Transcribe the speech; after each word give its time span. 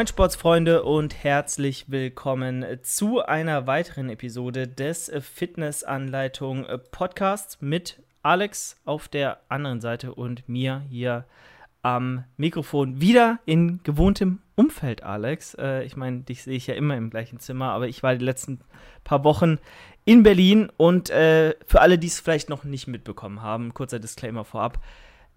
Moin 0.00 0.06
Sportsfreunde 0.06 0.82
und 0.82 1.22
herzlich 1.22 1.90
willkommen 1.90 2.64
zu 2.80 3.20
einer 3.22 3.66
weiteren 3.66 4.08
Episode 4.08 4.66
des 4.66 5.12
Fitnessanleitung 5.20 6.66
Podcasts 6.90 7.60
mit 7.60 8.02
Alex 8.22 8.80
auf 8.86 9.08
der 9.08 9.42
anderen 9.50 9.82
Seite 9.82 10.14
und 10.14 10.48
mir 10.48 10.80
hier 10.88 11.26
am 11.82 12.24
Mikrofon 12.38 13.02
wieder 13.02 13.40
in 13.44 13.82
gewohntem 13.82 14.38
Umfeld, 14.54 15.02
Alex. 15.02 15.52
Äh, 15.60 15.82
ich 15.84 15.96
meine, 15.96 16.20
dich 16.20 16.44
sehe 16.44 16.56
ich 16.56 16.66
ja 16.66 16.76
immer 16.76 16.96
im 16.96 17.10
gleichen 17.10 17.38
Zimmer, 17.38 17.72
aber 17.72 17.86
ich 17.86 18.02
war 18.02 18.16
die 18.16 18.24
letzten 18.24 18.62
paar 19.04 19.22
Wochen 19.22 19.58
in 20.06 20.22
Berlin 20.22 20.72
und 20.78 21.10
äh, 21.10 21.54
für 21.66 21.82
alle, 21.82 21.98
die 21.98 22.06
es 22.06 22.20
vielleicht 22.20 22.48
noch 22.48 22.64
nicht 22.64 22.86
mitbekommen 22.86 23.42
haben, 23.42 23.74
kurzer 23.74 23.98
Disclaimer 23.98 24.46
vorab. 24.46 24.82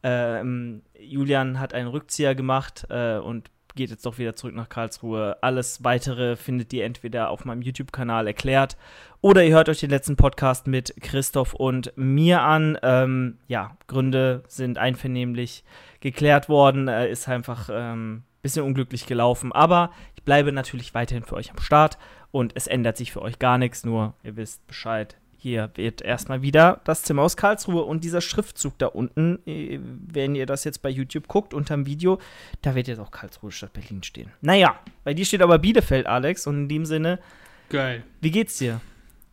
Ähm, 0.04 0.84
Julian 0.98 1.60
hat 1.60 1.74
einen 1.74 1.90
Rückzieher 1.90 2.34
gemacht 2.34 2.88
äh, 2.90 3.18
und 3.18 3.50
geht 3.76 3.90
jetzt 3.90 4.06
doch 4.06 4.18
wieder 4.18 4.36
zurück 4.36 4.56
nach 4.56 4.70
Karlsruhe. 4.70 5.38
Alles 5.42 5.84
weitere 5.84 6.36
findet 6.36 6.72
ihr 6.74 6.86
entweder 6.86 7.30
auf 7.30 7.46
meinem 7.46 7.62
YouTube-Kanal 7.62 8.28
erklärt 8.28 8.78
oder 9.22 9.44
ihr 9.44 9.56
hört 9.56 9.70
euch 9.70 9.80
den 9.80 9.90
letzten 9.90 10.16
Podcast 10.16 10.68
mit 10.68 10.94
Christoph 11.02 11.54
und 11.54 11.94
mir 11.96 12.42
an. 12.42 12.78
Ähm, 12.84 13.38
ja, 13.48 13.78
Gründe 13.88 14.44
sind 14.48 14.78
einvernehmlich 14.78 15.64
geklärt 16.02 16.50
worden. 16.50 16.88
Äh, 16.88 17.10
ist 17.10 17.30
einfach 17.30 17.70
ein 17.70 17.94
ähm, 17.94 18.24
bisschen 18.42 18.66
unglücklich 18.66 19.06
gelaufen. 19.06 19.52
Aber 19.52 19.92
ich 20.16 20.24
bleibe 20.24 20.52
natürlich 20.52 20.94
weiterhin 20.94 21.24
für 21.24 21.36
euch 21.36 21.52
am 21.52 21.60
Start 21.60 21.98
und 22.32 22.52
es 22.56 22.68
ändert 22.68 22.98
sich 22.98 23.12
für 23.12 23.22
euch 23.22 23.40
gar 23.40 23.58
nichts. 23.58 23.86
Nur 23.86 24.14
ihr 24.24 24.36
wisst 24.36 24.68
Bescheid. 24.68 25.18
Hier 25.44 25.72
wird 25.76 26.02
erstmal 26.02 26.42
wieder 26.42 26.80
das 26.86 27.04
Zimmer 27.04 27.24
aus 27.24 27.36
Karlsruhe 27.36 27.84
und 27.84 28.06
dieser 28.06 28.22
Schriftzug 28.22 28.78
da 28.78 28.86
unten, 28.86 29.46
äh, 29.46 29.78
wenn 29.82 30.36
ihr 30.36 30.46
das 30.46 30.64
jetzt 30.64 30.82
bei 30.82 30.90
YouTube 30.90 31.28
guckt, 31.28 31.54
unterm 31.54 31.86
Video, 31.86 32.20
da 32.62 32.76
wird 32.76 32.88
jetzt 32.88 33.00
auch 33.00 33.12
Karlsruhe 33.12 33.52
statt 33.52 33.74
Berlin 33.74 34.04
stehen. 34.04 34.32
Naja, 34.40 34.80
bei 35.04 35.14
dir 35.14 35.26
steht 35.26 35.42
aber 35.42 35.60
Bielefeld, 35.60 36.08
Alex, 36.08 36.48
und 36.48 36.56
in 36.56 36.70
dem 36.70 36.86
Sinne. 36.86 37.20
Geil. 37.68 38.04
Wie 38.22 38.32
geht's 38.32 38.58
dir? 38.58 38.80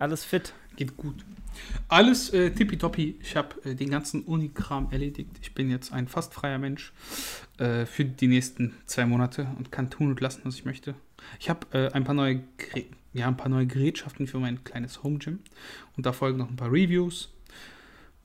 Alles 0.01 0.25
fit? 0.25 0.53
Geht 0.75 0.97
gut. 0.97 1.25
Alles 1.87 2.31
äh, 2.31 2.51
tippitoppi. 2.51 3.15
Ich 3.23 3.37
habe 3.37 3.55
äh, 3.65 3.77
den 3.77 3.91
ganzen 3.91 4.23
Unikram 4.23 4.89
erledigt. 4.91 5.31
Ich 5.41 5.55
bin 5.55 5.71
jetzt 5.71 5.93
ein 5.93 6.09
fast 6.09 6.35
freier 6.35 6.59
Mensch 6.59 6.93
äh, 7.59 7.87
für 7.87 8.05
die 8.05 8.27
nächsten 8.27 8.75
zwei 8.85 9.07
Monate 9.07 9.47
und 9.59 9.71
kann 9.71 9.91
tun 9.91 10.09
und 10.09 10.21
lassen, 10.21 10.41
was 10.43 10.57
ich 10.57 10.65
möchte. 10.65 10.97
Ich 11.39 11.49
habe 11.49 11.69
äh, 11.71 11.93
ein 11.93 12.03
paar 12.03 12.17
neue 12.17 12.41
ja, 13.13 13.29
ein 13.29 13.37
paar 13.37 13.49
neue 13.49 13.67
Gerätschaften 13.67 14.27
für 14.27 14.39
mein 14.39 14.63
kleines 14.65 15.03
Home 15.03 15.19
Gym 15.19 15.41
und 15.97 16.07
da 16.07 16.13
folgen 16.13 16.39
noch 16.39 16.49
ein 16.49 16.57
paar 16.57 16.73
Reviews. 16.73 17.33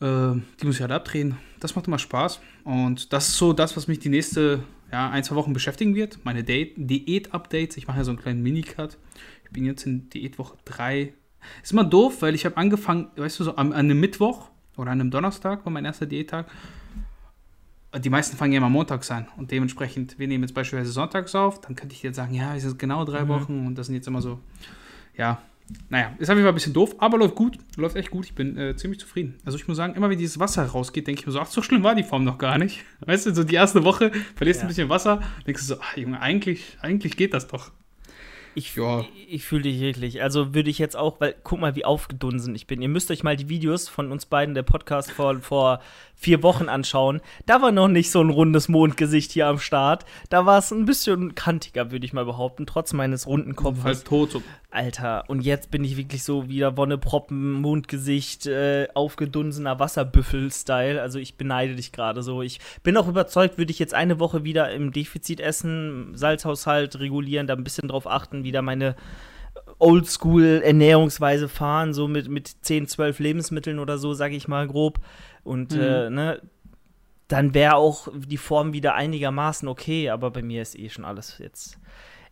Äh, 0.01 0.33
die 0.61 0.65
muss 0.65 0.75
ich 0.75 0.81
halt 0.81 0.91
abdrehen. 0.91 1.37
Das 1.59 1.75
macht 1.75 1.87
immer 1.87 1.99
Spaß 1.99 2.39
und 2.63 3.13
das 3.13 3.29
ist 3.29 3.37
so 3.37 3.53
das, 3.53 3.75
was 3.75 3.87
mich 3.87 3.99
die 3.99 4.09
nächste 4.09 4.63
ja, 4.91 5.09
ein, 5.09 5.23
zwei 5.23 5.35
Wochen 5.35 5.53
beschäftigen 5.53 5.95
wird. 5.95 6.19
Meine 6.23 6.43
Diät-Updates. 6.43 7.77
Ich 7.77 7.87
mache 7.87 7.97
ja 7.97 8.03
so 8.03 8.11
einen 8.11 8.19
kleinen 8.19 8.43
Minicut. 8.43 8.97
Ich 9.43 9.51
bin 9.51 9.65
jetzt 9.65 9.85
in 9.85 10.09
Diätwoche 10.09 10.57
3 10.65 11.13
ist 11.63 11.71
immer 11.71 11.83
doof, 11.83 12.21
weil 12.21 12.35
ich 12.35 12.45
habe 12.45 12.57
angefangen, 12.57 13.09
weißt 13.15 13.39
du, 13.39 13.43
so 13.43 13.55
an, 13.55 13.73
an 13.73 13.85
einem 13.85 13.99
Mittwoch 13.99 14.49
oder 14.77 14.91
an 14.91 15.01
einem 15.01 15.11
Donnerstag 15.11 15.65
war 15.65 15.71
mein 15.71 15.85
erster 15.85 16.05
Diättag. 16.05 16.47
Die 17.99 18.09
meisten 18.09 18.37
fangen 18.37 18.51
ja 18.53 18.57
immer 18.57 18.69
montags 18.69 19.09
an 19.11 19.27
und 19.37 19.51
dementsprechend, 19.51 20.19
wir 20.19 20.27
nehmen 20.27 20.43
jetzt 20.43 20.53
beispielsweise 20.53 20.91
sonntags 20.91 21.33
auf, 21.35 21.61
dann 21.61 21.75
könnte 21.75 21.95
ich 21.95 22.03
jetzt 22.03 22.15
sagen, 22.15 22.33
ja, 22.33 22.55
es 22.55 22.63
sind 22.63 22.79
genau 22.79 23.05
drei 23.05 23.23
mhm. 23.23 23.27
Wochen 23.29 23.67
und 23.67 23.77
das 23.77 23.87
sind 23.87 23.95
jetzt 23.95 24.07
immer 24.07 24.21
so, 24.21 24.39
ja, 25.17 25.41
naja, 25.89 26.13
ist 26.19 26.29
auf 26.29 26.35
jeden 26.35 26.45
Fall 26.45 26.51
ein 26.51 26.55
bisschen 26.55 26.73
doof, 26.73 26.95
aber 26.99 27.17
läuft 27.17 27.35
gut, 27.35 27.57
läuft 27.75 27.95
echt 27.95 28.11
gut. 28.11 28.25
Ich 28.25 28.35
bin 28.35 28.57
äh, 28.57 28.75
ziemlich 28.75 28.99
zufrieden. 28.99 29.35
Also 29.45 29.57
ich 29.57 29.67
muss 29.67 29.77
sagen, 29.77 29.95
immer 29.95 30.09
wenn 30.09 30.17
dieses 30.17 30.39
Wasser 30.39 30.63
rausgeht, 30.65 31.07
denke 31.07 31.21
ich 31.21 31.25
mir 31.25 31.31
so, 31.31 31.39
ach, 31.39 31.47
so 31.47 31.61
schlimm 31.61 31.83
war 31.83 31.95
die 31.95 32.03
Form 32.03 32.23
noch 32.23 32.37
gar 32.37 32.57
nicht. 32.57 32.83
Weißt 33.05 33.25
du, 33.25 33.33
so 33.33 33.43
die 33.43 33.55
erste 33.55 33.83
Woche 33.83 34.11
verlierst 34.35 34.59
du 34.59 34.61
ja. 34.61 34.65
ein 34.65 34.67
bisschen 34.69 34.89
Wasser, 34.89 35.21
denkst 35.47 35.61
du 35.61 35.67
so, 35.67 35.81
ach 35.81 35.97
Junge, 35.97 36.21
eigentlich, 36.21 36.77
eigentlich 36.81 37.17
geht 37.17 37.33
das 37.33 37.47
doch. 37.47 37.71
Ich, 38.57 38.73
ja. 38.77 39.03
ich 39.27 39.43
fühle 39.43 39.63
dich 39.63 39.81
wirklich. 39.81 40.21
Also 40.21 40.55
würde 40.55 40.69
ich 40.69 40.79
jetzt 40.79 40.95
auch, 40.95 41.19
weil 41.19 41.35
guck 41.43 41.59
mal, 41.59 41.75
wie 41.75 41.83
aufgedunsen 41.83 42.55
ich 42.55 42.67
bin. 42.67 42.81
Ihr 42.81 42.87
müsst 42.87 43.11
euch 43.11 43.21
mal 43.21 43.35
die 43.35 43.49
Videos 43.49 43.89
von 43.89 44.13
uns 44.13 44.25
beiden, 44.25 44.55
der 44.55 44.63
Podcast 44.63 45.11
vor, 45.11 45.41
vor 45.41 45.81
vier 46.15 46.43
Wochen 46.43 46.69
anschauen. 46.69 47.21
Da 47.45 47.61
war 47.61 47.71
noch 47.71 47.87
nicht 47.87 48.11
so 48.11 48.21
ein 48.21 48.29
rundes 48.29 48.69
Mondgesicht 48.69 49.31
hier 49.31 49.47
am 49.47 49.59
Start. 49.59 50.05
Da 50.29 50.45
war 50.45 50.59
es 50.59 50.71
ein 50.71 50.85
bisschen 50.85 51.35
kantiger, 51.35 51.91
würde 51.91 52.05
ich 52.05 52.13
mal 52.13 52.25
behaupten, 52.25 52.65
trotz 52.65 52.93
meines 52.93 53.27
runden 53.27 53.55
Kopfes. 53.55 53.83
Halt 53.83 54.05
tot. 54.05 54.31
So. 54.31 54.41
Alter, 54.71 55.23
und 55.27 55.41
jetzt 55.41 55.71
bin 55.71 55.83
ich 55.83 55.95
wirklich 55.95 56.23
so 56.23 56.49
wieder 56.49 56.75
Wonneproppen, 56.75 57.53
Mondgesicht, 57.53 58.45
äh, 58.45 58.87
aufgedunsener 58.93 59.79
Wasserbüffel-Style. 59.79 61.01
Also 61.01 61.19
ich 61.19 61.37
beneide 61.37 61.75
dich 61.75 61.91
gerade 61.91 62.23
so. 62.23 62.41
Ich 62.41 62.59
bin 62.83 62.97
auch 62.97 63.07
überzeugt, 63.07 63.57
würde 63.57 63.71
ich 63.71 63.79
jetzt 63.79 63.93
eine 63.93 64.19
Woche 64.19 64.43
wieder 64.43 64.71
im 64.71 64.91
Defizit 64.91 65.39
essen, 65.39 66.11
Salzhaushalt 66.15 66.99
regulieren, 66.99 67.47
da 67.47 67.53
ein 67.53 67.63
bisschen 67.63 67.87
drauf 67.87 68.07
achten, 68.07 68.43
wieder 68.43 68.61
meine 68.61 68.95
Oldschool-Ernährungsweise 69.79 71.49
fahren, 71.49 71.93
so 71.93 72.07
mit, 72.07 72.29
mit 72.29 72.47
10, 72.47 72.87
12 72.87 73.19
Lebensmitteln 73.19 73.79
oder 73.79 73.97
so, 73.97 74.13
sage 74.13 74.35
ich 74.35 74.47
mal 74.47 74.67
grob. 74.67 74.99
Und 75.45 75.71
mhm. 75.71 75.81
äh, 75.81 76.09
ne, 76.09 76.41
dann 77.29 77.53
wäre 77.53 77.75
auch 77.75 78.09
die 78.13 78.37
Form 78.37 78.73
wieder 78.73 78.95
einigermaßen 78.95 79.67
okay, 79.67 80.09
aber 80.09 80.31
bei 80.31 80.41
mir 80.41 80.61
ist 80.61 80.77
eh 80.77 80.89
schon 80.89 81.05
alles 81.05 81.37
jetzt 81.37 81.79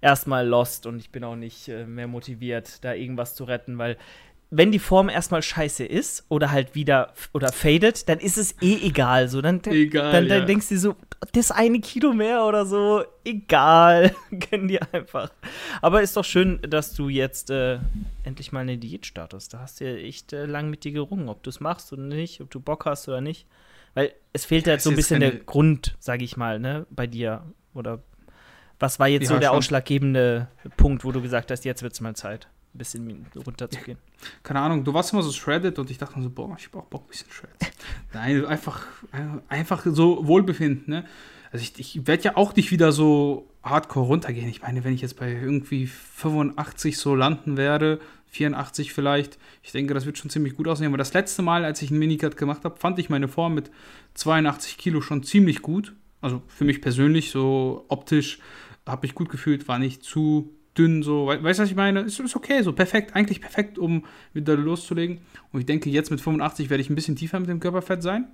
erstmal 0.02 0.46
lost 0.46 0.86
und 0.86 1.00
ich 1.00 1.12
bin 1.12 1.24
auch 1.24 1.38
nicht 1.38 1.70
äh, 1.70 1.86
mehr 1.86 2.08
motiviert, 2.08 2.84
da 2.84 2.94
irgendwas 2.94 3.36
zu 3.36 3.46
retten, 3.46 3.78
weil 3.78 3.98
wenn 4.56 4.72
die 4.72 4.80
Form 4.80 5.10
erstmal 5.10 5.42
scheiße 5.42 5.84
ist 5.84 6.26
oder 6.30 6.52
halt 6.52 6.76
wieder 6.76 7.14
oder 7.34 7.52
fadet, 7.52 8.08
dann 8.08 8.20
ist 8.20 8.38
es 8.38 8.62
eh 8.62 8.86
egal. 8.86 9.28
So, 9.28 9.42
dann, 9.42 9.62
egal, 9.66 10.12
dann, 10.12 10.28
dann 10.30 10.40
ja. 10.42 10.46
denkst 10.46 10.70
du 10.70 10.78
so, 10.78 10.96
das 11.32 11.50
eine 11.50 11.80
Kilo 11.80 12.14
mehr 12.14 12.46
oder 12.46 12.68
so, 12.68 13.04
egal. 13.26 14.14
Kennen 14.40 14.68
die 14.68 14.80
einfach. 14.80 15.32
Aber 15.82 16.04
ist 16.04 16.16
doch 16.16 16.24
schön, 16.24 16.60
dass 16.62 16.94
du 16.94 17.10
jetzt 17.10 17.50
äh, 17.50 17.80
endlich 18.24 18.52
mal 18.52 18.60
eine 18.60 18.78
Diät 18.78 19.08
startest. 19.08 19.56
Da 19.56 19.60
hast 19.60 19.80
du 19.80 19.86
ja 19.86 19.96
echt 19.96 20.34
äh, 20.34 20.46
lang 20.46 20.70
mit 20.70 20.84
dir 20.84 20.92
gerungen, 20.92 21.30
ob 21.30 21.42
du 21.42 21.50
es 21.50 21.60
machst 21.60 21.92
oder 21.92 22.04
nicht, 22.04 22.40
ob 22.40 22.52
du 22.52 22.60
Bock 22.60 22.86
hast 22.86 23.08
oder 23.08 23.22
nicht. 23.22 23.48
Weil 23.96 24.14
es 24.34 24.46
fehlt 24.46 24.68
ja, 24.68 24.72
halt 24.72 24.82
so 24.82 24.92
ein 24.92 24.96
bisschen 24.96 25.20
der 25.20 25.32
Grund, 25.32 25.96
sag 26.00 26.22
ich 26.22 26.38
mal, 26.38 26.60
ne, 26.60 26.86
bei 26.92 27.08
dir. 27.08 27.44
Oder 27.74 28.04
was 28.80 29.00
war 29.00 29.08
jetzt 29.08 29.24
ja, 29.24 29.30
so 29.30 29.40
der 29.40 29.50
schon. 29.50 29.58
ausschlaggebende 29.58 30.48
Punkt, 30.78 31.04
wo 31.04 31.12
du 31.12 31.22
gesagt 31.24 31.50
hast, 31.50 31.66
jetzt 31.66 31.82
wird 31.82 31.94
es 31.94 32.02
mal 32.02 32.16
Zeit? 32.16 32.50
Ein 32.74 32.78
bisschen 32.78 33.26
runterzugehen. 33.46 33.98
Keine 34.44 34.60
Ahnung, 34.62 34.84
du 34.84 34.94
warst 34.94 35.14
immer 35.14 35.22
so 35.22 35.32
shredded 35.32 35.78
und 35.80 35.90
ich 35.90 35.98
dachte 35.98 36.18
mir 36.18 36.24
so, 36.24 36.30
boah, 36.30 36.56
ich 36.58 36.72
brauch 36.72 36.86
Bock 36.86 37.04
ein 37.06 37.10
bisschen 37.10 37.32
shredded. 37.32 37.58
Nein, 38.14 38.46
einfach, 38.46 38.86
einfach 39.48 39.86
so 39.86 40.26
Wohlbefinden, 40.28 40.86
ne? 40.88 41.06
Also 41.52 41.64
ich, 41.64 41.80
ich 41.80 42.08
werde 42.08 42.24
ja 42.24 42.36
auch 42.36 42.56
nicht 42.56 42.72
wieder 42.72 42.92
so 42.92 43.48
hardcore 43.62 44.08
runtergehen. 44.08 44.50
Ich 44.50 44.64
meine, 44.64 44.84
wenn 44.84 44.94
ich 44.94 45.02
jetzt 45.02 45.18
bei 45.18 45.32
irgendwie 45.32 45.86
85 45.86 46.98
so 46.98 47.14
landen 47.14 47.58
werde, 47.58 48.00
84 48.26 48.92
vielleicht, 48.92 49.38
ich 49.62 49.72
denke, 49.72 49.94
das 49.94 50.08
wird 50.08 50.18
schon 50.18 50.32
ziemlich 50.32 50.56
gut 50.56 50.68
aussehen. 50.68 50.88
Aber 50.88 50.98
das 50.98 51.14
letzte 51.14 51.44
Mal, 51.44 51.64
als 51.64 51.80
ich 51.84 51.92
einen 51.92 52.00
Minicut 52.00 52.38
gemacht 52.38 52.64
habe, 52.64 52.80
fand 52.80 52.98
ich 52.98 53.12
meine 53.12 53.28
Form 53.28 53.54
mit 53.54 53.70
82 54.16 54.80
Kilo 54.80 55.02
schon 55.02 55.22
ziemlich 55.22 55.62
gut. 55.62 55.96
Also 56.22 56.42
für 56.48 56.66
mich 56.66 56.82
persönlich, 56.82 57.30
so 57.30 57.86
optisch, 57.88 58.40
habe 58.88 59.06
ich 59.06 59.14
gut 59.14 59.30
gefühlt, 59.30 59.68
war 59.68 59.78
nicht 59.78 60.04
zu 60.04 60.56
dünn, 60.78 61.04
so, 61.04 61.28
weißt 61.28 61.60
du, 61.60 61.64
was 61.64 61.70
ich 61.70 61.76
meine? 61.76 62.02
Ist, 62.02 62.20
ist 62.20 62.36
okay, 62.36 62.62
so 62.62 62.74
perfekt, 62.74 63.16
eigentlich 63.16 63.42
perfekt, 63.42 63.78
um 63.78 64.06
wieder 64.34 64.56
loszulegen. 64.56 65.20
Und 65.52 65.60
ich 65.60 65.66
denke, 65.66 65.90
jetzt 65.90 66.10
mit 66.10 66.22
85 66.22 66.70
werde 66.70 66.82
ich 66.82 66.90
ein 66.90 66.96
bisschen 66.96 67.16
tiefer 67.16 67.40
mit 67.40 67.50
dem 67.50 67.60
Körperfett 67.60 68.02
sein. 68.02 68.26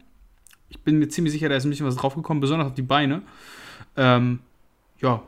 Ich 0.69 0.79
bin 0.79 0.99
mir 0.99 1.09
ziemlich 1.09 1.33
sicher, 1.33 1.49
da 1.49 1.55
ist 1.55 1.65
ein 1.65 1.69
bisschen 1.69 1.85
was 1.85 1.95
draufgekommen, 1.95 2.41
besonders 2.41 2.67
auf 2.67 2.75
die 2.75 2.81
Beine. 2.81 3.23
Ähm, 3.97 4.39
ja. 5.01 5.23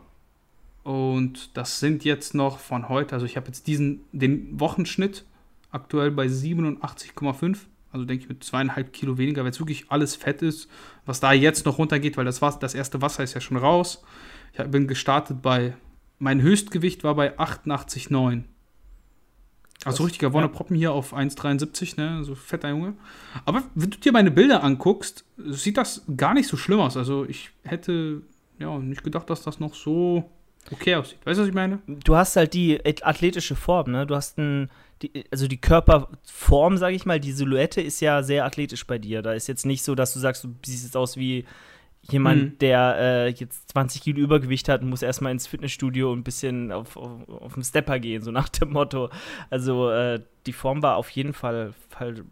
Und 0.83 1.55
das 1.55 1.79
sind 1.79 2.03
jetzt 2.05 2.33
noch 2.33 2.57
von 2.57 2.89
heute, 2.89 3.13
also 3.13 3.25
ich 3.25 3.37
habe 3.37 3.47
jetzt 3.47 3.67
diesen, 3.67 4.01
den 4.11 4.59
Wochenschnitt 4.59 5.25
aktuell 5.71 6.11
bei 6.11 6.25
87,5. 6.25 7.57
Also 7.91 8.05
denke 8.05 8.23
ich 8.23 8.29
mit 8.29 8.43
zweieinhalb 8.43 8.93
Kilo 8.93 9.17
weniger, 9.17 9.43
weil 9.43 9.51
es 9.51 9.59
wirklich 9.59 9.85
alles 9.89 10.15
Fett 10.15 10.41
ist, 10.41 10.69
was 11.05 11.19
da 11.19 11.33
jetzt 11.33 11.65
noch 11.65 11.77
runtergeht, 11.77 12.15
weil 12.15 12.25
das, 12.25 12.39
das 12.39 12.73
erste 12.73 13.01
Wasser 13.01 13.23
ist 13.23 13.33
ja 13.33 13.41
schon 13.41 13.57
raus. 13.57 14.01
Ich 14.53 14.63
bin 14.63 14.87
gestartet 14.87 15.41
bei 15.41 15.73
mein 16.21 16.41
Höchstgewicht 16.41 17.03
war 17.03 17.15
bei 17.15 17.37
88,9. 17.37 18.43
Also 19.83 20.03
richtiger 20.03 20.31
Wonneproppen 20.31 20.75
ja. 20.75 20.79
hier 20.79 20.91
auf 20.91 21.15
1,73, 21.15 21.99
ne? 21.99 22.23
So 22.23 22.35
fetter 22.35 22.69
Junge. 22.69 22.93
Aber 23.45 23.63
wenn 23.73 23.89
du 23.89 23.97
dir 23.97 24.11
meine 24.11 24.29
Bilder 24.29 24.63
anguckst, 24.63 25.25
sieht 25.37 25.77
das 25.77 26.03
gar 26.15 26.35
nicht 26.35 26.47
so 26.47 26.55
schlimm 26.57 26.79
aus. 26.79 26.95
Also 26.95 27.25
ich 27.25 27.49
hätte 27.63 28.21
ja 28.59 28.77
nicht 28.77 29.03
gedacht, 29.03 29.31
dass 29.31 29.41
das 29.41 29.59
noch 29.59 29.73
so 29.73 30.29
okay 30.69 30.93
aussieht. 30.93 31.17
Weißt 31.25 31.39
du, 31.39 31.41
was 31.41 31.49
ich 31.49 31.55
meine? 31.55 31.79
Du 31.87 32.15
hast 32.15 32.35
halt 32.35 32.53
die 32.53 32.79
athletische 33.03 33.55
Form, 33.55 33.89
ne? 33.89 34.05
Du 34.05 34.15
hast 34.15 34.37
ein, 34.37 34.69
die, 35.01 35.25
also 35.31 35.47
die 35.47 35.59
Körperform, 35.59 36.77
sage 36.77 36.95
ich 36.95 37.07
mal, 37.07 37.19
die 37.19 37.31
Silhouette 37.31 37.81
ist 37.81 37.99
ja 37.99 38.21
sehr 38.21 38.45
athletisch 38.45 38.85
bei 38.85 38.99
dir. 38.99 39.23
Da 39.23 39.33
ist 39.33 39.47
jetzt 39.47 39.65
nicht 39.65 39.83
so, 39.83 39.95
dass 39.95 40.13
du 40.13 40.19
sagst, 40.19 40.43
du 40.43 40.53
siehst 40.63 40.83
jetzt 40.83 40.97
aus 40.97 41.17
wie 41.17 41.45
jemand, 42.01 42.41
mhm. 42.41 42.57
der 42.59 42.95
äh, 42.97 43.27
jetzt 43.29 43.69
20 43.71 44.01
Kilo 44.01 44.19
Übergewicht 44.19 44.69
hat, 44.69 44.81
muss 44.83 45.01
erstmal 45.01 45.31
ins 45.31 45.47
Fitnessstudio 45.47 46.11
und 46.11 46.19
ein 46.19 46.23
bisschen 46.23 46.71
auf, 46.71 46.97
auf, 46.97 47.27
auf 47.29 47.53
den 47.53 47.63
Stepper 47.63 47.99
gehen, 47.99 48.21
so 48.23 48.31
nach 48.31 48.49
dem 48.49 48.71
Motto. 48.71 49.09
Also 49.49 49.89
äh, 49.89 50.21
die 50.45 50.53
Form 50.53 50.81
war 50.81 50.97
auf 50.97 51.09
jeden 51.09 51.33
Fall, 51.33 51.73
Fall 51.89 52.23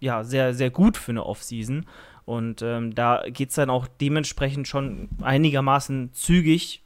ja, 0.00 0.24
sehr, 0.24 0.54
sehr 0.54 0.70
gut 0.70 0.96
für 0.96 1.12
eine 1.12 1.26
Offseason. 1.26 1.86
Und 2.24 2.62
ähm, 2.62 2.94
da 2.94 3.22
geht 3.28 3.50
es 3.50 3.54
dann 3.54 3.70
auch 3.70 3.86
dementsprechend 3.86 4.66
schon 4.66 5.08
einigermaßen 5.22 6.12
zügig 6.12 6.82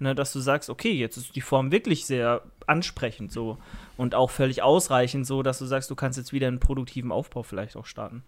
ne, 0.00 0.14
dass 0.14 0.32
du 0.32 0.40
sagst, 0.40 0.70
okay, 0.70 0.92
jetzt 0.92 1.16
ist 1.16 1.36
die 1.36 1.40
Form 1.40 1.72
wirklich 1.72 2.06
sehr 2.06 2.42
ansprechend 2.66 3.32
so 3.32 3.58
und 3.96 4.14
auch 4.14 4.30
völlig 4.30 4.62
ausreichend 4.62 5.26
so, 5.26 5.42
dass 5.42 5.58
du 5.58 5.66
sagst, 5.66 5.90
du 5.90 5.94
kannst 5.94 6.18
jetzt 6.18 6.32
wieder 6.32 6.48
einen 6.48 6.60
produktiven 6.60 7.12
Aufbau 7.12 7.42
vielleicht 7.42 7.76
auch 7.76 7.86
starten. 7.86 8.22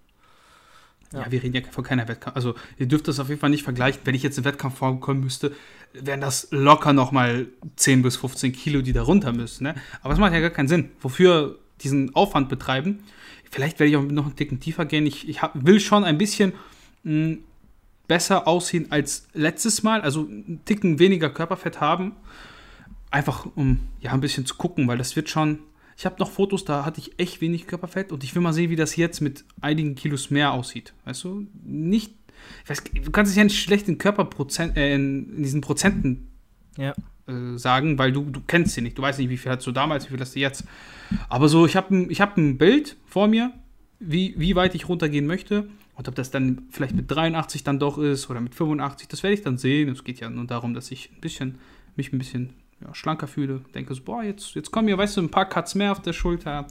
Ja. 1.12 1.20
ja, 1.20 1.32
wir 1.32 1.42
reden 1.42 1.54
ja 1.54 1.62
von 1.70 1.84
keiner 1.84 2.08
Wettkampf. 2.08 2.36
Also, 2.36 2.54
ihr 2.78 2.86
dürft 2.86 3.08
das 3.08 3.20
auf 3.20 3.28
jeden 3.28 3.40
Fall 3.40 3.50
nicht 3.50 3.62
vergleichen. 3.62 4.00
Wenn 4.04 4.14
ich 4.14 4.22
jetzt 4.22 4.38
in 4.38 4.44
Wettkampfform 4.44 5.00
kommen 5.00 5.20
müsste, 5.20 5.52
wären 5.92 6.20
das 6.20 6.48
locker 6.50 6.92
nochmal 6.92 7.46
10 7.76 8.02
bis 8.02 8.16
15 8.16 8.52
Kilo, 8.52 8.82
die 8.82 8.92
da 8.92 9.02
runter 9.02 9.32
müssen. 9.32 9.64
Ne? 9.64 9.74
Aber 10.02 10.12
es 10.14 10.18
macht 10.18 10.32
ja 10.32 10.40
gar 10.40 10.50
keinen 10.50 10.68
Sinn. 10.68 10.90
Wofür 11.00 11.58
diesen 11.82 12.14
Aufwand 12.14 12.48
betreiben? 12.48 13.00
Vielleicht 13.50 13.78
werde 13.78 13.90
ich 13.90 13.96
auch 13.96 14.02
noch 14.02 14.26
einen 14.26 14.36
Ticken 14.36 14.60
tiefer 14.60 14.84
gehen. 14.84 15.06
Ich, 15.06 15.28
ich 15.28 15.42
hab, 15.42 15.52
will 15.64 15.80
schon 15.80 16.04
ein 16.04 16.18
bisschen 16.18 16.52
mh, 17.04 17.12
hm, 17.12 17.38
besser 18.08 18.46
aussehen 18.46 18.86
als 18.90 19.28
letztes 19.32 19.82
Mal. 19.82 20.00
Also, 20.00 20.20
einen 20.20 20.60
Ticken 20.64 20.98
weniger 20.98 21.30
Körperfett 21.30 21.80
haben. 21.80 22.12
Einfach, 23.10 23.46
um 23.54 23.80
ja 24.00 24.12
ein 24.12 24.20
bisschen 24.20 24.44
zu 24.44 24.56
gucken, 24.56 24.88
weil 24.88 24.98
das 24.98 25.14
wird 25.14 25.30
schon 25.30 25.60
ich 25.96 26.04
habe 26.04 26.16
noch 26.18 26.30
Fotos, 26.30 26.64
da 26.64 26.84
hatte 26.84 27.00
ich 27.00 27.18
echt 27.18 27.40
wenig 27.40 27.66
Körperfett 27.66 28.12
und 28.12 28.22
ich 28.22 28.34
will 28.34 28.42
mal 28.42 28.52
sehen, 28.52 28.70
wie 28.70 28.76
das 28.76 28.96
jetzt 28.96 29.20
mit 29.20 29.44
einigen 29.62 29.94
Kilos 29.94 30.30
mehr 30.30 30.52
aussieht. 30.52 30.92
Weißt 31.04 31.24
du? 31.24 31.46
Nicht. 31.64 32.14
Weiß, 32.66 32.84
du 32.84 33.10
kannst 33.10 33.30
es 33.30 33.36
ja 33.36 33.44
nicht 33.44 33.58
schlecht 33.58 33.88
in 33.88 33.96
Körperprozent, 33.96 34.76
äh, 34.76 34.94
in, 34.94 35.42
diesen 35.42 35.62
Prozenten 35.62 36.28
ja. 36.76 36.92
äh, 37.26 37.56
sagen, 37.56 37.98
weil 37.98 38.12
du, 38.12 38.24
du 38.24 38.42
kennst 38.46 38.74
sie 38.74 38.82
nicht. 38.82 38.98
Du 38.98 39.02
weißt 39.02 39.18
nicht, 39.18 39.30
wie 39.30 39.38
viel 39.38 39.50
hast 39.50 39.66
du 39.66 39.72
damals, 39.72 40.04
wie 40.04 40.10
viel 40.10 40.20
hast 40.20 40.36
du 40.36 40.40
jetzt. 40.40 40.64
Aber 41.30 41.48
so, 41.48 41.64
ich 41.64 41.76
habe 41.76 41.96
ein, 41.96 42.10
hab 42.10 42.36
ein 42.36 42.58
Bild 42.58 42.96
vor 43.06 43.26
mir, 43.26 43.52
wie, 43.98 44.34
wie 44.36 44.54
weit 44.54 44.74
ich 44.74 44.90
runtergehen 44.90 45.26
möchte. 45.26 45.66
Und 45.94 46.08
ob 46.08 46.14
das 46.14 46.30
dann 46.30 46.64
vielleicht 46.70 46.94
mit 46.94 47.10
83 47.10 47.64
dann 47.64 47.78
doch 47.78 47.96
ist 47.96 48.28
oder 48.28 48.42
mit 48.42 48.54
85, 48.54 49.08
das 49.08 49.22
werde 49.22 49.32
ich 49.32 49.42
dann 49.42 49.56
sehen. 49.56 49.88
Es 49.88 50.04
geht 50.04 50.20
ja 50.20 50.28
nur 50.28 50.46
darum, 50.46 50.74
dass 50.74 50.90
ich 50.90 51.10
ein 51.10 51.22
bisschen, 51.22 51.56
mich 51.96 52.12
ein 52.12 52.18
bisschen 52.18 52.50
ja, 52.80 52.94
schlanker 52.94 53.26
fühle. 53.26 53.60
Denke 53.74 53.94
so, 53.94 54.02
boah, 54.02 54.22
jetzt, 54.22 54.54
jetzt 54.54 54.70
kommen 54.70 54.88
hier, 54.88 54.98
weißt 54.98 55.16
du, 55.16 55.22
ein 55.22 55.30
paar 55.30 55.48
Cuts 55.48 55.74
mehr 55.74 55.92
auf 55.92 56.02
der 56.02 56.12
Schulter. 56.12 56.66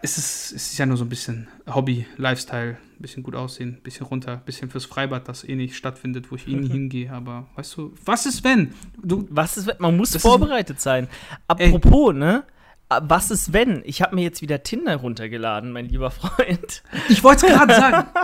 Es 0.00 0.16
ist, 0.16 0.52
es 0.52 0.72
ist 0.72 0.78
ja 0.78 0.86
nur 0.86 0.96
so 0.96 1.04
ein 1.04 1.10
bisschen 1.10 1.48
Hobby, 1.66 2.06
Lifestyle, 2.16 2.78
ein 2.98 3.02
bisschen 3.02 3.22
gut 3.22 3.34
aussehen, 3.34 3.74
ein 3.74 3.82
bisschen 3.82 4.06
runter, 4.06 4.32
ein 4.32 4.44
bisschen 4.44 4.70
fürs 4.70 4.86
Freibad, 4.86 5.28
das 5.28 5.44
eh 5.46 5.54
nicht 5.54 5.76
stattfindet, 5.76 6.30
wo 6.30 6.36
ich 6.36 6.48
eh 6.48 6.54
nie 6.54 6.68
hingehe. 6.72 7.12
Aber 7.12 7.46
weißt 7.56 7.76
du, 7.76 7.92
was 8.04 8.24
ist 8.24 8.42
wenn? 8.42 8.72
Du, 9.02 9.26
was 9.30 9.58
ist 9.58 9.66
wenn? 9.66 9.76
Man 9.78 9.96
muss 9.96 10.16
vorbereitet 10.16 10.78
ist, 10.78 10.82
sein. 10.82 11.08
Apropos, 11.46 12.14
ey, 12.14 12.18
ne? 12.18 12.44
Was 12.88 13.30
ist 13.30 13.54
wenn? 13.54 13.82
Ich 13.84 14.02
habe 14.02 14.14
mir 14.14 14.22
jetzt 14.22 14.42
wieder 14.42 14.62
Tinder 14.62 14.96
runtergeladen, 14.96 15.72
mein 15.72 15.86
lieber 15.86 16.10
Freund. 16.10 16.82
Ich 17.08 17.24
wollte 17.24 17.46
es 17.46 17.52
gerade 17.52 17.74
sagen. 17.74 18.08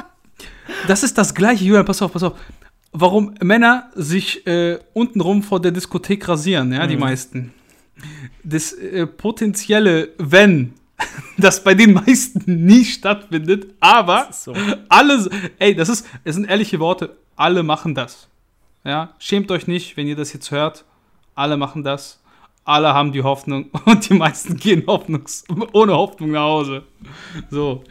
Das 0.86 1.02
ist 1.02 1.16
das 1.18 1.34
gleiche, 1.34 1.64
Julian, 1.64 1.84
pass 1.84 2.00
auf, 2.02 2.12
pass 2.12 2.22
auf 2.22 2.34
warum 2.93 3.35
Männer 3.43 3.90
sich 3.94 4.46
äh, 4.46 4.79
untenrum 4.93 5.43
vor 5.43 5.61
der 5.61 5.70
Diskothek 5.70 6.29
rasieren, 6.29 6.73
ja, 6.73 6.85
mhm. 6.85 6.88
die 6.88 6.96
meisten. 6.96 7.55
Das 8.44 8.73
äh, 8.73 9.06
potenzielle 9.06 10.11
Wenn, 10.19 10.75
das 11.38 11.62
bei 11.62 11.75
den 11.75 11.93
meisten 11.94 12.64
nie 12.67 12.85
stattfindet, 12.85 13.75
aber 13.81 14.29
so. 14.32 14.55
alle, 14.88 15.31
ey, 15.58 15.75
das 15.75 15.88
ist, 15.88 16.06
es 16.25 16.35
sind 16.35 16.49
ehrliche 16.49 16.81
Worte, 16.81 17.17
alle 17.37 17.62
machen 17.62 17.94
das. 17.94 18.29
Ja, 18.85 19.14
schämt 19.19 19.50
euch 19.50 19.67
nicht, 19.67 19.96
wenn 19.96 20.06
ihr 20.06 20.17
das 20.17 20.32
jetzt 20.32 20.50
hört. 20.50 20.84
Alle 21.34 21.56
machen 21.56 21.84
das. 21.84 22.20
Alle 22.64 22.93
haben 22.94 23.12
die 23.12 23.23
Hoffnung 23.23 23.70
und 23.84 24.08
die 24.08 24.14
meisten 24.14 24.56
gehen 24.56 24.84
Hoffnungs 24.87 25.44
ohne 25.73 25.94
Hoffnung 25.94 26.32
nach 26.32 26.43
Hause. 26.43 26.82
So. 27.50 27.84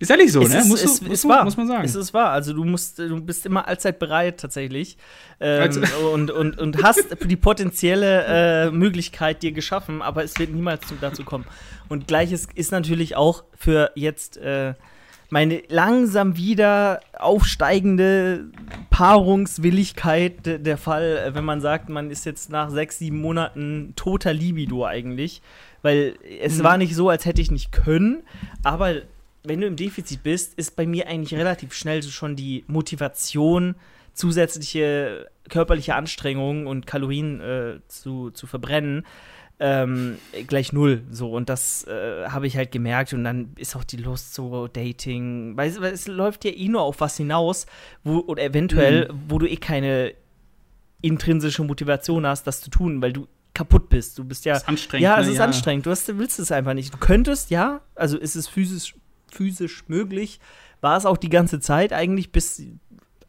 Ist 0.00 0.10
ehrlich 0.10 0.32
so, 0.32 0.40
es 0.40 0.48
ne? 0.48 0.60
Ist, 0.60 0.68
muss, 0.68 0.82
es, 0.82 1.02
muss, 1.02 1.24
muss, 1.24 1.44
muss, 1.44 1.56
man 1.58 1.68
sagen. 1.68 1.84
Es 1.84 1.94
ist 1.94 2.14
wahr. 2.14 2.30
Also 2.30 2.54
du 2.54 2.64
musst, 2.64 2.98
du 2.98 3.20
bist 3.20 3.44
immer 3.44 3.68
allzeit 3.68 3.98
bereit 3.98 4.40
tatsächlich 4.40 4.96
ähm, 5.40 5.62
also. 5.62 5.80
und, 6.14 6.30
und, 6.30 6.58
und 6.58 6.82
hast 6.82 7.04
die 7.26 7.36
potenzielle 7.36 8.24
äh, 8.26 8.70
Möglichkeit 8.70 9.42
dir 9.42 9.52
geschaffen, 9.52 10.00
aber 10.00 10.24
es 10.24 10.38
wird 10.38 10.52
niemals 10.52 10.80
dazu 11.02 11.22
kommen. 11.22 11.44
Und 11.90 12.08
gleiches 12.08 12.48
ist 12.54 12.72
natürlich 12.72 13.14
auch 13.14 13.44
für 13.54 13.90
jetzt 13.94 14.38
äh, 14.38 14.72
meine 15.28 15.62
langsam 15.68 16.34
wieder 16.34 17.00
aufsteigende 17.18 18.50
Paarungswilligkeit 18.88 20.64
der 20.64 20.78
Fall, 20.78 21.30
wenn 21.34 21.44
man 21.44 21.60
sagt, 21.60 21.90
man 21.90 22.10
ist 22.10 22.24
jetzt 22.24 22.48
nach 22.48 22.70
sechs, 22.70 22.98
sieben 22.98 23.20
Monaten 23.20 23.92
toter 23.96 24.32
Libido 24.32 24.86
eigentlich. 24.86 25.42
Weil 25.82 26.14
es 26.40 26.58
mhm. 26.58 26.64
war 26.64 26.78
nicht 26.78 26.94
so, 26.94 27.10
als 27.10 27.26
hätte 27.26 27.42
ich 27.42 27.50
nicht 27.50 27.70
können, 27.70 28.22
aber 28.62 29.02
wenn 29.42 29.60
du 29.60 29.66
im 29.66 29.76
Defizit 29.76 30.22
bist, 30.22 30.54
ist 30.54 30.76
bei 30.76 30.86
mir 30.86 31.08
eigentlich 31.08 31.38
relativ 31.38 31.72
schnell 31.72 32.02
so 32.02 32.10
schon 32.10 32.36
die 32.36 32.64
Motivation, 32.66 33.74
zusätzliche 34.12 35.30
körperliche 35.48 35.94
Anstrengungen 35.94 36.66
und 36.66 36.86
Kalorien 36.86 37.40
äh, 37.40 37.80
zu, 37.88 38.30
zu 38.30 38.46
verbrennen, 38.46 39.06
ähm, 39.58 40.16
gleich 40.46 40.72
null. 40.72 41.02
So, 41.10 41.32
und 41.32 41.48
das 41.48 41.86
äh, 41.86 42.28
habe 42.28 42.46
ich 42.46 42.56
halt 42.56 42.72
gemerkt. 42.72 43.12
Und 43.12 43.24
dann 43.24 43.52
ist 43.56 43.76
auch 43.76 43.84
die 43.84 43.98
Lust 43.98 44.34
so 44.34 44.68
Dating, 44.68 45.56
weil, 45.56 45.78
weil 45.80 45.92
es 45.92 46.06
läuft 46.06 46.44
ja 46.44 46.50
eh 46.50 46.68
nur 46.68 46.82
auf 46.82 47.00
was 47.00 47.16
hinaus, 47.16 47.66
wo, 48.02 48.20
oder 48.20 48.42
eventuell, 48.42 49.08
mhm. 49.12 49.18
wo 49.28 49.38
du 49.38 49.46
eh 49.46 49.56
keine 49.56 50.14
intrinsische 51.02 51.62
Motivation 51.64 52.26
hast, 52.26 52.46
das 52.46 52.60
zu 52.60 52.70
tun, 52.70 53.00
weil 53.02 53.12
du 53.12 53.26
kaputt 53.52 53.88
bist. 53.90 54.18
Du 54.18 54.24
bist 54.24 54.44
ja. 54.44 54.54
Das 54.54 54.62
ist 54.62 54.68
anstrengend. 54.68 55.04
Ja, 55.04 55.20
es 55.20 55.26
ne? 55.26 55.32
ist 55.32 55.38
ja. 55.38 55.44
anstrengend. 55.44 55.86
Du 55.86 55.90
hast, 55.90 56.18
willst 56.18 56.38
es 56.38 56.52
einfach 56.52 56.74
nicht. 56.74 56.94
Du 56.94 56.98
könntest, 56.98 57.50
ja, 57.50 57.80
also 57.94 58.18
ist 58.18 58.36
es 58.36 58.48
physisch 58.48 58.94
physisch 59.30 59.84
möglich. 59.88 60.40
War 60.80 60.96
es 60.96 61.06
auch 61.06 61.16
die 61.16 61.28
ganze 61.28 61.60
Zeit 61.60 61.92
eigentlich 61.92 62.32
bis 62.32 62.62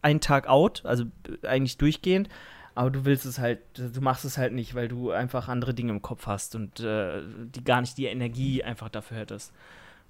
ein 0.02 0.22
Tag 0.22 0.48
out, 0.48 0.86
also 0.86 1.06
eigentlich 1.44 1.78
durchgehend. 1.78 2.30
Aber 2.74 2.90
du 2.90 3.04
willst 3.04 3.26
es 3.26 3.38
halt, 3.38 3.60
du 3.74 4.02
machst 4.02 4.24
es 4.24 4.38
halt 4.38 4.54
nicht, 4.54 4.76
weil 4.76 4.88
du 4.88 5.12
einfach 5.12 5.50
andere 5.50 5.74
Dinge 5.74 5.92
im 5.92 6.02
Kopf 6.02 6.26
hast 6.26 6.56
und 6.56 6.80
äh, 6.80 7.22
die 7.54 7.64
gar 7.64 7.82
nicht 7.82 7.98
die 7.98 8.06
Energie 8.06 8.64
einfach 8.64 8.90
dafür 8.90 9.18
hättest. 9.18 9.52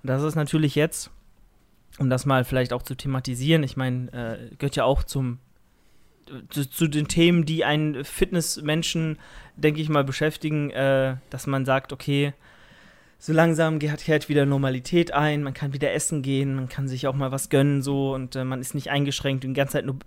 Und 0.04 0.10
das 0.10 0.22
ist 0.22 0.36
natürlich 0.36 0.76
jetzt, 0.76 1.10
um 1.98 2.10
das 2.10 2.26
mal 2.26 2.44
vielleicht 2.44 2.72
auch 2.74 2.84
zu 2.84 2.96
thematisieren, 2.96 3.64
ich 3.64 3.78
meine, 3.78 4.12
äh, 4.14 4.56
gehört 4.58 4.76
ja 4.76 4.84
auch 4.84 5.04
zum 5.04 5.40
zu, 6.50 6.70
zu, 6.70 6.88
den 6.88 7.08
Themen, 7.08 7.46
die 7.46 7.66
einen 7.66 8.06
Fitnessmenschen, 8.06 9.18
denke 9.56 9.82
ich 9.82 9.90
mal, 9.90 10.04
beschäftigen, 10.04 10.70
äh, 10.70 11.18
dass 11.30 11.48
man 11.48 11.66
sagt, 11.66 11.92
okay, 11.92 12.34
so 13.24 13.34
langsam 13.34 13.78
kehrt 13.78 14.30
wieder 14.30 14.48
Normalität 14.48 15.14
ein, 15.14 15.44
man 15.44 15.54
kann 15.54 15.74
wieder 15.74 15.94
essen 15.94 16.24
gehen, 16.24 16.56
man 16.56 16.70
kann 16.70 16.88
sich 16.88 17.06
auch 17.06 17.14
mal 17.14 17.32
was 17.32 17.50
gönnen 17.50 17.84
so 17.84 18.16
und 18.16 18.36
äh, 18.36 18.44
man 18.44 18.62
ist 18.62 18.74
nicht 18.74 18.90
eingeschränkt 18.90 19.46
und 19.46 19.52
die 19.52 19.60
ganze 19.60 19.74
Zeit 19.74 19.86
nur 19.86 20.00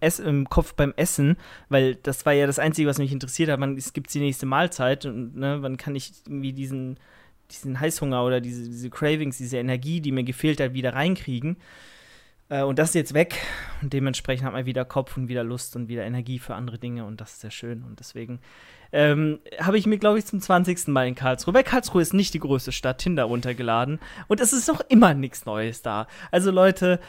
Ess 0.00 0.18
im 0.18 0.48
Kopf 0.48 0.72
beim 0.72 0.94
Essen, 0.96 1.36
weil 1.68 1.96
das 1.96 2.24
war 2.24 2.32
ja 2.32 2.46
das 2.46 2.58
Einzige, 2.58 2.88
was 2.88 2.96
mich 2.96 3.12
interessiert 3.12 3.50
hat, 3.50 3.60
wann 3.60 3.76
gibt 3.92 4.14
die 4.14 4.18
nächste 4.18 4.46
Mahlzeit 4.46 5.04
und 5.04 5.36
ne, 5.36 5.58
wann 5.60 5.76
kann 5.76 5.94
ich 5.94 6.12
irgendwie 6.26 6.54
diesen, 6.54 6.98
diesen 7.50 7.80
Heißhunger 7.80 8.24
oder 8.24 8.40
diese, 8.40 8.64
diese 8.64 8.88
Cravings, 8.88 9.36
diese 9.36 9.58
Energie, 9.58 10.00
die 10.00 10.12
mir 10.12 10.24
gefehlt 10.24 10.58
hat, 10.58 10.72
wieder 10.72 10.94
reinkriegen. 10.94 11.58
Äh, 12.48 12.62
und 12.62 12.78
das 12.78 12.90
ist 12.90 12.94
jetzt 12.94 13.12
weg 13.12 13.42
und 13.82 13.92
dementsprechend 13.92 14.46
hat 14.46 14.54
man 14.54 14.64
wieder 14.64 14.86
Kopf 14.86 15.18
und 15.18 15.28
wieder 15.28 15.44
Lust 15.44 15.76
und 15.76 15.88
wieder 15.88 16.04
Energie 16.04 16.38
für 16.38 16.54
andere 16.54 16.78
Dinge 16.78 17.04
und 17.04 17.20
das 17.20 17.32
ist 17.32 17.40
sehr 17.42 17.50
schön 17.50 17.82
und 17.82 18.00
deswegen 18.00 18.40
ähm, 18.94 19.40
habe 19.58 19.76
ich 19.76 19.86
mir, 19.86 19.98
glaube 19.98 20.20
ich, 20.20 20.24
zum 20.24 20.40
20. 20.40 20.88
Mal 20.88 21.08
in 21.08 21.16
Karlsruhe, 21.16 21.52
weil 21.52 21.64
Karlsruhe 21.64 22.00
ist 22.00 22.14
nicht 22.14 22.32
die 22.32 22.38
größte 22.38 22.70
Stadt, 22.70 22.98
Tinder 22.98 23.24
runtergeladen. 23.24 23.98
Und 24.28 24.40
es 24.40 24.52
ist 24.52 24.68
noch 24.68 24.80
immer 24.88 25.14
nichts 25.14 25.46
Neues 25.46 25.82
da. 25.82 26.06
Also 26.30 26.52
Leute, 26.52 27.00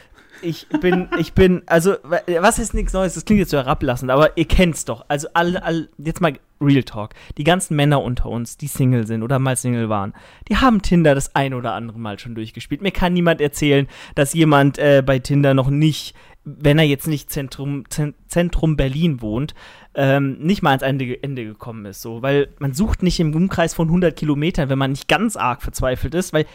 ich 0.42 0.66
bin, 0.80 1.08
ich 1.18 1.32
bin, 1.32 1.62
also, 1.66 1.94
was 2.02 2.58
ist 2.58 2.74
nichts 2.74 2.92
Neues? 2.92 3.14
Das 3.14 3.24
klingt 3.24 3.38
jetzt 3.38 3.52
so 3.52 3.56
herablassend, 3.56 4.10
aber 4.10 4.36
ihr 4.36 4.46
kennt's 4.46 4.84
doch. 4.84 5.04
Also, 5.06 5.28
alle, 5.32 5.62
alle, 5.62 5.88
jetzt 5.96 6.20
mal 6.20 6.34
Real 6.60 6.82
Talk. 6.82 7.14
Die 7.38 7.44
ganzen 7.44 7.76
Männer 7.76 8.02
unter 8.02 8.26
uns, 8.30 8.56
die 8.56 8.66
Single 8.66 9.06
sind 9.06 9.22
oder 9.22 9.38
mal 9.38 9.56
Single 9.56 9.88
waren, 9.88 10.12
die 10.48 10.56
haben 10.56 10.82
Tinder 10.82 11.14
das 11.14 11.36
ein 11.36 11.54
oder 11.54 11.74
andere 11.74 12.00
Mal 12.00 12.18
schon 12.18 12.34
durchgespielt. 12.34 12.82
Mir 12.82 12.90
kann 12.90 13.12
niemand 13.12 13.40
erzählen, 13.40 13.86
dass 14.16 14.34
jemand 14.34 14.78
äh, 14.78 15.04
bei 15.06 15.20
Tinder 15.20 15.54
noch 15.54 15.70
nicht 15.70 16.16
wenn 16.46 16.78
er 16.78 16.84
jetzt 16.84 17.08
nicht 17.08 17.30
Zentrum, 17.30 17.84
Zentrum 18.28 18.76
Berlin 18.76 19.20
wohnt, 19.20 19.54
ähm, 19.94 20.38
nicht 20.38 20.62
mal 20.62 20.70
ans 20.70 20.84
Ende, 20.84 21.20
Ende 21.20 21.44
gekommen 21.44 21.84
ist. 21.86 22.02
So, 22.02 22.22
weil 22.22 22.48
man 22.60 22.72
sucht 22.72 23.02
nicht 23.02 23.18
im 23.18 23.34
Umkreis 23.34 23.74
von 23.74 23.88
100 23.88 24.14
Kilometern, 24.14 24.68
wenn 24.68 24.78
man 24.78 24.92
nicht 24.92 25.08
ganz 25.08 25.36
arg 25.36 25.60
verzweifelt 25.60 26.14
ist, 26.14 26.32
weil 26.32 26.46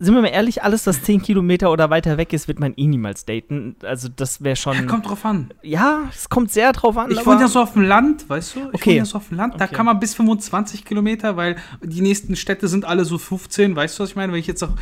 sind 0.00 0.14
wir 0.14 0.22
mal 0.22 0.28
ehrlich, 0.28 0.62
alles, 0.62 0.86
was 0.88 1.02
10 1.02 1.22
Kilometer 1.22 1.70
oder 1.70 1.88
weiter 1.88 2.16
weg 2.16 2.32
ist, 2.32 2.48
wird 2.48 2.58
man 2.58 2.74
eh 2.76 2.86
niemals 2.86 3.24
daten. 3.24 3.76
Also 3.82 4.08
das 4.08 4.42
wäre 4.42 4.56
schon. 4.56 4.74
Ja, 4.74 4.82
kommt 4.82 5.08
drauf 5.08 5.24
an. 5.24 5.50
Ja, 5.62 6.08
es 6.12 6.28
kommt 6.28 6.50
sehr 6.50 6.72
drauf 6.72 6.96
an. 6.96 7.12
Ich 7.12 7.24
wohne 7.24 7.42
ja 7.42 7.48
so 7.48 7.60
auf 7.60 7.74
dem 7.74 7.82
Land, 7.82 8.28
weißt 8.28 8.56
du? 8.56 8.60
Ich 8.60 8.74
okay. 8.74 8.90
wohne 8.90 8.96
ja 8.96 9.04
so 9.04 9.18
auf 9.18 9.28
dem 9.28 9.36
Land. 9.36 9.60
Da 9.60 9.66
okay. 9.66 9.74
kann 9.74 9.86
man 9.86 10.00
bis 10.00 10.14
25 10.14 10.84
Kilometer, 10.84 11.36
weil 11.36 11.56
die 11.80 12.00
nächsten 12.00 12.34
Städte 12.34 12.66
sind 12.66 12.84
alle 12.84 13.04
so 13.04 13.18
15. 13.18 13.76
Weißt 13.76 13.98
du, 13.98 14.02
was 14.02 14.10
ich 14.10 14.16
meine? 14.16 14.32
Wenn 14.32 14.40
ich 14.40 14.48
jetzt 14.48 14.64
auch 14.64 14.72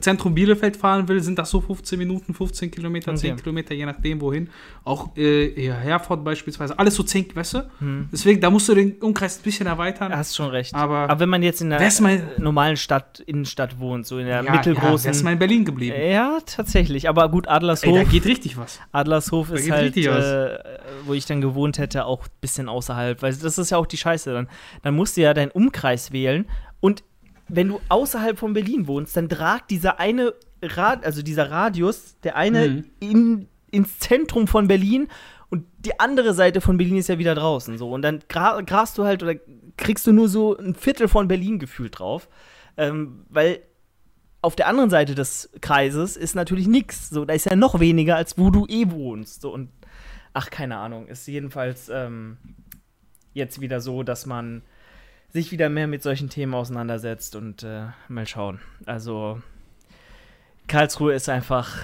Zentrum 0.00 0.34
Bielefeld 0.34 0.76
fahren 0.76 1.08
will, 1.08 1.22
sind 1.22 1.38
das 1.38 1.48
so 1.50 1.62
15 1.62 1.98
Minuten, 1.98 2.34
15 2.34 2.70
Kilometer, 2.70 3.12
okay. 3.12 3.20
10 3.20 3.36
Kilometer, 3.36 3.74
je 3.74 3.86
nachdem 3.86 4.20
wohin. 4.20 4.50
Auch 4.84 5.16
äh, 5.16 5.64
ja, 5.64 5.74
Herford 5.74 6.24
beispielsweise. 6.24 6.78
Alles 6.78 6.94
so 6.94 7.02
10, 7.02 7.34
weißt 7.34 7.54
du? 7.54 7.70
Hm. 7.78 8.08
Deswegen, 8.12 8.40
da 8.42 8.50
musst 8.50 8.68
du 8.68 8.74
den 8.74 8.92
Umkreis 9.00 9.38
ein 9.38 9.42
bisschen 9.42 9.66
erweitern. 9.66 10.14
Hast 10.14 10.36
schon 10.36 10.50
recht. 10.50 10.74
Aber, 10.74 10.98
Aber 10.98 11.20
wenn 11.20 11.30
man 11.30 11.42
jetzt 11.42 11.62
in 11.62 11.72
einer 11.72 11.88
normalen 12.36 12.76
Stadt, 12.76 13.20
Innenstadt 13.20 13.78
wohnt, 13.78 14.06
so 14.06 14.18
in 14.18 14.26
der 14.26 14.44
ja, 14.44 14.57
mittelgroßen. 14.58 15.12
Ja, 15.12 15.22
mal 15.22 15.32
in 15.32 15.38
Berlin 15.38 15.64
geblieben. 15.64 15.96
Ja, 16.00 16.38
tatsächlich. 16.44 17.08
Aber 17.08 17.28
gut, 17.30 17.48
Adlershof. 17.48 17.88
Ey, 17.88 18.04
da 18.04 18.04
geht 18.04 18.26
richtig 18.26 18.56
was. 18.56 18.80
Adlershof 18.92 19.50
ist 19.50 19.70
halt 19.70 19.96
äh, 19.96 20.58
wo 21.06 21.14
ich 21.14 21.26
dann 21.26 21.40
gewohnt 21.40 21.78
hätte, 21.78 22.04
auch 22.04 22.24
ein 22.24 22.30
bisschen 22.40 22.68
außerhalb. 22.68 23.22
Weil 23.22 23.34
das 23.34 23.58
ist 23.58 23.70
ja 23.70 23.78
auch 23.78 23.86
die 23.86 23.96
Scheiße. 23.96 24.32
Dann, 24.32 24.48
dann 24.82 24.94
musst 24.94 25.16
du 25.16 25.22
ja 25.22 25.34
deinen 25.34 25.50
Umkreis 25.50 26.12
wählen. 26.12 26.46
Und 26.80 27.02
wenn 27.48 27.68
du 27.68 27.80
außerhalb 27.88 28.38
von 28.38 28.52
Berlin 28.52 28.86
wohnst, 28.86 29.16
dann 29.16 29.28
tragt 29.28 29.70
dieser 29.70 29.98
eine 29.98 30.34
Rad, 30.62 31.04
also 31.04 31.22
dieser 31.22 31.50
Radius, 31.50 32.16
der 32.22 32.36
eine 32.36 32.68
Mhm. 32.68 32.84
in, 33.00 33.48
ins 33.70 33.98
Zentrum 33.98 34.46
von 34.48 34.68
Berlin 34.68 35.08
und 35.50 35.64
die 35.78 35.98
andere 35.98 36.34
Seite 36.34 36.60
von 36.60 36.76
Berlin 36.76 36.96
ist 36.98 37.08
ja 37.08 37.18
wieder 37.18 37.34
draußen. 37.34 37.78
So. 37.78 37.90
Und 37.90 38.02
dann 38.02 38.20
gra 38.28 38.60
grast 38.60 38.98
du 38.98 39.04
halt 39.04 39.22
oder 39.22 39.34
kriegst 39.76 40.06
du 40.06 40.12
nur 40.12 40.28
so 40.28 40.56
ein 40.56 40.74
Viertel 40.74 41.08
von 41.08 41.28
Berlin 41.28 41.58
gefühlt 41.58 41.98
drauf. 41.98 42.28
Ähm, 42.76 43.24
weil 43.30 43.60
auf 44.48 44.56
der 44.56 44.66
anderen 44.66 44.88
Seite 44.88 45.14
des 45.14 45.50
Kreises 45.60 46.16
ist 46.16 46.34
natürlich 46.34 46.66
nichts. 46.66 47.10
So, 47.10 47.26
da 47.26 47.34
ist 47.34 47.44
ja 47.44 47.54
noch 47.54 47.80
weniger, 47.80 48.16
als 48.16 48.38
wo 48.38 48.48
du 48.48 48.64
eh 48.66 48.90
wohnst. 48.90 49.42
So, 49.42 49.52
und 49.52 49.68
ach, 50.32 50.48
keine 50.48 50.78
Ahnung. 50.78 51.06
Ist 51.06 51.28
jedenfalls 51.28 51.90
ähm, 51.90 52.38
jetzt 53.34 53.60
wieder 53.60 53.82
so, 53.82 54.02
dass 54.02 54.24
man 54.24 54.62
sich 55.28 55.52
wieder 55.52 55.68
mehr 55.68 55.86
mit 55.86 56.02
solchen 56.02 56.30
Themen 56.30 56.54
auseinandersetzt 56.54 57.36
und 57.36 57.62
äh, 57.62 57.88
mal 58.08 58.26
schauen. 58.26 58.58
Also 58.86 59.42
Karlsruhe 60.66 61.12
ist 61.12 61.28
einfach, 61.28 61.76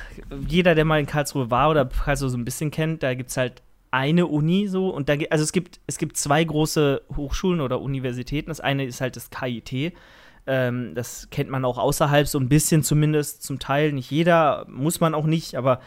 jeder, 0.48 0.74
der 0.74 0.86
mal 0.86 1.00
in 1.00 1.04
Karlsruhe 1.04 1.50
war 1.50 1.68
oder 1.68 1.84
Karlsruhe 1.84 2.30
so 2.30 2.38
ein 2.38 2.46
bisschen 2.46 2.70
kennt, 2.70 3.02
da 3.02 3.12
gibt 3.12 3.28
es 3.28 3.36
halt 3.36 3.60
eine 3.90 4.26
Uni 4.26 4.68
so 4.68 4.88
und 4.88 5.10
da, 5.10 5.16
also 5.28 5.44
es 5.44 5.52
gibt, 5.52 5.80
es 5.86 5.98
gibt 5.98 6.16
zwei 6.16 6.42
große 6.42 7.02
Hochschulen 7.14 7.60
oder 7.60 7.82
Universitäten. 7.82 8.48
Das 8.48 8.60
eine 8.60 8.86
ist 8.86 9.02
halt 9.02 9.16
das 9.16 9.28
KIT. 9.28 9.92
Ähm, 10.46 10.94
das 10.94 11.28
kennt 11.30 11.50
man 11.50 11.64
auch 11.64 11.78
außerhalb 11.78 12.26
so 12.26 12.38
ein 12.38 12.48
bisschen 12.48 12.82
zumindest, 12.82 13.42
zum 13.42 13.58
Teil. 13.58 13.92
Nicht 13.92 14.10
jeder, 14.10 14.66
muss 14.68 15.00
man 15.00 15.14
auch 15.14 15.26
nicht, 15.26 15.56
aber 15.56 15.80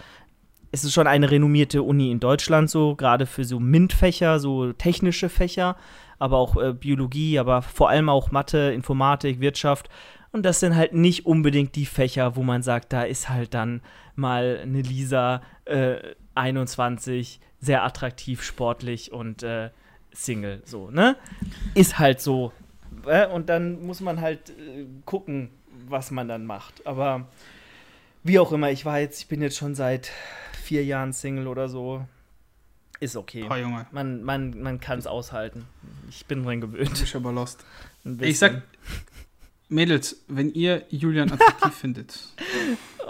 es 0.71 0.83
ist 0.83 0.93
schon 0.93 1.07
eine 1.07 1.31
renommierte 1.31 1.81
Uni 1.81 2.11
in 2.11 2.19
Deutschland 2.19 2.69
so, 2.69 2.95
gerade 2.95 3.25
für 3.25 3.45
so 3.45 3.59
MINT-Fächer, 3.59 4.39
so 4.39 4.73
technische 4.73 5.29
Fächer, 5.29 5.77
aber 6.19 6.37
auch 6.37 6.57
äh, 6.57 6.73
Biologie, 6.73 7.39
aber 7.39 7.61
vor 7.61 7.89
allem 7.89 8.09
auch 8.09 8.31
Mathe, 8.31 8.71
Informatik, 8.73 9.39
Wirtschaft. 9.39 9.89
Und 10.31 10.43
das 10.43 10.59
sind 10.59 10.75
halt 10.75 10.93
nicht 10.93 11.25
unbedingt 11.25 11.75
die 11.75 11.85
Fächer, 11.85 12.35
wo 12.35 12.43
man 12.43 12.61
sagt, 12.61 12.91
da 12.93 13.03
ist 13.03 13.29
halt 13.29 13.53
dann 13.53 13.81
mal 14.15 14.59
eine 14.61 14.81
Lisa 14.81 15.41
äh, 15.65 15.97
21, 16.35 17.39
sehr 17.59 17.83
attraktiv, 17.83 18.43
sportlich 18.43 19.11
und 19.11 19.43
äh, 19.43 19.69
Single, 20.11 20.61
so, 20.65 20.89
ne? 20.89 21.15
Ist 21.75 21.99
halt 21.99 22.21
so. 22.21 22.51
Äh? 23.07 23.27
Und 23.27 23.49
dann 23.49 23.85
muss 23.85 24.01
man 24.01 24.21
halt 24.21 24.49
äh, 24.51 24.85
gucken, 25.05 25.49
was 25.87 26.11
man 26.11 26.27
dann 26.27 26.45
macht. 26.45 26.85
Aber 26.85 27.27
wie 28.23 28.39
auch 28.39 28.51
immer, 28.51 28.71
ich 28.71 28.85
war 28.85 28.99
jetzt, 28.99 29.19
ich 29.21 29.27
bin 29.27 29.41
jetzt 29.41 29.57
schon 29.57 29.75
seit 29.75 30.11
vier 30.63 30.83
Jahren 30.83 31.13
Single 31.13 31.47
oder 31.47 31.69
so. 31.69 32.05
Ist 32.99 33.15
okay. 33.15 33.45
Oh, 33.49 33.55
Junge. 33.55 33.85
Man, 33.91 34.23
man, 34.23 34.59
man 34.61 34.79
kann 34.79 34.97
es 34.99 35.05
aushalten. 35.07 35.65
Ich 36.09 36.25
bin 36.25 36.43
dran 36.43 36.61
gewöhnt. 36.61 36.89
bist 36.99 37.15
aber 37.15 37.31
lost. 37.31 37.63
Ich 38.21 38.39
sag. 38.39 38.63
Mädels, 39.69 40.23
wenn 40.27 40.49
ihr 40.53 40.85
Julian 40.89 41.31
attraktiv 41.31 41.73
findet 41.81 42.19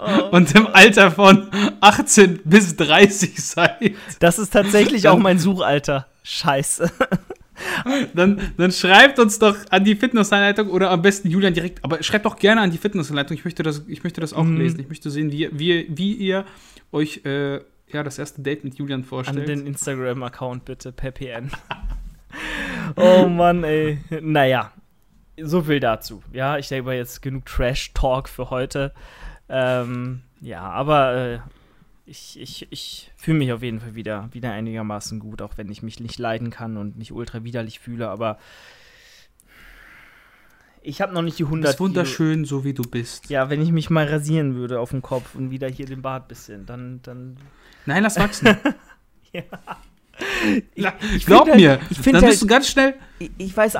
Oh. 0.00 0.28
und 0.30 0.54
im 0.54 0.68
Alter 0.68 1.10
von 1.10 1.48
18 1.80 2.42
bis 2.44 2.76
30 2.76 3.36
seid, 3.44 3.96
Das 4.20 4.38
ist 4.38 4.50
tatsächlich 4.52 5.08
auch 5.08 5.18
mein 5.18 5.40
Suchalter. 5.40 6.06
Scheiße. 6.22 6.88
Dann, 8.14 8.40
dann 8.56 8.72
schreibt 8.72 9.18
uns 9.18 9.38
doch 9.38 9.56
an 9.70 9.84
die 9.84 9.96
Fitnessanleitung 9.96 10.68
oder 10.68 10.90
am 10.90 11.02
besten 11.02 11.28
Julian 11.28 11.54
direkt. 11.54 11.84
Aber 11.84 12.02
schreibt 12.02 12.24
doch 12.26 12.36
gerne 12.36 12.60
an 12.60 12.70
die 12.70 12.78
Fitnessanleitung. 12.78 13.36
Ich 13.36 13.44
möchte 13.44 13.62
das, 13.62 13.84
ich 13.88 14.04
möchte 14.04 14.20
das 14.20 14.32
auch 14.32 14.44
Mhm. 14.44 14.56
lesen. 14.58 14.80
Ich 14.80 14.88
möchte 14.88 15.10
sehen, 15.10 15.32
wie, 15.32 15.48
wie, 15.52 15.86
wie 15.90 16.12
ihr 16.14 16.44
euch 16.92 17.22
äh, 17.24 17.56
ja, 17.90 18.02
das 18.02 18.18
erste 18.18 18.42
Date 18.42 18.64
mit 18.64 18.74
Julian 18.76 19.00
An 19.00 19.04
vorstellt. 19.06 19.48
den 19.48 19.66
Instagram-Account 19.66 20.64
bitte, 20.64 20.92
per 20.92 21.10
PN. 21.10 21.50
oh 22.96 23.26
Mann, 23.28 23.64
ey. 23.64 23.98
Naja, 24.20 24.72
so 25.40 25.62
viel 25.62 25.80
dazu. 25.80 26.22
Ja, 26.32 26.58
ich 26.58 26.68
denke 26.68 26.86
mal 26.86 26.96
jetzt 26.96 27.22
genug 27.22 27.46
Trash-Talk 27.46 28.28
für 28.28 28.50
heute. 28.50 28.92
Ähm, 29.48 30.22
ja, 30.40 30.60
aber 30.62 31.14
äh, 31.16 31.38
ich, 32.08 32.40
ich, 32.40 32.66
ich 32.70 33.12
fühle 33.16 33.38
mich 33.38 33.52
auf 33.52 33.62
jeden 33.62 33.80
Fall 33.80 33.94
wieder, 33.94 34.28
wieder 34.32 34.52
einigermaßen 34.52 35.18
gut, 35.18 35.42
auch 35.42 35.58
wenn 35.58 35.70
ich 35.70 35.82
mich 35.82 36.00
nicht 36.00 36.18
leiden 36.18 36.50
kann 36.50 36.76
und 36.76 36.96
mich 36.96 37.12
ultra 37.12 37.44
widerlich 37.44 37.80
fühle, 37.80 38.08
aber 38.08 38.38
ich 40.82 41.00
habe 41.02 41.12
noch 41.12 41.22
nicht 41.22 41.38
die 41.38 41.42
du 41.42 41.48
100 41.48 41.72
bist 41.72 41.80
wunderschön, 41.80 42.44
so 42.44 42.64
wie 42.64 42.72
du 42.72 42.82
bist. 42.82 43.28
Ja, 43.28 43.50
wenn 43.50 43.60
ich 43.60 43.72
mich 43.72 43.90
mal 43.90 44.06
rasieren 44.06 44.54
würde 44.54 44.80
auf 44.80 44.90
dem 44.90 45.02
Kopf 45.02 45.34
und 45.34 45.50
wieder 45.50 45.68
hier 45.68 45.86
den 45.86 46.02
Bart 46.02 46.28
bisschen, 46.28 46.64
dann, 46.66 47.00
dann 47.02 47.36
Nein, 47.86 48.02
lass 48.02 48.18
wachsen. 48.18 48.56
Ich, 50.74 50.82
Ja, 50.82 50.94
ich 51.14 51.26
Glaub 51.26 51.44
find 51.44 51.50
halt, 51.50 51.60
mir, 51.60 51.80
ich 51.90 51.96
dann 51.98 52.04
finde 52.04 52.20
bist 52.22 52.42
du 52.42 52.44
halt, 52.44 52.50
ganz 52.50 52.68
schnell. 52.68 52.94
ich, 53.18 53.30
ich 53.36 53.56
weiß, 53.56 53.76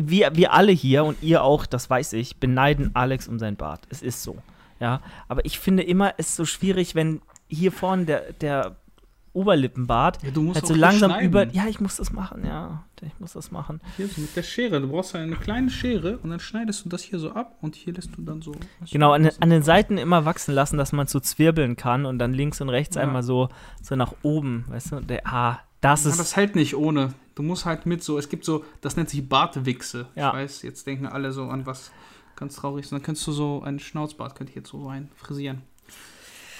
wir, 0.00 0.30
wir 0.34 0.52
alle 0.52 0.72
hier 0.72 1.04
und 1.04 1.20
ihr 1.22 1.42
auch, 1.42 1.66
das 1.66 1.90
weiß 1.90 2.12
ich, 2.14 2.36
beneiden 2.36 2.92
Alex 2.94 3.28
um 3.28 3.38
sein 3.38 3.56
Bart. 3.56 3.80
Es 3.90 4.00
ist 4.00 4.22
so. 4.22 4.38
Ja, 4.80 5.02
aber 5.28 5.44
ich 5.44 5.58
finde 5.58 5.82
immer, 5.82 6.14
es 6.16 6.28
ist 6.28 6.36
so 6.36 6.44
schwierig, 6.44 6.94
wenn 6.94 7.20
hier 7.52 7.72
vorne 7.72 8.04
der, 8.06 8.32
der 8.32 8.76
Oberlippenbart 9.34 10.22
Ja, 10.22 10.30
du 10.30 10.42
musst 10.42 10.56
halt 10.56 10.66
so 10.66 10.74
langsam 10.74 11.18
über. 11.20 11.46
Ja, 11.52 11.66
ich 11.66 11.80
muss 11.80 11.96
das 11.96 12.12
machen, 12.12 12.44
ja. 12.44 12.84
Ich 13.00 13.18
muss 13.18 13.32
das 13.32 13.50
machen. 13.50 13.80
Hier 13.96 14.06
so 14.06 14.20
mit 14.20 14.36
der 14.36 14.42
Schere. 14.42 14.80
Du 14.80 14.88
brauchst 14.88 15.16
eine 15.16 15.34
kleine 15.36 15.70
Schere 15.70 16.18
und 16.18 16.30
dann 16.30 16.38
schneidest 16.38 16.84
du 16.84 16.88
das 16.90 17.02
hier 17.02 17.18
so 17.18 17.32
ab 17.32 17.56
und 17.62 17.74
hier 17.74 17.94
lässt 17.94 18.10
du 18.16 18.22
dann 18.22 18.42
so. 18.42 18.52
Genau, 18.92 19.12
an, 19.12 19.28
an 19.40 19.50
den 19.50 19.62
Seiten 19.62 19.96
immer 19.98 20.24
wachsen 20.24 20.54
lassen, 20.54 20.76
dass 20.76 20.92
man 20.92 21.06
so 21.08 21.18
zwirbeln 21.18 21.76
kann 21.76 22.04
und 22.06 22.18
dann 22.18 22.32
links 22.34 22.60
und 22.60 22.68
rechts 22.68 22.94
Ja. 22.96 23.02
einmal 23.02 23.22
so, 23.22 23.48
so 23.80 23.96
nach 23.96 24.12
oben, 24.22 24.66
weißt 24.68 24.92
du? 24.92 25.00
Der, 25.00 25.26
ah, 25.26 25.58
das 25.80 26.04
Ja, 26.04 26.10
ist. 26.10 26.20
das 26.20 26.36
hält 26.36 26.54
nicht 26.54 26.76
ohne. 26.76 27.14
Du 27.34 27.42
musst 27.42 27.64
halt 27.64 27.86
mit 27.86 28.04
so, 28.04 28.18
es 28.18 28.28
gibt 28.28 28.44
so, 28.44 28.64
das 28.82 28.96
nennt 28.96 29.08
sich 29.08 29.26
Bartwichse. 29.28 30.06
Ja. 30.14 30.28
Ich 30.28 30.34
weiß, 30.34 30.62
jetzt 30.62 30.86
denken 30.86 31.06
alle 31.06 31.32
so 31.32 31.44
an 31.44 31.64
was 31.66 31.90
ganz 32.36 32.54
trauriges. 32.54 32.92
Und 32.92 32.98
dann 32.98 33.02
könntest 33.04 33.26
du 33.26 33.32
so 33.32 33.62
einen 33.62 33.80
Schnauzbart, 33.80 34.34
könnte 34.36 34.50
ich 34.50 34.56
jetzt 34.56 34.68
so 34.68 34.86
rein 34.86 35.08
frisieren. 35.16 35.62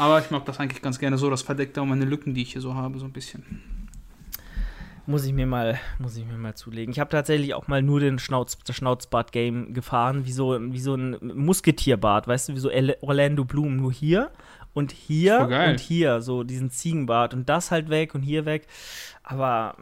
Aber 0.02 0.18
ich 0.18 0.32
mag 0.32 0.44
das 0.46 0.58
eigentlich 0.58 0.82
ganz 0.82 0.98
gerne 0.98 1.16
so, 1.16 1.30
das 1.30 1.42
verdeckt 1.42 1.78
auch 1.78 1.84
meine 1.84 2.04
Lücken, 2.04 2.34
die 2.34 2.42
ich 2.42 2.50
hier 2.54 2.60
so 2.60 2.74
habe, 2.74 2.98
so 2.98 3.04
ein 3.04 3.12
bisschen. 3.12 3.44
Muss 5.06 5.24
ich 5.24 5.32
mir 5.32 5.46
mal, 5.46 5.78
muss 6.00 6.16
ich 6.16 6.26
mir 6.26 6.36
mal 6.36 6.56
zulegen. 6.56 6.90
Ich 6.92 6.98
habe 6.98 7.08
tatsächlich 7.08 7.54
auch 7.54 7.68
mal 7.68 7.82
nur 7.82 8.00
den 8.00 8.18
Schnauz, 8.18 8.58
das 8.66 8.74
Schnauzbart-Game 8.74 9.74
gefahren, 9.74 10.26
wie 10.26 10.32
so, 10.32 10.58
wie 10.60 10.80
so 10.80 10.96
ein 10.96 11.18
Musketierbart, 11.22 12.26
weißt 12.26 12.48
du, 12.48 12.54
wie 12.54 12.58
so 12.58 12.68
Orlando 13.02 13.44
Bloom, 13.44 13.76
nur 13.76 13.92
hier 13.92 14.32
und 14.74 14.90
hier 14.90 15.38
und 15.70 15.78
hier, 15.78 16.20
so 16.20 16.42
diesen 16.42 16.70
Ziegenbart 16.70 17.32
und 17.32 17.48
das 17.48 17.70
halt 17.70 17.88
weg 17.88 18.16
und 18.16 18.22
hier 18.22 18.44
weg. 18.44 18.66
Aber 19.22 19.76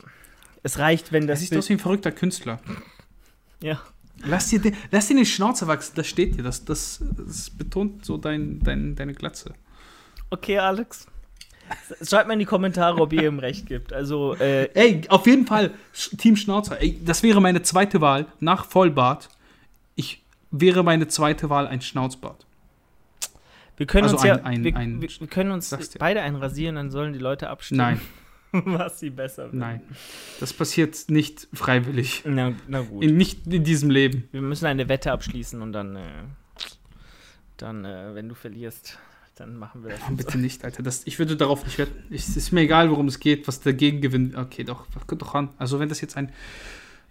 es 0.62 0.79
reicht, 0.79 1.12
wenn 1.12 1.27
Das 1.27 1.41
das. 1.41 1.49
sieht 1.49 1.57
aus 1.59 1.71
wie 1.71 1.75
ein 1.75 1.79
verrückter 1.79 2.12
Künstler. 2.12 2.61
ja. 3.62 3.81
Lass 4.23 4.49
dir, 4.49 4.61
den, 4.61 4.77
lass 4.91 5.09
dir 5.09 5.17
den 5.17 5.25
Schnauzer 5.25 5.67
wachsen, 5.67 5.95
das 5.97 6.07
steht 6.07 6.37
dir. 6.37 6.43
Das, 6.43 6.67
das, 6.67 7.03
das 7.27 7.49
betont 7.49 8.05
so 8.05 8.19
dein, 8.19 8.61
dein, 8.61 8.95
deine 8.95 9.15
Glatze. 9.15 9.55
Okay, 10.31 10.59
Alex. 10.59 11.07
Schreibt 12.03 12.27
mal 12.27 12.33
in 12.33 12.41
die 12.41 12.45
Kommentare, 12.47 13.01
ob 13.01 13.13
ihr 13.13 13.25
ihm 13.29 13.39
recht 13.39 13.67
gibt. 13.67 13.93
Also, 13.93 14.35
äh, 14.35 14.69
Ey, 14.75 15.03
auf 15.09 15.27
jeden 15.27 15.47
Fall 15.47 15.71
Team 16.19 16.35
Schnauzer. 16.37 16.81
Ey, 16.81 16.99
das 17.05 17.23
wäre 17.23 17.41
meine 17.41 17.63
zweite 17.63 18.01
Wahl 18.01 18.27
nach 18.41 18.65
Vollbart. 18.65 19.29
Ich 19.95 20.23
wäre 20.51 20.83
meine 20.83 21.07
zweite 21.07 21.49
Wahl 21.49 21.69
ein 21.69 21.81
Schnauzbart. 21.81 22.45
wir 23.77 23.87
können 23.87 24.05
Also 24.05 24.17
uns 24.17 24.25
ja, 24.25 24.35
ein- 24.37 24.45
ein- 24.45 24.65
wir, 24.65 24.77
ein- 24.77 25.01
wir, 25.01 25.27
können 25.29 25.53
uns 25.53 25.77
beide 25.99 26.23
einrasieren, 26.23 26.75
dann 26.75 26.91
sollen 26.91 27.13
die 27.13 27.21
Leute 27.21 27.49
abstimmen, 27.49 27.79
Nein, 27.79 28.01
was 28.67 28.99
sie 28.99 29.11
besser 29.11 29.45
finden. 29.45 29.59
nein. 29.59 29.81
Das 30.41 30.53
passiert 30.53 31.09
nicht 31.09 31.47
freiwillig. 31.55 32.25
Na, 32.27 32.53
na 32.67 32.81
gut. 32.81 33.05
In, 33.05 33.17
nicht 33.17 33.47
in 33.47 33.63
diesem 33.63 33.91
Leben. 33.91 34.29
Wir 34.33 34.43
müssen 34.43 34.67
eine 34.67 34.89
Wette 34.89 35.13
abschließen 35.13 35.63
und 35.63 35.73
dann, 35.73 35.95
äh, 35.95 36.03
dann 37.59 37.85
äh, 37.85 38.15
wenn 38.15 38.29
du 38.29 38.35
verlierst, 38.35 38.99
dann 39.41 39.57
machen 39.57 39.83
wir 39.83 39.91
das. 39.95 40.01
Oh, 40.09 40.15
bitte 40.15 40.39
nicht, 40.39 40.65
Alter. 40.65 40.83
Das, 40.83 41.07
ich 41.07 41.19
würde 41.19 41.37
darauf 41.37 41.65
nicht 41.65 41.79
wetten. 41.79 42.15
Es 42.15 42.37
ist 42.37 42.53
mir 42.53 42.61
egal, 42.61 42.91
worum 42.91 43.09
es 43.09 43.19
geht, 43.19 43.49
was 43.49 43.61
dagegen 43.61 44.01
gewinnt. 44.01 44.37
Okay, 44.37 44.65
doch, 44.65 44.87
doch 45.09 45.35
an. 45.35 45.51
Also, 45.59 45.81
wenn 45.81 45.89
das 45.89 46.01
jetzt 46.01 46.17
ein, 46.17 46.31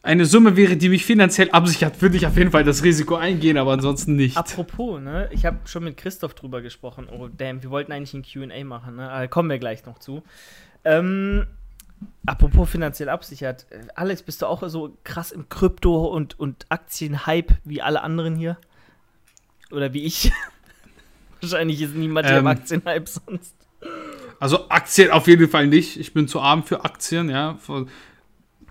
eine 0.02 0.26
Summe 0.26 0.56
wäre, 0.56 0.78
die 0.78 0.88
mich 0.90 1.06
finanziell 1.06 1.52
absichert, 1.52 2.02
würde 2.02 2.16
ich 2.16 2.26
auf 2.26 2.38
jeden 2.38 2.52
Fall 2.52 2.64
das 2.64 2.84
Risiko 2.84 3.16
eingehen, 3.16 3.58
aber 3.58 3.74
ansonsten 3.74 4.16
nicht. 4.16 4.38
Apropos, 4.38 5.02
ne, 5.02 5.30
ich 5.32 5.46
habe 5.46 5.58
schon 5.66 5.84
mit 5.84 5.98
Christoph 5.98 6.36
drüber 6.36 6.62
gesprochen. 6.62 7.08
Oh, 7.12 7.28
damn, 7.28 7.62
wir 7.64 7.70
wollten 7.70 7.92
eigentlich 7.92 8.14
ein 8.14 8.24
QA 8.24 8.64
machen, 8.64 8.96
ne? 8.96 9.10
Aber 9.12 9.28
kommen 9.28 9.50
wir 9.50 9.60
gleich 9.60 9.86
noch 9.86 10.00
zu. 10.00 10.24
Ähm, 10.86 11.48
apropos 12.26 12.70
finanziell 12.70 13.10
absichert. 13.10 13.66
äh, 13.72 13.80
Alex, 13.96 14.22
bist 14.24 14.42
du 14.42 14.46
auch 14.46 14.64
so 14.70 14.98
krass 15.04 15.32
im 15.32 15.50
Krypto- 15.50 16.06
und, 16.06 16.40
und 16.40 16.66
Aktienhype 16.70 17.58
wie 17.66 17.82
alle 17.82 18.02
anderen 18.02 18.36
hier? 18.36 18.58
Oder 19.72 19.94
wie 19.94 20.04
ich? 20.04 20.32
Wahrscheinlich 21.42 21.82
ist 21.82 21.96
niemand 21.96 22.28
hier 22.28 22.38
im 22.38 22.46
Ähm, 22.46 22.48
Aktienhype 22.48 23.06
sonst. 23.08 23.56
Also 24.40 24.70
Aktien 24.70 25.12
auf 25.12 25.28
jeden 25.28 25.50
Fall 25.50 25.68
nicht. 25.68 26.00
Ich 26.00 26.14
bin 26.14 26.28
zu 26.28 26.40
arm 26.40 26.64
für 26.64 26.86
Aktien, 26.86 27.30
ja. 27.30 27.58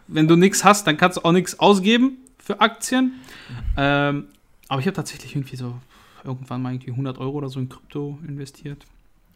Wenn 0.07 0.29
du 0.29 0.37
nichts 0.37 0.65
hast, 0.65 0.87
dann 0.87 0.97
kannst 0.97 1.19
du 1.19 1.25
auch 1.25 1.33
nichts 1.33 1.59
ausgeben 1.59 2.19
für 2.39 2.61
Aktien. 2.61 3.21
Ähm, 3.77 4.29
aber 4.69 4.81
ich 4.81 4.87
habe 4.87 4.95
tatsächlich 4.97 5.35
irgendwie 5.35 5.57
so 5.57 5.75
irgendwann 6.25 6.63
mal 6.63 6.73
irgendwie 6.73 6.91
100 6.91 7.19
Euro 7.19 7.39
oder 7.39 7.49
so 7.49 7.61
in 7.61 7.69
Krypto 7.69 8.19
investiert. 8.27 8.85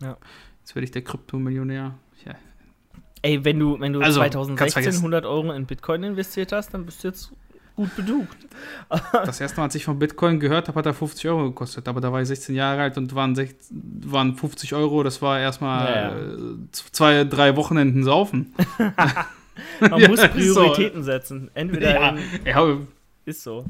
Ja. 0.00 0.16
Jetzt 0.60 0.74
werde 0.74 0.84
ich 0.84 0.90
der 0.90 1.02
Kryptomillionär. 1.02 1.94
Ja. 2.24 2.34
Ey, 3.22 3.44
wenn 3.44 3.58
du, 3.58 3.78
wenn 3.78 3.92
du 3.92 4.00
Also, 4.00 4.20
2016 4.20 4.56
kannst 4.56 4.72
vergessen. 4.74 4.98
100 4.98 5.24
Euro 5.26 5.52
in 5.52 5.66
Bitcoin 5.66 6.02
investiert 6.02 6.52
hast, 6.52 6.74
dann 6.74 6.84
bist 6.86 7.04
du 7.04 7.08
jetzt 7.08 7.32
gut 7.82 7.96
bedugt. 7.96 8.36
Das 9.12 9.40
erste 9.40 9.56
Mal, 9.58 9.64
als 9.64 9.74
ich 9.74 9.84
von 9.84 9.98
Bitcoin 9.98 10.38
gehört 10.38 10.68
habe, 10.68 10.78
hat 10.78 10.86
er 10.86 10.94
50 10.94 11.28
Euro 11.28 11.44
gekostet. 11.48 11.88
Aber 11.88 12.00
da 12.00 12.12
war 12.12 12.20
ich 12.20 12.28
16 12.28 12.54
Jahre 12.54 12.82
alt 12.82 12.96
und 12.98 13.14
waren, 13.14 13.34
16, 13.34 14.02
waren 14.06 14.36
50 14.36 14.74
Euro. 14.74 15.02
Das 15.02 15.20
war 15.22 15.40
erstmal 15.40 15.86
Ja, 15.86 15.94
ja. 16.02 16.16
äh, 16.16 16.56
zwei, 16.72 17.24
drei 17.24 17.56
Wochenenden 17.56 18.04
saufen. 18.04 18.54
Man 19.80 19.98
Ja, 20.00 20.08
muss 20.08 20.22
ist 20.22 20.26
so. 20.54 20.60
Prioritäten 20.62 21.02
setzen. 21.02 21.50
Entweder 21.54 21.94
Ja, 21.94 22.08
in, 22.10 22.18
ja, 22.44 22.76
Ist 23.24 23.42
so. 23.42 23.64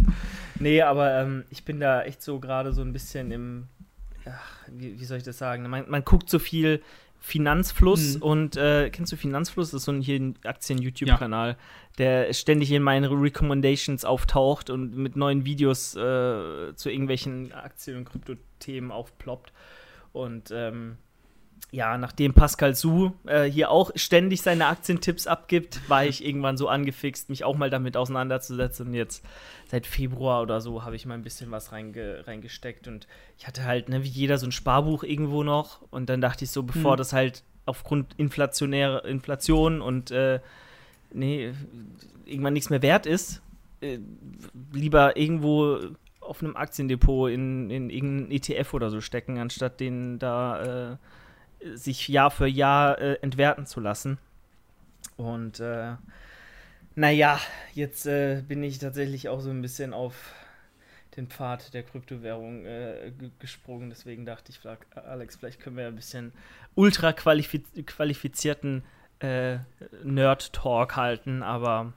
Nee, 0.58 0.82
aber 0.82 1.20
ähm, 1.20 1.44
ich 1.50 1.64
bin 1.64 1.80
da 1.80 2.02
echt 2.02 2.22
so 2.22 2.38
gerade 2.40 2.72
so 2.72 2.82
ein 2.82 2.92
bisschen 2.92 3.30
im, 3.30 3.66
ach, 4.26 4.68
wie, 4.68 4.98
wie 5.00 5.04
soll 5.04 5.18
ich 5.18 5.24
das 5.24 5.38
sagen? 5.38 5.68
Man, 5.68 5.84
man 5.88 6.04
guckt 6.04 6.28
so 6.28 6.38
viel 6.38 6.82
Finanzfluss 7.22 8.16
Mhm. 8.16 8.22
und 8.22 8.56
äh, 8.56 8.90
kennst 8.90 9.12
du 9.12 9.16
Finanzfluss? 9.16 9.70
Das 9.70 9.82
ist 9.82 9.84
so 9.84 9.92
ein 9.92 10.00
hier 10.02 10.18
ein 10.18 10.34
Aktien-YouTube-Kanal, 10.44 11.56
der 11.98 12.32
ständig 12.32 12.72
in 12.72 12.82
meinen 12.82 13.04
Recommendations 13.12 14.04
auftaucht 14.04 14.70
und 14.70 14.96
mit 14.96 15.14
neuen 15.14 15.44
Videos 15.44 15.94
äh, 15.94 16.74
zu 16.74 16.90
irgendwelchen 16.90 17.52
Aktien- 17.52 17.98
und 17.98 18.04
Kryptothemen 18.06 18.90
aufploppt. 18.90 19.52
Und 20.12 20.50
ähm, 20.52 20.98
ja, 21.72 21.96
nachdem 21.96 22.34
Pascal 22.34 22.74
Su 22.74 23.12
äh, 23.26 23.44
hier 23.44 23.70
auch 23.70 23.90
ständig 23.94 24.42
seine 24.42 24.66
Aktientipps 24.66 25.26
abgibt, 25.26 25.80
war 25.88 26.04
ich 26.04 26.22
irgendwann 26.22 26.58
so 26.58 26.68
angefixt, 26.68 27.30
mich 27.30 27.44
auch 27.44 27.56
mal 27.56 27.70
damit 27.70 27.96
auseinanderzusetzen. 27.96 28.88
Und 28.88 28.94
jetzt 28.94 29.24
seit 29.68 29.86
Februar 29.86 30.42
oder 30.42 30.60
so 30.60 30.84
habe 30.84 30.96
ich 30.96 31.06
mal 31.06 31.14
ein 31.14 31.22
bisschen 31.22 31.50
was 31.50 31.72
reinge 31.72 32.26
reingesteckt. 32.26 32.88
Und 32.88 33.06
ich 33.38 33.46
hatte 33.46 33.64
halt, 33.64 33.88
ne, 33.88 34.04
wie 34.04 34.08
jeder, 34.08 34.36
so 34.36 34.46
ein 34.46 34.52
Sparbuch 34.52 35.02
irgendwo 35.02 35.44
noch. 35.44 35.80
Und 35.90 36.10
dann 36.10 36.20
dachte 36.20 36.44
ich 36.44 36.50
so, 36.50 36.62
bevor 36.62 36.92
Hm. 36.92 36.98
das 36.98 37.14
halt 37.14 37.42
aufgrund 37.64 38.18
inflationärer 38.18 39.06
Inflation 39.06 39.80
und 39.80 40.10
äh, 40.10 40.40
nee, 41.10 41.54
irgendwann 42.26 42.52
nichts 42.52 42.68
mehr 42.68 42.82
wert 42.82 43.06
ist, 43.06 43.40
äh, 43.80 43.98
lieber 44.74 45.16
irgendwo 45.16 45.78
auf 46.20 46.42
einem 46.42 46.54
Aktiendepot 46.54 47.30
in, 47.30 47.70
in 47.70 47.88
irgendeinen 47.88 48.30
ETF 48.30 48.74
oder 48.74 48.90
so 48.90 49.00
stecken, 49.00 49.38
anstatt 49.38 49.80
den 49.80 50.18
da 50.18 50.92
äh, 50.92 50.96
sich 51.74 52.08
Jahr 52.08 52.30
für 52.30 52.46
Jahr 52.46 52.98
äh, 53.00 53.14
entwerten 53.22 53.66
zu 53.66 53.80
lassen. 53.80 54.18
Und 55.16 55.60
äh, 55.60 55.92
naja, 56.94 57.38
jetzt 57.74 58.06
äh, 58.06 58.42
bin 58.46 58.62
ich 58.62 58.78
tatsächlich 58.78 59.28
auch 59.28 59.40
so 59.40 59.50
ein 59.50 59.62
bisschen 59.62 59.92
auf 59.94 60.14
den 61.16 61.26
Pfad 61.28 61.74
der 61.74 61.82
Kryptowährung 61.82 62.64
äh, 62.64 63.12
ge- 63.18 63.30
gesprungen. 63.38 63.90
Deswegen 63.90 64.24
dachte 64.24 64.50
ich, 64.50 64.58
frag, 64.58 64.86
Alex, 64.94 65.36
vielleicht 65.36 65.60
können 65.60 65.76
wir 65.76 65.86
ein 65.86 65.96
bisschen 65.96 66.32
ultra 66.74 67.12
qualifiz 67.12 67.66
qualifizierten 67.86 68.82
äh, 69.20 69.58
Nerd-Talk 70.04 70.96
halten, 70.96 71.42
aber 71.42 71.92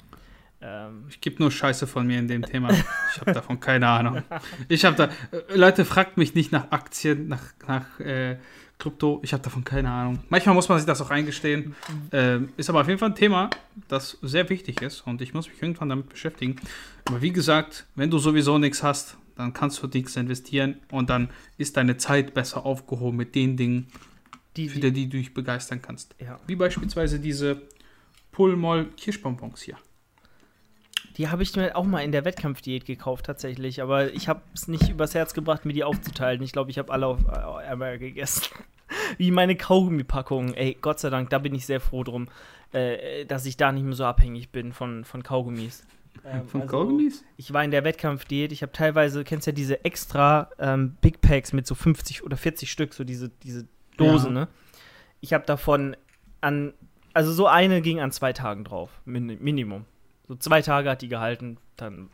ähm, 0.62 1.06
ich 1.10 1.22
gebe 1.22 1.42
nur 1.42 1.50
Scheiße 1.52 1.88
von 1.88 2.06
mir 2.06 2.20
in 2.20 2.28
dem 2.28 2.46
Thema. 2.46 2.70
Ich 3.14 3.22
habe 3.22 3.32
davon 3.32 3.62
keine 3.62 3.88
Ahnung. 3.88 4.24
Ich 4.68 4.84
habe 4.84 4.96
da, 4.98 5.06
äh, 5.06 5.56
Leute, 5.56 5.86
fragt 5.86 6.18
mich 6.18 6.36
nicht 6.36 6.52
nach 6.52 6.72
Aktien, 6.72 7.30
nach, 7.30 7.54
nach 7.68 8.00
äh, 8.02 8.38
Krypto. 8.78 9.20
Ich 9.24 9.34
habe 9.34 9.42
davon 9.42 9.64
keine 9.64 9.90
Ahnung. 9.90 10.20
Manchmal 10.30 10.56
muss 10.56 10.70
man 10.70 10.78
sich 10.78 10.86
das 10.86 11.02
auch 11.02 11.10
eingestehen. 11.10 11.76
Ähm, 12.12 12.50
ist 12.58 12.70
aber 12.70 12.82
auf 12.82 12.88
jeden 12.88 13.00
Fall 13.00 13.10
ein 13.10 13.16
Thema, 13.16 13.50
das 13.88 14.18
sehr 14.22 14.50
wichtig 14.50 14.82
ist 14.82 15.02
und 15.02 15.22
ich 15.22 15.34
muss 15.34 15.48
mich 15.48 15.62
irgendwann 15.62 15.90
damit 15.90 16.10
beschäftigen. 16.10 16.58
Aber 17.06 17.22
wie 17.22 17.32
gesagt, 17.32 17.86
wenn 17.96 18.10
du 18.10 18.18
sowieso 18.18 18.58
nichts 18.58 18.84
hast, 18.84 19.18
dann 19.36 19.54
kannst 19.54 19.82
du 19.82 19.88
nichts 19.88 20.16
investieren 20.16 20.80
und 20.92 21.10
dann 21.10 21.30
ist 21.58 21.78
deine 21.78 21.98
Zeit 21.98 22.34
besser 22.34 22.66
aufgehoben 22.66 23.18
mit 23.18 23.36
den 23.36 23.58
Dingen, 23.58 23.88
die, 24.56 24.70
für 24.70 24.80
die, 24.80 24.92
die 24.92 25.10
du 25.10 25.18
dich 25.18 25.34
begeistern 25.34 25.82
kannst. 25.82 26.16
ja, 26.20 26.40
Wie 26.48 26.56
beispielsweise 26.56 27.20
diese 27.20 27.62
Pullmoll 28.32 28.92
Kirschbonbons 28.98 29.62
hier. 29.62 29.78
Die 31.18 31.30
habe 31.30 31.44
ich 31.44 31.56
mir 31.56 31.76
auch 31.76 31.86
mal 31.86 32.02
in 32.02 32.12
der 32.12 32.26
Wettkampfdiät 32.26 32.86
gekauft, 32.86 33.26
tatsächlich. 33.26 33.82
Aber 33.82 34.14
ich 34.14 34.28
habe 34.28 34.42
es 34.54 34.68
nicht 34.68 34.90
übers 34.90 35.14
Herz 35.16 35.34
gebracht, 35.34 35.66
mir 35.66 35.74
die 35.74 35.84
aufzuteilen. 35.84 36.42
Ich 36.42 36.52
glaube, 36.52 36.72
ich 36.72 36.78
habe 36.78 36.92
alle 36.92 37.08
auf 37.08 37.20
äh, 37.26 37.68
einmal 37.68 37.98
gegessen. 37.98 38.44
Wie 39.18 39.32
meine 39.32 39.56
Kaugummipackungen. 39.56 40.54
Ey, 40.54 40.78
Gott 40.80 41.00
sei 41.00 41.10
Dank, 41.10 41.30
da 41.30 41.40
bin 41.40 41.56
ich 41.56 41.66
sehr 41.66 41.80
froh 41.80 42.04
drum, 42.04 42.28
äh, 42.72 43.26
dass 43.26 43.46
ich 43.46 43.58
da 43.58 43.72
nicht 43.72 43.84
mehr 43.84 43.96
so 43.96 44.06
abhängig 44.06 44.50
bin 44.52 44.74
von, 44.74 45.06
von 45.06 45.24
Kaugummis. 45.24 45.86
Ähm, 46.24 46.48
Von 46.48 46.62
also, 46.62 46.72
Kaugummis? 46.78 47.24
Ich 47.38 47.52
war 47.54 47.64
in 47.64 47.72
der 47.72 47.84
Wettkampfdiät. 47.84 48.52
Ich 48.52 48.62
habe 48.62 48.72
teilweise, 48.72 49.24
kennst 49.24 49.48
ja 49.48 49.54
diese 49.54 49.84
extra 49.84 50.50
ähm, 50.60 50.96
Big 51.02 51.20
Packs 51.22 51.52
mit 51.52 51.68
so 51.68 51.76
50 51.76 52.24
oder 52.24 52.38
40 52.38 52.72
Stück, 52.72 52.94
so 52.94 53.04
diese, 53.04 53.30
diese 53.44 53.68
Dosen, 53.98 54.34
Ja. 54.34 54.42
ne? 54.42 54.48
Ich 55.22 55.34
habe 55.34 55.46
davon 55.46 55.96
an, 56.42 56.74
also 57.14 57.32
so 57.34 57.48
eine 57.48 57.82
ging 57.82 58.00
an 58.00 58.12
zwei 58.12 58.32
Tagen 58.32 58.64
drauf, 58.64 58.90
min 59.06 59.38
Minimum. 59.44 59.86
So 60.28 60.36
zwei 60.36 60.62
Tage 60.62 60.90
hat 60.90 61.02
die 61.02 61.08
gehalten, 61.08 61.58
dann 61.78 62.10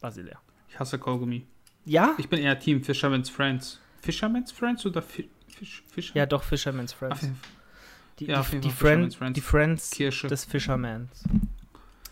war 0.00 0.12
sie 0.12 0.22
leer. 0.22 0.40
Ich 0.68 0.78
hasse 0.78 0.98
Kaugummi. 0.98 1.46
Ja? 1.84 2.14
Ich 2.18 2.28
bin 2.28 2.40
eher 2.40 2.58
Team 2.58 2.82
Fisherman's 2.82 3.30
Friends. 3.30 3.80
Fisherman's 4.00 4.52
Friends 4.52 4.84
oder 4.86 5.02
Fi 5.02 5.28
Fisch, 5.48 5.84
Fischer? 5.86 6.16
Ja, 6.16 6.26
doch, 6.26 6.42
Fisherman's 6.42 6.92
Friends. 6.92 7.28
Die, 8.18 8.26
ja, 8.26 8.44
die, 8.50 8.60
die, 8.60 8.70
Friend, 8.70 9.14
Friends. 9.14 9.34
die 9.34 9.40
Friends 9.40 9.90
Kirsche. 9.90 10.26
des 10.26 10.44
Fishermans. 10.44 11.24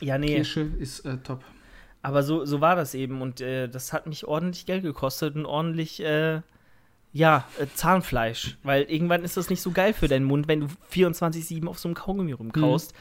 Ja, 0.00 0.18
nee, 0.18 0.34
Kirsche 0.34 0.60
ist 0.60 1.00
äh, 1.00 1.18
top. 1.18 1.44
aber 2.02 2.22
so, 2.22 2.44
so 2.44 2.60
war 2.60 2.76
das 2.76 2.94
eben 2.94 3.20
und 3.20 3.40
äh, 3.40 3.68
das 3.68 3.92
hat 3.92 4.06
mich 4.06 4.24
ordentlich 4.24 4.66
Geld 4.66 4.82
gekostet 4.82 5.36
und 5.36 5.46
ordentlich, 5.46 6.02
äh, 6.02 6.40
ja, 7.12 7.46
äh, 7.58 7.66
Zahnfleisch. 7.74 8.58
Weil 8.62 8.82
irgendwann 8.84 9.24
ist 9.24 9.36
das 9.36 9.50
nicht 9.50 9.60
so 9.60 9.70
geil 9.70 9.92
für 9.92 10.08
deinen 10.08 10.24
Mund, 10.24 10.48
wenn 10.48 10.60
du 10.60 10.66
24-7 10.92 11.66
auf 11.66 11.78
so 11.78 11.88
einem 11.88 11.94
Kaugummi 11.94 12.32
rumkaust. 12.32 12.94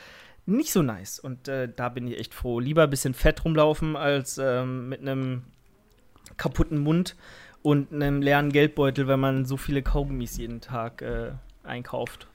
Nicht 0.45 0.71
so 0.71 0.81
nice. 0.81 1.19
Und 1.19 1.47
äh, 1.47 1.69
da 1.73 1.89
bin 1.89 2.07
ich 2.07 2.19
echt 2.19 2.33
froh. 2.33 2.59
Lieber 2.59 2.83
ein 2.83 2.89
bisschen 2.89 3.13
fett 3.13 3.45
rumlaufen, 3.45 3.95
als 3.95 4.37
ähm, 4.37 4.89
mit 4.89 5.01
einem 5.01 5.43
kaputten 6.37 6.79
Mund 6.79 7.15
und 7.61 7.93
einem 7.93 8.21
leeren 8.21 8.51
Geldbeutel, 8.51 9.07
wenn 9.07 9.19
man 9.19 9.45
so 9.45 9.57
viele 9.57 9.83
Kaugummis 9.83 10.37
jeden 10.37 10.61
Tag 10.61 11.01
äh, 11.01 11.31
einkauft. 11.63 12.27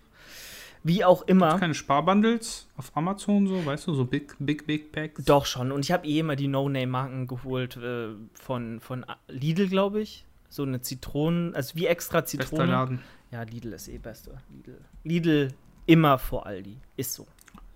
Wie 0.85 1.05
auch 1.05 1.23
immer. 1.23 1.59
Keine 1.59 1.75
Sparbundles 1.75 2.69
auf 2.77 2.97
Amazon 2.97 3.49
so, 3.49 3.66
weißt 3.66 3.88
du, 3.88 3.95
so 3.95 4.05
Big, 4.05 4.37
Big, 4.38 4.66
Big 4.66 4.92
Packs. 4.92 5.25
Doch 5.25 5.45
schon. 5.45 5.73
Und 5.73 5.85
ich 5.85 5.90
habe 5.90 6.07
eh 6.07 6.21
immer 6.21 6.37
die 6.37 6.47
No-Name-Marken 6.47 7.27
geholt 7.27 7.77
äh, 7.77 8.11
von, 8.35 8.79
von 8.79 9.05
Lidl, 9.27 9.69
glaube 9.69 10.01
ich. 10.01 10.25
So 10.49 10.62
eine 10.62 10.81
Zitronen, 10.81 11.57
also 11.57 11.75
wie 11.75 11.87
extra 11.87 12.21
Bester 12.21 12.45
Zitrone. 12.45 12.66
Laden. 12.66 13.01
Ja, 13.33 13.42
Lidl 13.42 13.73
ist 13.73 13.88
eh 13.88 13.99
beste. 13.99 14.38
Lidl. 14.55 14.79
Lidl 15.03 15.49
immer 15.87 16.19
vor 16.19 16.47
Aldi. 16.47 16.77
Ist 16.97 17.14
so. 17.14 17.27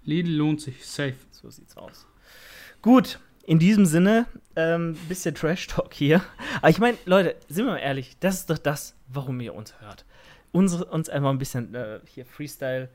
Lidl 0.05 0.31
lohnt 0.31 0.61
sich, 0.61 0.87
safe. 0.87 1.17
So 1.31 1.51
sieht's 1.51 1.77
aus. 1.77 2.07
Gut, 2.83 3.19
in 3.45 3.59
diesem 3.59 3.87
Sinne, 3.87 4.27
ähm, 4.57 4.95
bisschen 5.09 5.35
Trash-Talk 5.35 5.93
hier. 5.93 6.23
Aber 6.59 6.71
ich 6.71 6.79
meine, 6.79 6.99
Leute, 7.05 7.37
sind 7.49 7.67
wir 7.67 7.73
mal 7.73 7.79
ehrlich, 7.79 8.17
das 8.21 8.41
ist 8.41 8.51
doch 8.51 8.59
das, 8.59 8.95
warum 9.09 9.41
ihr 9.41 9.55
uns 9.55 9.81
hört. 9.81 10.05
Unsere, 10.53 10.85
uns 10.87 11.09
einfach 11.09 11.31
ein 11.31 11.39
bisschen 11.39 11.75
äh, 11.75 12.01
hier 12.07 12.27
Freestyle 12.27 12.89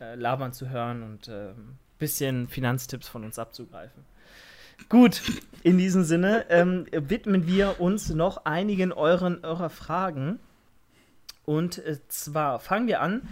äh, 0.00 0.14
labern 0.14 0.52
zu 0.52 0.70
hören 0.70 1.02
und 1.02 1.28
ein 1.28 1.50
ähm, 1.50 1.78
bisschen 1.98 2.48
Finanztipps 2.48 3.08
von 3.08 3.24
uns 3.24 3.38
abzugreifen. 3.38 4.04
Gut, 4.88 5.22
in 5.62 5.78
diesem 5.78 6.04
Sinne 6.04 6.46
ähm, 6.48 6.86
widmen 6.90 7.46
wir 7.46 7.80
uns 7.80 8.10
noch 8.10 8.44
einigen 8.44 8.92
euren, 8.92 9.44
eurer 9.44 9.70
Fragen. 9.70 10.40
Und 11.44 11.78
äh, 11.78 11.98
zwar 12.08 12.58
fangen 12.58 12.88
wir 12.88 13.00
an 13.00 13.22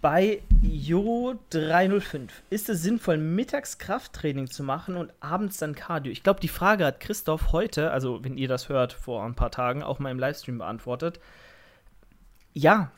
bei 0.00 0.42
Jo305. 0.62 2.28
Ist 2.50 2.68
es 2.68 2.82
sinnvoll, 2.82 3.16
mittags 3.16 3.78
Krafttraining 3.78 4.48
zu 4.48 4.62
machen 4.62 4.96
und 4.96 5.12
abends 5.20 5.58
dann 5.58 5.74
Cardio? 5.74 6.12
Ich 6.12 6.22
glaube, 6.22 6.40
die 6.40 6.48
Frage 6.48 6.84
hat 6.84 7.00
Christoph 7.00 7.52
heute, 7.52 7.90
also 7.90 8.22
wenn 8.22 8.36
ihr 8.36 8.48
das 8.48 8.68
hört, 8.68 8.92
vor 8.92 9.24
ein 9.24 9.34
paar 9.34 9.50
Tagen, 9.50 9.82
auch 9.82 9.98
mal 9.98 10.10
im 10.10 10.18
Livestream 10.18 10.58
beantwortet. 10.58 11.20
Ja, 12.54 12.92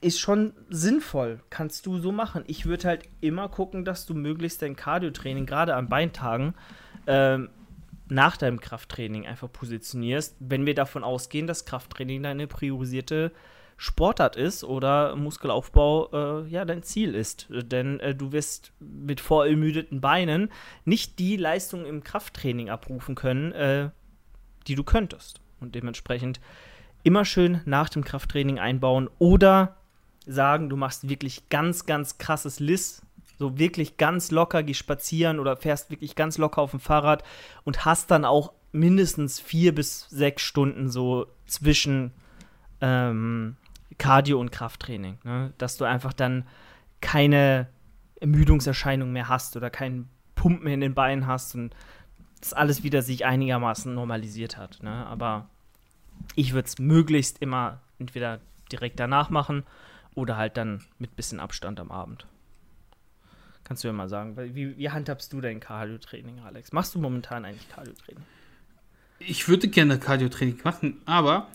ist 0.00 0.20
schon 0.20 0.52
sinnvoll. 0.68 1.40
Kannst 1.50 1.86
du 1.86 1.98
so 1.98 2.12
machen. 2.12 2.44
Ich 2.46 2.66
würde 2.66 2.88
halt 2.88 3.08
immer 3.20 3.48
gucken, 3.48 3.84
dass 3.84 4.04
du 4.04 4.14
möglichst 4.14 4.60
dein 4.60 4.76
Cardio-Training, 4.76 5.46
gerade 5.46 5.74
an 5.74 5.88
Beintagen, 5.88 6.54
ähm, 7.06 7.48
nach 8.08 8.36
deinem 8.36 8.60
Krafttraining 8.60 9.26
einfach 9.26 9.50
positionierst, 9.50 10.36
wenn 10.38 10.66
wir 10.66 10.74
davon 10.74 11.04
ausgehen, 11.04 11.46
dass 11.46 11.64
Krafttraining 11.64 12.22
deine 12.22 12.46
priorisierte 12.46 13.32
Sportart 13.76 14.36
ist 14.36 14.64
oder 14.64 15.16
Muskelaufbau 15.16 16.42
äh, 16.42 16.48
ja 16.48 16.64
dein 16.64 16.82
Ziel 16.82 17.14
ist. 17.14 17.48
Denn 17.50 18.00
äh, 18.00 18.14
du 18.14 18.32
wirst 18.32 18.72
mit 18.80 19.20
vorermüdeten 19.20 20.00
Beinen 20.00 20.50
nicht 20.84 21.18
die 21.18 21.36
Leistung 21.36 21.84
im 21.84 22.02
Krafttraining 22.04 22.70
abrufen 22.70 23.14
können, 23.14 23.52
äh, 23.52 23.90
die 24.66 24.74
du 24.74 24.84
könntest. 24.84 25.40
Und 25.60 25.74
dementsprechend 25.74 26.40
immer 27.02 27.24
schön 27.24 27.60
nach 27.64 27.88
dem 27.88 28.04
Krafttraining 28.04 28.58
einbauen 28.58 29.08
oder 29.18 29.76
sagen, 30.26 30.68
du 30.68 30.76
machst 30.76 31.08
wirklich 31.08 31.48
ganz, 31.48 31.86
ganz 31.86 32.18
krasses 32.18 32.60
Liss, 32.60 33.02
so 33.38 33.58
wirklich 33.58 33.96
ganz 33.96 34.30
locker, 34.30 34.62
geh 34.62 34.74
spazieren 34.74 35.38
oder 35.38 35.56
fährst 35.56 35.90
wirklich 35.90 36.14
ganz 36.14 36.38
locker 36.38 36.62
auf 36.62 36.70
dem 36.70 36.80
Fahrrad 36.80 37.24
und 37.64 37.84
hast 37.84 38.10
dann 38.10 38.24
auch 38.24 38.52
mindestens 38.72 39.40
vier 39.40 39.74
bis 39.74 40.08
sechs 40.10 40.42
Stunden 40.42 40.88
so 40.88 41.26
zwischen 41.46 42.12
ähm, 42.80 43.56
Cardio 43.98 44.40
und 44.40 44.50
Krafttraining, 44.50 45.18
ne? 45.24 45.52
dass 45.58 45.76
du 45.76 45.84
einfach 45.84 46.12
dann 46.12 46.46
keine 47.00 47.68
Ermüdungserscheinungen 48.20 49.12
mehr 49.12 49.28
hast 49.28 49.56
oder 49.56 49.70
keinen 49.70 50.08
Pumpen 50.34 50.66
in 50.68 50.80
den 50.80 50.94
Beinen 50.94 51.26
hast 51.26 51.54
und 51.54 51.74
das 52.40 52.52
alles 52.52 52.82
wieder 52.82 53.02
sich 53.02 53.24
einigermaßen 53.24 53.94
normalisiert 53.94 54.56
hat. 54.56 54.82
Ne? 54.82 55.06
Aber 55.06 55.48
ich 56.34 56.52
würde 56.52 56.66
es 56.66 56.78
möglichst 56.78 57.40
immer 57.40 57.80
entweder 57.98 58.40
direkt 58.70 59.00
danach 59.00 59.30
machen 59.30 59.64
oder 60.14 60.36
halt 60.36 60.56
dann 60.56 60.84
mit 60.98 61.16
bisschen 61.16 61.40
Abstand 61.40 61.80
am 61.80 61.90
Abend. 61.90 62.26
Kannst 63.64 63.82
du 63.82 63.88
ja 63.88 63.94
mal 63.94 64.08
sagen, 64.08 64.36
wie, 64.54 64.76
wie 64.76 64.90
handhabst 64.90 65.32
du 65.32 65.40
dein 65.40 65.58
Cardio-Training, 65.58 66.40
Alex? 66.40 66.72
Machst 66.72 66.94
du 66.94 66.98
momentan 66.98 67.46
eigentlich 67.46 67.68
Cardio-Training? 67.70 68.22
Ich 69.20 69.48
würde 69.48 69.68
gerne 69.68 69.98
Cardio-Training 69.98 70.60
machen, 70.64 71.00
aber 71.06 71.48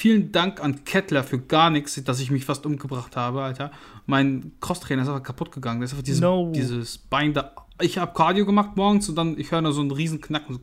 vielen 0.00 0.32
Dank 0.32 0.64
an 0.64 0.84
Kettler 0.84 1.22
für 1.22 1.38
gar 1.38 1.68
nichts, 1.68 2.02
dass 2.04 2.20
ich 2.20 2.30
mich 2.30 2.46
fast 2.46 2.64
umgebracht 2.64 3.16
habe, 3.16 3.42
Alter. 3.42 3.70
Mein 4.06 4.52
Crosstrainer 4.60 5.02
ist 5.02 5.08
einfach 5.08 5.22
kaputt 5.22 5.52
gegangen. 5.52 5.82
Das 5.82 5.90
ist 5.90 5.94
einfach 5.94 6.04
dieses, 6.04 6.22
no. 6.22 6.50
dieses 6.54 6.96
Bein 6.96 7.34
da. 7.34 7.52
Ich 7.82 7.98
habe 7.98 8.14
Cardio 8.14 8.46
gemacht 8.46 8.76
morgens 8.76 9.10
und 9.10 9.16
dann, 9.16 9.38
ich 9.38 9.52
höre 9.52 9.60
nur 9.60 9.74
so 9.74 9.82
einen 9.82 9.90
riesen 9.90 10.22
Knacken. 10.22 10.54
So 10.54 10.60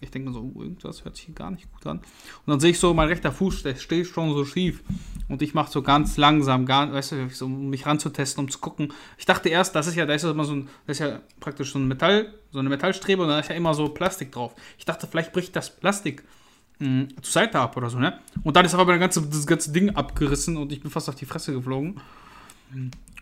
ich 0.00 0.10
denke 0.10 0.28
mir 0.28 0.34
so, 0.34 0.52
oh, 0.54 0.62
irgendwas 0.62 1.04
hört 1.04 1.16
sich 1.16 1.26
hier 1.26 1.34
gar 1.34 1.50
nicht 1.50 1.72
gut 1.72 1.86
an. 1.86 1.98
Und 1.98 2.04
dann 2.46 2.60
sehe 2.60 2.70
ich 2.70 2.78
so, 2.78 2.92
mein 2.92 3.08
rechter 3.08 3.32
Fuß, 3.32 3.62
der 3.62 3.74
steht 3.76 4.06
schon 4.06 4.32
so 4.34 4.44
schief. 4.44 4.82
Und 5.28 5.40
ich 5.40 5.54
mache 5.54 5.72
so 5.72 5.82
ganz 5.82 6.18
langsam, 6.18 6.66
gar, 6.66 6.92
weißt 6.92 7.12
du, 7.12 7.30
so, 7.30 7.46
um 7.46 7.70
mich 7.70 7.86
ranzutesten, 7.86 8.44
um 8.44 8.50
zu 8.50 8.58
gucken. 8.58 8.92
Ich 9.16 9.24
dachte 9.24 9.48
erst, 9.48 9.74
das 9.74 9.86
ist 9.86 9.96
ja, 9.96 10.06
da 10.06 10.14
ist 10.14 10.24
ja 10.24 10.30
immer 10.30 10.44
so 10.44 10.54
ein, 10.54 10.68
das 10.86 11.00
ist 11.00 11.06
ja 11.06 11.20
praktisch 11.40 11.72
so 11.72 11.78
ein 11.78 11.88
Metall, 11.88 12.34
so 12.52 12.58
eine 12.58 12.68
Metallstrebe 12.68 13.22
und 13.22 13.28
da 13.28 13.38
ist 13.38 13.48
ja 13.48 13.54
immer 13.54 13.74
so 13.74 13.88
Plastik 13.88 14.30
drauf. 14.30 14.54
Ich 14.78 14.84
dachte, 14.84 15.06
vielleicht 15.06 15.32
bricht 15.32 15.56
das 15.56 15.74
Plastik 15.74 16.22
mh, 16.78 16.86
hm, 16.86 17.08
zur 17.22 17.32
Seite 17.32 17.58
ab 17.58 17.76
oder 17.76 17.90
so, 17.90 17.98
ne? 17.98 18.18
Und 18.42 18.56
dann 18.56 18.64
ist 18.64 18.74
aber 18.74 18.92
das 18.92 19.00
ganze, 19.00 19.28
das 19.28 19.46
ganze 19.46 19.72
Ding 19.72 19.90
abgerissen 19.90 20.56
und 20.56 20.72
ich 20.72 20.80
bin 20.80 20.90
fast 20.90 21.08
auf 21.08 21.14
die 21.14 21.26
Fresse 21.26 21.52
geflogen. 21.52 22.00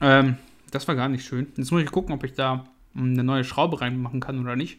Ähm, 0.00 0.36
das 0.70 0.88
war 0.88 0.94
gar 0.94 1.08
nicht 1.08 1.24
schön. 1.24 1.48
Jetzt 1.56 1.70
muss 1.70 1.82
ich 1.82 1.90
gucken, 1.90 2.14
ob 2.14 2.24
ich 2.24 2.34
da 2.34 2.64
hm, 2.94 3.12
eine 3.12 3.24
neue 3.24 3.44
Schraube 3.44 3.80
reinmachen 3.80 4.20
kann 4.20 4.40
oder 4.40 4.56
nicht. 4.56 4.78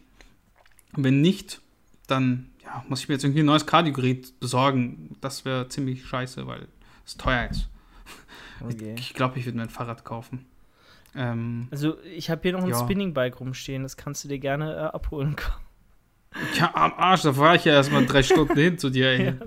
Wenn 0.92 1.20
nicht, 1.20 1.60
dann 2.06 2.50
ja, 2.64 2.84
muss 2.88 3.00
ich 3.00 3.08
mir 3.08 3.14
jetzt 3.14 3.24
irgendwie 3.24 3.40
ein 3.40 3.46
neues 3.46 3.66
Kardiogerät 3.66 4.38
besorgen. 4.40 5.16
Das 5.20 5.44
wäre 5.44 5.68
ziemlich 5.68 6.06
scheiße, 6.06 6.46
weil 6.46 6.68
es 7.06 7.16
teuer 7.16 7.48
ist. 7.50 7.68
Okay. 8.60 8.96
Ich 8.98 9.14
glaube, 9.14 9.38
ich 9.38 9.44
würde 9.46 9.56
mir 9.56 9.62
ein 9.62 9.68
Fahrrad 9.68 10.04
kaufen. 10.04 10.44
Ähm, 11.14 11.68
also 11.70 11.96
ich 12.02 12.28
habe 12.28 12.42
hier 12.42 12.52
noch 12.54 12.64
ein 12.64 12.70
ja. 12.70 12.78
Spinning-Bike 12.78 13.38
rumstehen, 13.38 13.84
das 13.84 13.96
kannst 13.96 14.24
du 14.24 14.28
dir 14.28 14.40
gerne 14.40 14.74
äh, 14.74 14.78
abholen. 14.78 15.36
Ja, 16.58 16.74
am 16.74 16.92
Arsch, 16.94 17.22
da 17.22 17.32
fahre 17.32 17.56
ich 17.56 17.64
ja 17.64 17.72
erstmal 17.74 18.06
drei 18.06 18.22
Stunden 18.22 18.56
hin 18.56 18.78
zu 18.78 18.90
dir. 18.90 19.08
Ey. 19.08 19.34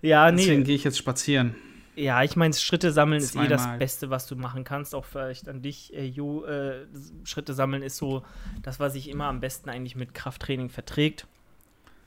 Ja, 0.00 0.30
nee. 0.30 0.38
Deswegen 0.38 0.64
gehe 0.64 0.76
ich 0.76 0.84
jetzt 0.84 0.96
spazieren. 0.96 1.54
Ja, 1.96 2.22
ich 2.22 2.36
meine, 2.36 2.54
Schritte 2.54 2.90
sammeln 2.90 3.20
Zweimal. 3.20 3.46
ist 3.46 3.52
eh 3.52 3.54
das 3.54 3.78
Beste, 3.78 4.10
was 4.10 4.26
du 4.26 4.34
machen 4.34 4.64
kannst. 4.64 4.94
Auch 4.94 5.04
vielleicht 5.04 5.48
an 5.48 5.62
dich, 5.62 5.94
äh, 5.94 6.04
Jo. 6.04 6.44
Äh, 6.44 6.86
Schritte 7.24 7.54
sammeln 7.54 7.82
ist 7.82 7.98
so 7.98 8.24
das, 8.62 8.80
was 8.80 8.94
sich 8.94 9.08
immer 9.08 9.26
am 9.26 9.40
besten 9.40 9.68
eigentlich 9.68 9.94
mit 9.94 10.14
Krafttraining 10.14 10.70
verträgt. 10.70 11.26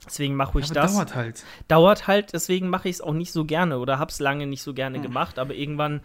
Deswegen 0.04 0.34
mache 0.34 0.58
ich 0.58 0.68
ja, 0.68 0.74
das. 0.74 0.94
Dauert 0.94 1.14
halt. 1.14 1.44
Dauert 1.68 2.06
halt, 2.06 2.32
deswegen 2.32 2.68
mache 2.68 2.88
ich 2.88 2.96
es 2.96 3.00
auch 3.00 3.12
nicht 3.12 3.32
so 3.32 3.44
gerne 3.44 3.78
oder 3.78 3.98
habe 3.98 4.10
es 4.10 4.20
lange 4.20 4.46
nicht 4.46 4.62
so 4.62 4.74
gerne 4.74 4.96
hm. 4.96 5.02
gemacht, 5.02 5.38
aber 5.38 5.54
irgendwann 5.54 6.00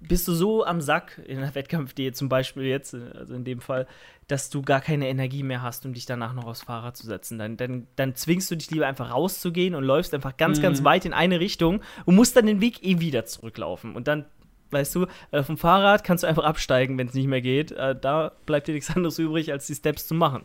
bist 0.00 0.26
du 0.26 0.34
so 0.34 0.64
am 0.64 0.80
Sack 0.80 1.20
in 1.26 1.40
der 1.40 1.54
Wettkampfdiät 1.54 2.16
zum 2.16 2.28
Beispiel 2.28 2.64
jetzt, 2.64 2.94
also 2.94 3.34
in 3.34 3.44
dem 3.44 3.60
Fall, 3.60 3.86
dass 4.28 4.50
du 4.50 4.62
gar 4.62 4.80
keine 4.80 5.08
Energie 5.08 5.42
mehr 5.42 5.62
hast, 5.62 5.86
um 5.86 5.92
dich 5.92 6.04
danach 6.04 6.32
noch 6.32 6.46
aufs 6.46 6.62
Fahrrad 6.62 6.96
zu 6.96 7.06
setzen. 7.06 7.38
Dann, 7.38 7.56
dann, 7.56 7.86
dann 7.94 8.16
zwingst 8.16 8.50
du 8.50 8.56
dich 8.56 8.70
lieber 8.70 8.86
einfach 8.86 9.10
rauszugehen 9.10 9.74
und 9.74 9.84
läufst 9.84 10.14
einfach 10.14 10.36
ganz, 10.36 10.58
mhm. 10.58 10.62
ganz 10.62 10.84
weit 10.84 11.04
in 11.04 11.12
eine 11.12 11.38
Richtung 11.38 11.80
und 12.04 12.16
musst 12.16 12.36
dann 12.36 12.46
den 12.46 12.60
Weg 12.60 12.82
eh 12.82 12.98
wieder 12.98 13.24
zurücklaufen. 13.24 13.94
Und 13.94 14.08
dann, 14.08 14.24
weißt 14.70 14.94
du, 14.96 15.06
äh, 15.30 15.44
vom 15.44 15.56
Fahrrad 15.56 16.02
kannst 16.02 16.24
du 16.24 16.28
einfach 16.28 16.44
absteigen, 16.44 16.98
wenn 16.98 17.06
es 17.06 17.14
nicht 17.14 17.28
mehr 17.28 17.40
geht. 17.40 17.70
Äh, 17.70 17.94
da 17.94 18.32
bleibt 18.46 18.66
dir 18.66 18.74
nichts 18.74 18.90
anderes 18.96 19.18
übrig, 19.18 19.52
als 19.52 19.68
die 19.68 19.74
Steps 19.76 20.08
zu 20.08 20.14
machen. 20.14 20.44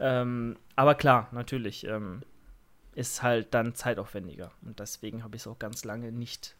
Ähm, 0.00 0.56
aber 0.74 0.96
klar, 0.96 1.28
natürlich 1.30 1.86
ähm, 1.86 2.22
ist 2.96 3.22
halt 3.22 3.54
dann 3.54 3.76
zeitaufwendiger. 3.76 4.50
Und 4.62 4.80
deswegen 4.80 5.22
habe 5.22 5.36
ich 5.36 5.42
es 5.42 5.46
auch 5.46 5.60
ganz 5.60 5.84
lange 5.84 6.10
nicht 6.10 6.56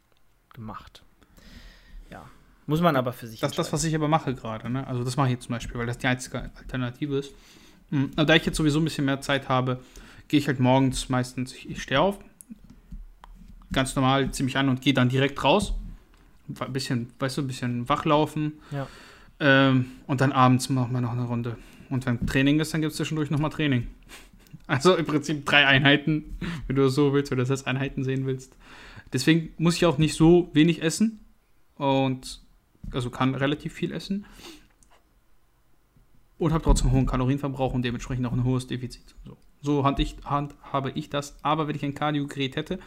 gemacht. 0.53 1.03
Ja. 2.09 2.31
Muss 2.67 2.81
man 2.81 2.97
aber 2.97 3.13
für 3.13 3.27
sich. 3.27 3.41
Das 3.41 3.53
ist 3.53 3.59
das, 3.59 3.73
was 3.73 3.85
ich 3.85 3.95
aber 3.95 4.09
mache 4.09 4.35
gerade. 4.35 4.71
Ne? 4.71 4.87
Also, 4.87 5.03
das 5.05 5.17
mache 5.17 5.29
ich 5.29 5.33
jetzt 5.35 5.45
zum 5.45 5.55
Beispiel, 5.55 5.79
weil 5.79 5.87
das 5.87 5.99
die 5.99 6.07
einzige 6.07 6.51
Alternative 6.57 7.19
ist. 7.19 7.35
Mhm. 7.91 8.11
Aber 8.17 8.27
da 8.27 8.35
ich 8.35 8.47
jetzt 8.47 8.57
sowieso 8.57 8.79
ein 8.81 8.85
bisschen 8.85 9.05
mehr 9.05 9.21
Zeit 9.21 9.49
habe, 9.49 9.81
gehe 10.29 10.39
ich 10.39 10.47
halt 10.47 10.61
morgens 10.61 11.09
meistens, 11.09 11.53
ich, 11.55 11.69
ich 11.69 11.83
stehe 11.83 12.01
auf, 12.01 12.19
ganz 13.73 13.97
normal, 13.97 14.31
ziemlich 14.31 14.57
an 14.57 14.69
und 14.69 14.81
gehe 14.81 14.95
dann 14.95 15.09
direkt 15.09 15.43
raus. 15.43 15.75
Ein 16.61 16.73
bisschen, 16.73 17.13
weißt 17.19 17.39
du, 17.39 17.43
ein 17.43 17.47
bisschen 17.47 17.89
wachlaufen. 17.89 18.53
Ja. 18.71 18.87
Ähm, 19.41 19.87
und 20.07 20.21
dann 20.21 20.33
abends 20.33 20.69
machen 20.69 20.93
wir 20.93 21.01
noch 21.01 21.13
eine 21.13 21.25
Runde. 21.25 21.57
Und 21.91 22.07
wenn 22.07 22.25
Training 22.27 22.61
ist, 22.61 22.73
dann 22.73 22.81
gibt 22.81 22.93
es 22.93 22.97
zwischendurch 22.97 23.31
nochmal 23.31 23.51
Training. 23.51 23.89
Also 24.69 24.95
im 24.95 25.05
Prinzip 25.05 25.45
drei 25.45 25.67
Einheiten, 25.67 26.39
wenn 26.67 26.77
du 26.77 26.85
das 26.85 26.95
so 26.95 27.13
willst 27.13 27.33
oder 27.33 27.43
das 27.43 27.51
als 27.51 27.67
Einheiten 27.67 28.05
sehen 28.05 28.27
willst. 28.27 28.55
Deswegen 29.13 29.51
muss 29.59 29.75
ich 29.75 29.85
auch 29.85 29.99
nicht 29.99 30.15
so 30.15 30.51
wenig 30.55 30.83
essen, 30.83 31.23
und 31.83 32.42
also 32.91 33.11
kann 33.11 33.35
relativ 33.35 33.73
viel 33.73 33.93
essen 33.93 34.27
und 36.39 36.53
habe 36.53 36.65
trotzdem 36.65 36.89
einen 36.89 36.97
hohen 36.97 37.07
Kalorienverbrauch 37.07 37.73
und 37.73 37.83
dementsprechend 37.83 38.27
auch 38.27 38.33
ein 38.33 38.45
hohes 38.45 38.67
Defizit. 38.67 39.15
So, 39.25 39.37
so 39.61 39.85
hand 39.85 40.01
ich, 40.01 40.17
hand, 40.25 40.55
habe 40.63 40.91
ich 40.91 41.09
das. 41.09 41.37
Aber 41.43 41.69
wenn 41.69 41.77
ich 41.77 41.85
ein 41.85 41.95
Cardio-Gerät 41.95 42.57
hätte, 42.57 42.79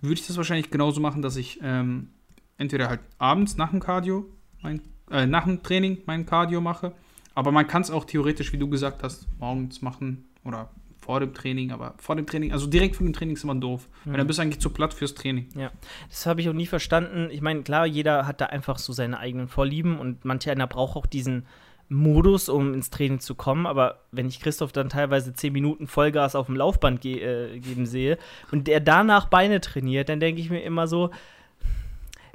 würde 0.00 0.14
ich 0.14 0.26
das 0.26 0.36
wahrscheinlich 0.36 0.70
genauso 0.70 1.00
machen, 1.00 1.20
dass 1.20 1.36
ich 1.36 1.60
ähm, 1.62 2.08
entweder 2.56 2.88
halt 2.88 3.00
abends 3.18 3.56
nach 3.56 3.70
dem 3.70 3.80
Cardio, 3.80 4.26
mein, 4.62 4.80
äh, 5.10 5.26
nach 5.26 5.44
dem 5.44 5.62
Training 5.62 5.98
mein 6.06 6.24
Cardio 6.24 6.60
mache. 6.60 6.94
Aber 7.34 7.52
man 7.52 7.66
kann 7.66 7.82
es 7.82 7.90
auch 7.90 8.04
theoretisch, 8.04 8.52
wie 8.52 8.58
du 8.58 8.68
gesagt 8.68 9.02
hast, 9.02 9.26
morgens 9.38 9.82
machen 9.82 10.24
oder 10.44 10.70
vor 11.02 11.18
dem 11.18 11.34
Training, 11.34 11.72
aber 11.72 11.94
vor 11.98 12.14
dem 12.14 12.26
Training, 12.26 12.52
also 12.52 12.66
direkt 12.66 12.96
vor 12.96 13.04
dem 13.04 13.12
Training 13.12 13.34
ist 13.34 13.42
immer 13.42 13.56
doof, 13.56 13.88
mhm. 14.04 14.10
weil 14.10 14.18
dann 14.18 14.26
bist 14.28 14.38
du 14.38 14.42
eigentlich 14.42 14.60
zu 14.60 14.70
platt 14.70 14.94
fürs 14.94 15.14
Training. 15.14 15.48
Ja, 15.56 15.72
das 16.08 16.26
habe 16.26 16.40
ich 16.40 16.48
auch 16.48 16.54
nie 16.54 16.66
verstanden. 16.66 17.28
Ich 17.30 17.40
meine, 17.40 17.62
klar, 17.62 17.86
jeder 17.86 18.26
hat 18.26 18.40
da 18.40 18.46
einfach 18.46 18.78
so 18.78 18.92
seine 18.92 19.18
eigenen 19.18 19.48
Vorlieben 19.48 19.98
und 19.98 20.24
manch 20.24 20.48
einer 20.48 20.68
braucht 20.68 20.96
auch 20.96 21.06
diesen 21.06 21.44
Modus, 21.88 22.48
um 22.48 22.72
ins 22.72 22.90
Training 22.90 23.18
zu 23.18 23.34
kommen. 23.34 23.66
Aber 23.66 24.02
wenn 24.12 24.28
ich 24.28 24.40
Christoph 24.40 24.70
dann 24.72 24.88
teilweise 24.88 25.34
10 25.34 25.52
Minuten 25.52 25.86
Vollgas 25.88 26.36
auf 26.36 26.46
dem 26.46 26.56
Laufband 26.56 27.00
ge 27.00 27.20
äh, 27.20 27.58
geben 27.58 27.84
sehe 27.84 28.16
und 28.52 28.68
der 28.68 28.80
danach 28.80 29.26
Beine 29.26 29.60
trainiert, 29.60 30.08
dann 30.08 30.20
denke 30.20 30.40
ich 30.40 30.50
mir 30.50 30.62
immer 30.62 30.86
so, 30.86 31.10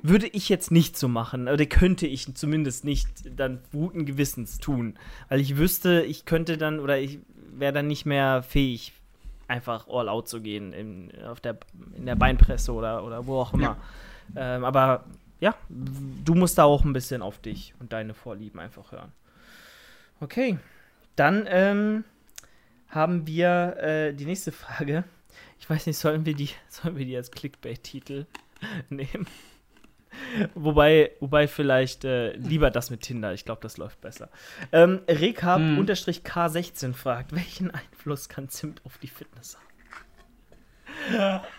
würde 0.04 0.28
ich 0.28 0.50
jetzt 0.50 0.72
nicht 0.72 0.98
so 0.98 1.08
machen, 1.08 1.48
oder 1.48 1.66
könnte 1.66 2.08
ich 2.08 2.34
zumindest 2.36 2.86
nicht 2.86 3.08
dann 3.36 3.60
guten 3.72 4.06
Gewissens 4.06 4.60
tun. 4.60 4.98
Weil 5.30 5.40
ich 5.40 5.58
wüsste, 5.58 6.04
ich 6.04 6.26
könnte 6.26 6.58
dann, 6.58 6.80
oder 6.80 7.00
ich 7.00 7.20
wäre 7.52 7.74
dann 7.74 7.88
nicht 7.88 8.06
mehr 8.06 8.44
fähig, 8.44 8.94
einfach 9.48 9.88
all 9.88 10.10
out 10.10 10.28
zu 10.28 10.42
gehen 10.42 10.74
in, 10.74 11.12
auf 11.24 11.40
der, 11.40 11.58
in 11.96 12.06
der 12.06 12.16
Beinpresse 12.16 12.74
oder, 12.74 13.04
oder 13.04 13.26
wo 13.26 13.40
auch 13.40 13.54
immer. 13.54 13.78
Ja. 14.36 14.56
Ähm, 14.56 14.66
aber 14.66 15.06
ja, 15.40 15.56
du 15.70 16.36
musst 16.36 16.58
da 16.58 16.66
auch 16.66 16.84
ein 16.84 16.94
bisschen 16.94 17.22
auf 17.22 17.40
dich 17.40 17.74
und 17.80 17.94
deine 17.94 18.14
Vorlieben 18.14 18.60
einfach 18.60 18.92
hören. 18.92 19.12
Okay, 20.20 20.58
dann 21.16 21.46
ähm, 21.48 22.04
haben 22.90 23.28
wir 23.28 23.78
äh, 23.78 24.14
die 24.14 24.26
nächste 24.26 24.52
Frage. 24.52 25.04
Ich 25.60 25.70
weiß 25.70 25.86
nicht, 25.86 25.98
sollen 25.98 26.26
wir 26.26 26.36
die, 26.36 26.50
sollen 26.68 26.98
wir 26.98 27.06
die 27.06 27.16
als 27.16 27.32
Clickbait-Titel 27.32 28.26
nehmen? 28.90 29.28
wobei, 30.56 31.12
wobei 31.20 31.48
vielleicht 31.48 32.06
äh, 32.06 32.34
lieber 32.34 32.72
das 32.72 32.90
mit 32.90 33.02
Tinder. 33.02 33.34
Ich 33.34 33.46
glaube, 33.46 33.62
das 33.62 33.78
läuft 33.78 34.02
besser. 34.02 34.30
Ähm, 34.72 35.02
Recap-K16 35.08 36.82
hm. 36.82 36.94
fragt, 36.94 37.36
welchen 37.36 37.72
Einfluss 37.72 38.30
kann 38.30 38.50
Zimt 38.50 38.82
auf 38.86 38.98
die 38.98 39.08
Fitness 39.08 39.58
haben? 39.58 41.42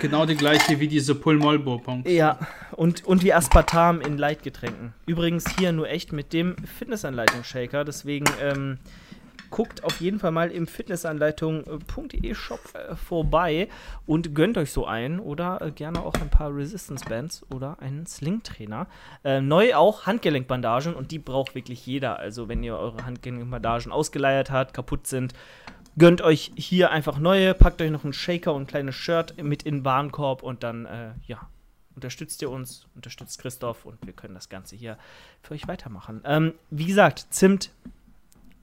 Genau 0.00 0.24
die 0.24 0.36
gleiche 0.36 0.78
wie 0.78 0.86
diese 0.86 1.14
Pulmolbo-Punkt. 1.14 2.08
Ja, 2.08 2.38
und, 2.72 3.04
und 3.04 3.24
wie 3.24 3.32
Aspartam 3.32 4.00
in 4.00 4.18
Leitgetränken. 4.18 4.94
Übrigens 5.06 5.44
hier 5.58 5.72
nur 5.72 5.88
echt 5.88 6.12
mit 6.12 6.32
dem 6.32 6.54
Fitnessanleitung-Shaker. 6.78 7.84
Deswegen 7.84 8.26
ähm, 8.40 8.78
guckt 9.54 9.84
auf 9.84 10.00
jeden 10.00 10.18
Fall 10.18 10.32
mal 10.32 10.50
im 10.50 10.66
fitnessanleitung.de 10.66 12.34
Shop 12.34 12.58
äh, 12.74 12.96
vorbei 12.96 13.68
und 14.04 14.34
gönnt 14.34 14.58
euch 14.58 14.72
so 14.72 14.84
ein 14.84 15.20
oder 15.20 15.62
äh, 15.62 15.70
gerne 15.70 16.02
auch 16.02 16.14
ein 16.14 16.28
paar 16.28 16.52
Resistance 16.52 17.04
Bands 17.04 17.46
oder 17.54 17.78
einen 17.78 18.04
Sling 18.04 18.42
Trainer. 18.42 18.88
Äh, 19.22 19.40
neu 19.40 19.76
auch 19.76 20.06
Handgelenkbandagen 20.06 20.92
und 20.92 21.12
die 21.12 21.20
braucht 21.20 21.54
wirklich 21.54 21.86
jeder. 21.86 22.18
Also 22.18 22.48
wenn 22.48 22.64
ihr 22.64 22.76
eure 22.76 23.06
Handgelenkbandagen 23.06 23.92
ausgeleiert 23.92 24.50
habt, 24.50 24.74
kaputt 24.74 25.06
sind, 25.06 25.34
gönnt 25.96 26.20
euch 26.20 26.50
hier 26.56 26.90
einfach 26.90 27.18
neue, 27.18 27.54
packt 27.54 27.80
euch 27.80 27.92
noch 27.92 28.02
einen 28.02 28.12
Shaker 28.12 28.54
und 28.54 28.62
ein 28.62 28.66
kleines 28.66 28.96
Shirt 28.96 29.40
mit 29.40 29.62
in 29.62 29.76
den 29.76 29.84
Warenkorb 29.84 30.42
und 30.42 30.64
dann, 30.64 30.86
äh, 30.86 31.10
ja, 31.28 31.48
unterstützt 31.94 32.42
ihr 32.42 32.50
uns, 32.50 32.88
unterstützt 32.96 33.40
Christoph 33.40 33.84
und 33.84 34.04
wir 34.04 34.14
können 34.14 34.34
das 34.34 34.48
Ganze 34.48 34.74
hier 34.74 34.98
für 35.42 35.54
euch 35.54 35.68
weitermachen. 35.68 36.22
Ähm, 36.24 36.54
wie 36.70 36.86
gesagt, 36.86 37.26
Zimt 37.30 37.70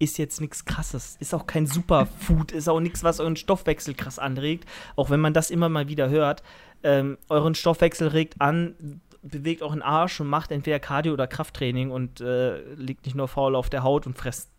ist 0.01 0.17
jetzt 0.17 0.41
nichts 0.41 0.65
krasses. 0.65 1.15
Ist 1.19 1.33
auch 1.33 1.45
kein 1.45 1.67
Superfood, 1.67 2.51
ist 2.51 2.67
auch 2.67 2.79
nichts, 2.79 3.03
was 3.03 3.19
euren 3.19 3.35
Stoffwechsel 3.35 3.93
krass 3.93 4.17
anregt. 4.17 4.67
Auch 4.95 5.09
wenn 5.09 5.19
man 5.19 5.33
das 5.33 5.51
immer 5.51 5.69
mal 5.69 5.87
wieder 5.87 6.09
hört. 6.09 6.41
Ähm, 6.83 7.17
euren 7.29 7.53
Stoffwechsel 7.53 8.07
regt 8.07 8.41
an, 8.41 9.01
bewegt 9.21 9.61
auch 9.61 9.73
den 9.73 9.83
Arsch 9.83 10.19
und 10.19 10.27
macht 10.27 10.51
entweder 10.51 10.79
Cardio 10.79 11.13
oder 11.13 11.27
Krafttraining 11.27 11.91
und 11.91 12.21
äh, 12.21 12.73
liegt 12.73 13.05
nicht 13.05 13.13
nur 13.13 13.27
faul 13.27 13.55
auf 13.55 13.69
der 13.69 13.83
Haut 13.83 14.07
und 14.07 14.17
fresst 14.17 14.49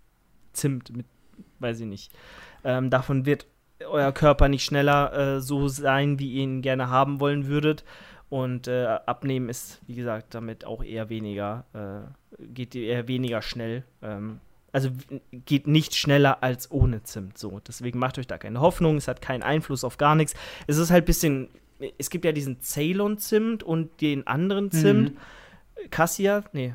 Zimt 0.53 0.95
mit, 0.95 1.07
weiß 1.59 1.81
ich 1.81 1.87
nicht. 1.87 2.13
Ähm, 2.63 2.91
davon 2.91 3.27
wird 3.27 3.47
euer 3.85 4.13
Körper 4.13 4.49
nicht 4.49 4.65
schneller 4.65 5.13
äh, 5.13 5.41
so 5.41 5.67
sein, 5.67 6.19
wie 6.19 6.35
ihr 6.35 6.43
ihn 6.43 6.63
gerne 6.63 6.91
haben 6.91 7.21
wollen 7.21 7.47
würdet. 7.47 7.85
Und 8.29 8.69
äh, 8.69 8.87
abnehmen 9.07 9.49
ist, 9.49 9.81
wie 9.87 9.95
gesagt, 9.95 10.35
damit 10.35 10.65
auch 10.65 10.85
eher 10.85 11.09
weniger, 11.09 11.65
äh, 11.73 12.45
geht 12.45 12.75
eher 12.75 13.09
weniger 13.09 13.43
schnell. 13.43 13.85
Ähm, 14.03 14.41
also 14.73 14.91
geht 15.31 15.67
nicht 15.67 15.95
schneller 15.95 16.43
als 16.43 16.71
ohne 16.71 17.03
Zimt. 17.03 17.39
So, 17.39 17.61
deswegen 17.67 17.99
macht 17.99 18.19
euch 18.19 18.27
da 18.27 18.39
keine 18.39 18.61
Hoffnung. 18.61 18.97
Es 18.97 19.07
hat 19.07 19.21
keinen 19.21 19.43
Einfluss 19.43 19.85
auf 19.85 19.99
gar 19.99 20.15
nichts. 20.15 20.35
Es 20.67 20.79
ist 20.79 20.91
halt 20.91 21.05
ein 21.05 21.07
bisschen. 21.07 21.49
Es 21.99 22.11
gibt 22.11 22.25
ja 22.25 22.33
diesen 22.33 22.61
Ceylon-Zimt 22.61 23.63
und 23.63 24.01
den 24.01 24.27
anderen 24.27 24.71
Zimt. 24.71 25.15
Mhm. 25.15 25.19
Cassia, 25.91 26.45
nee, 26.53 26.75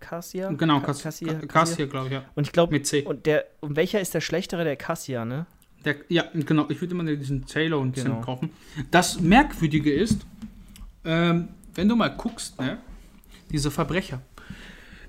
Cassia? 0.00 0.50
Genau, 0.52 0.80
Cassia, 0.80 1.34
Cassia 1.46 1.86
glaube 1.86 2.06
ich, 2.06 2.12
ja. 2.14 2.24
Und 2.34 2.46
ich 2.46 2.52
glaube, 2.52 2.72
mit 2.72 2.86
C. 2.86 3.02
Und, 3.02 3.26
der, 3.26 3.44
und 3.60 3.76
welcher 3.76 4.00
ist 4.00 4.14
der 4.14 4.20
schlechtere? 4.20 4.64
Der 4.64 4.76
Cassia, 4.76 5.24
ne? 5.24 5.46
Der, 5.84 5.96
ja, 6.08 6.24
genau. 6.32 6.66
Ich 6.70 6.80
würde 6.80 6.94
immer 6.94 7.04
diesen 7.04 7.46
Ceylon-Zimt 7.46 8.06
genau. 8.06 8.20
kaufen. 8.22 8.50
Das 8.90 9.20
Merkwürdige 9.20 9.92
ist, 9.92 10.26
ähm, 11.04 11.48
wenn 11.74 11.88
du 11.88 11.96
mal 11.96 12.08
guckst, 12.08 12.58
ne, 12.58 12.78
diese 13.50 13.70
Verbrecher. 13.70 14.22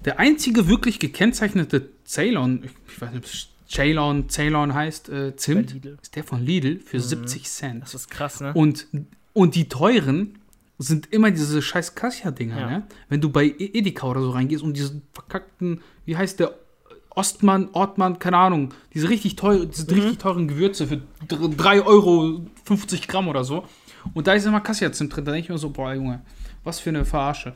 Der 0.06 0.20
einzige 0.20 0.68
wirklich 0.68 1.00
gekennzeichnete 1.00 1.90
Ceylon, 2.08 2.64
ich, 2.64 3.02
weiß 3.02 3.12
nicht, 3.12 3.20
ob 3.20 3.26
es 3.26 3.50
Ceylon, 3.70 4.30
Ceylon 4.30 4.74
heißt, 4.74 5.10
äh, 5.10 5.36
Zimt, 5.36 5.86
ist 6.02 6.16
der 6.16 6.24
von 6.24 6.42
Lidl 6.42 6.80
für 6.80 6.98
mhm. 6.98 7.02
70 7.02 7.44
Cent. 7.44 7.84
Das 7.84 7.94
ist 7.94 8.10
krass, 8.10 8.40
ne? 8.40 8.54
Und, 8.54 8.88
und 9.34 9.56
die 9.56 9.68
teuren 9.68 10.40
sind 10.80 11.12
immer 11.12 11.32
diese 11.32 11.62
scheiß 11.62 11.96
Cassia-Dinger, 11.96 12.60
ja. 12.60 12.70
ne? 12.70 12.88
Wenn 13.10 13.20
du 13.20 13.30
bei 13.30 13.46
e- 13.46 13.72
Edeka 13.74 14.08
oder 14.08 14.22
so 14.22 14.30
reingehst 14.30 14.64
und 14.64 14.78
diesen 14.78 15.02
verkackten, 15.14 15.82
wie 16.06 16.16
heißt 16.16 16.40
der, 16.40 16.56
Ostmann, 17.10 17.70
Ortmann, 17.74 18.20
keine 18.20 18.38
Ahnung, 18.38 18.74
diese 18.94 19.10
richtig, 19.10 19.36
teuer, 19.36 19.66
diese 19.66 19.92
mhm. 19.92 20.00
richtig 20.00 20.20
teuren 20.20 20.48
Gewürze 20.48 20.88
für 20.88 21.02
3 21.28 21.82
Euro 21.82 22.46
50 22.66 23.08
Gramm 23.08 23.28
oder 23.28 23.44
so. 23.44 23.66
Und 24.14 24.28
da 24.28 24.34
ist 24.34 24.46
immer 24.46 24.62
Cassia-Zimt 24.62 25.16
drin. 25.16 25.26
Da 25.26 25.32
denke 25.32 25.46
ich 25.46 25.50
mir 25.50 25.58
so, 25.58 25.72
boah, 25.72 25.94
Junge, 25.94 26.22
was 26.64 26.80
für 26.80 26.90
eine 26.90 27.06
Verarsche. 27.06 27.56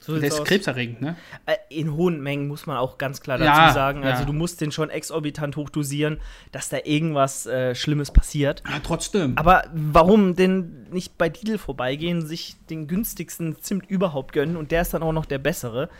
So 0.00 0.18
der 0.18 0.28
ist 0.28 0.40
aus. 0.40 0.46
krebserregend, 0.46 1.02
ne? 1.02 1.16
Äh, 1.44 1.56
in 1.68 1.92
hohen 1.92 2.22
Mengen 2.22 2.48
muss 2.48 2.66
man 2.66 2.78
auch 2.78 2.96
ganz 2.96 3.20
klar 3.20 3.36
dazu 3.36 3.50
ja, 3.50 3.72
sagen. 3.72 4.02
Also 4.02 4.20
ja. 4.20 4.26
du 4.26 4.32
musst 4.32 4.60
den 4.62 4.72
schon 4.72 4.88
exorbitant 4.88 5.56
hochdosieren, 5.56 6.20
dass 6.52 6.70
da 6.70 6.78
irgendwas 6.84 7.44
äh, 7.46 7.74
Schlimmes 7.74 8.10
passiert. 8.10 8.62
Ja, 8.66 8.78
trotzdem. 8.82 9.36
Aber 9.36 9.64
warum 9.74 10.36
denn 10.36 10.86
nicht 10.90 11.18
bei 11.18 11.28
Lidl 11.28 11.58
vorbeigehen, 11.58 12.26
sich 12.26 12.56
den 12.70 12.86
günstigsten 12.86 13.60
Zimt 13.60 13.90
überhaupt 13.90 14.32
gönnen 14.32 14.56
und 14.56 14.70
der 14.70 14.82
ist 14.82 14.94
dann 14.94 15.02
auch 15.02 15.12
noch 15.12 15.26
der 15.26 15.38
bessere, 15.38 15.90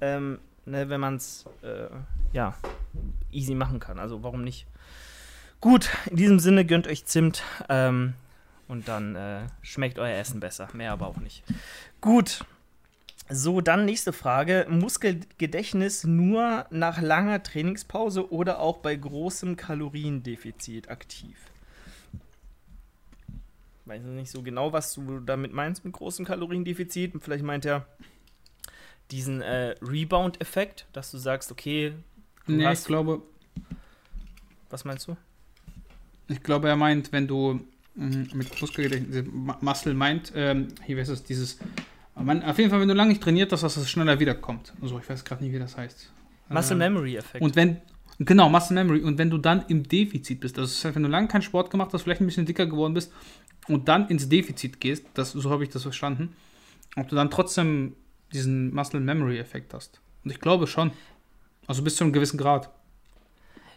ähm, 0.00 0.38
ne, 0.64 0.88
wenn 0.88 1.00
man 1.00 1.16
es 1.16 1.44
äh, 1.62 1.88
ja 2.32 2.54
easy 3.30 3.54
machen 3.54 3.78
kann. 3.78 3.98
Also 3.98 4.22
warum 4.22 4.42
nicht? 4.42 4.66
Gut, 5.60 5.90
in 6.10 6.16
diesem 6.16 6.38
Sinne 6.38 6.64
gönnt 6.64 6.86
euch 6.86 7.04
Zimt. 7.04 7.42
Ähm, 7.68 8.14
und 8.70 8.86
dann 8.86 9.16
äh, 9.16 9.40
schmeckt 9.62 9.98
euer 9.98 10.16
Essen 10.16 10.38
besser. 10.38 10.68
Mehr 10.72 10.92
aber 10.92 11.08
auch 11.08 11.16
nicht. 11.16 11.42
Gut. 12.00 12.44
So, 13.32 13.60
dann 13.60 13.84
nächste 13.84 14.12
Frage. 14.12 14.66
Muskelgedächtnis 14.68 16.04
nur 16.04 16.66
nach 16.70 17.00
langer 17.00 17.42
Trainingspause 17.42 18.32
oder 18.32 18.58
auch 18.58 18.78
bei 18.78 18.96
großem 18.96 19.56
Kaloriendefizit 19.56 20.90
aktiv? 20.90 21.36
Weiß 23.84 24.02
nicht 24.02 24.30
so 24.30 24.42
genau, 24.42 24.72
was 24.72 24.94
du 24.94 25.20
damit 25.20 25.52
meinst 25.52 25.84
mit 25.84 25.94
großem 25.94 26.24
Kaloriendefizit. 26.24 27.12
Vielleicht 27.20 27.44
meint 27.44 27.64
er 27.64 27.86
diesen 29.12 29.42
äh, 29.42 29.76
Rebound-Effekt, 29.80 30.86
dass 30.92 31.10
du 31.12 31.18
sagst, 31.18 31.52
okay. 31.52 31.94
Du 32.46 32.52
nee, 32.52 32.72
ich 32.72 32.84
glaube. 32.84 33.22
Was 34.70 34.84
meinst 34.84 35.06
du? 35.06 35.16
Ich 36.28 36.42
glaube, 36.42 36.68
er 36.68 36.76
meint, 36.76 37.12
wenn 37.12 37.28
du 37.28 37.60
Mhm, 37.94 38.28
mit 38.34 38.60
Muskelgedächtnis, 38.60 39.24
Muscle 39.60 39.94
meint, 39.94 40.32
ähm, 40.36 40.68
hier 40.86 40.96
wäre 40.96 41.12
es 41.12 41.22
dieses, 41.24 41.58
man, 42.24 42.42
auf 42.42 42.58
jeden 42.58 42.70
Fall, 42.70 42.80
wenn 42.80 42.88
du 42.88 42.94
lange 42.94 43.10
nicht 43.10 43.22
trainiert 43.22 43.52
hast, 43.52 43.62
dass 43.62 43.76
es 43.76 43.90
schneller 43.90 44.18
wiederkommt. 44.18 44.72
Also 44.80 44.98
ich 44.98 45.08
weiß 45.08 45.24
gerade 45.24 45.44
nicht, 45.44 45.52
wie 45.52 45.58
das 45.58 45.76
heißt. 45.76 46.12
Muscle 46.48 46.72
ähm, 46.72 46.78
Memory 46.78 47.16
Effekt. 47.16 47.42
Und 47.42 47.56
wenn, 47.56 47.78
genau, 48.18 48.48
Muscle 48.48 48.74
Memory. 48.74 49.02
Und 49.02 49.18
wenn 49.18 49.30
du 49.30 49.38
dann 49.38 49.64
im 49.68 49.84
Defizit 49.84 50.40
bist, 50.40 50.58
das 50.58 50.84
heißt, 50.84 50.94
wenn 50.94 51.02
du 51.02 51.08
lange 51.08 51.28
keinen 51.28 51.42
Sport 51.42 51.70
gemacht 51.70 51.90
hast, 51.92 52.02
vielleicht 52.02 52.20
ein 52.20 52.26
bisschen 52.26 52.46
dicker 52.46 52.66
geworden 52.66 52.94
bist 52.94 53.12
und 53.68 53.88
dann 53.88 54.08
ins 54.08 54.28
Defizit 54.28 54.80
gehst, 54.80 55.06
das, 55.14 55.32
so 55.32 55.50
habe 55.50 55.62
ich 55.62 55.70
das 55.70 55.82
verstanden, 55.82 56.34
ob 56.96 57.08
du 57.08 57.16
dann 57.16 57.30
trotzdem 57.30 57.94
diesen 58.32 58.74
Muscle 58.74 59.00
Memory 59.00 59.38
Effekt 59.38 59.74
hast. 59.74 60.00
Und 60.24 60.30
ich 60.30 60.40
glaube 60.40 60.66
schon. 60.66 60.92
Also 61.66 61.84
bis 61.84 61.96
zu 61.96 62.04
einem 62.04 62.12
gewissen 62.12 62.36
Grad. 62.36 62.70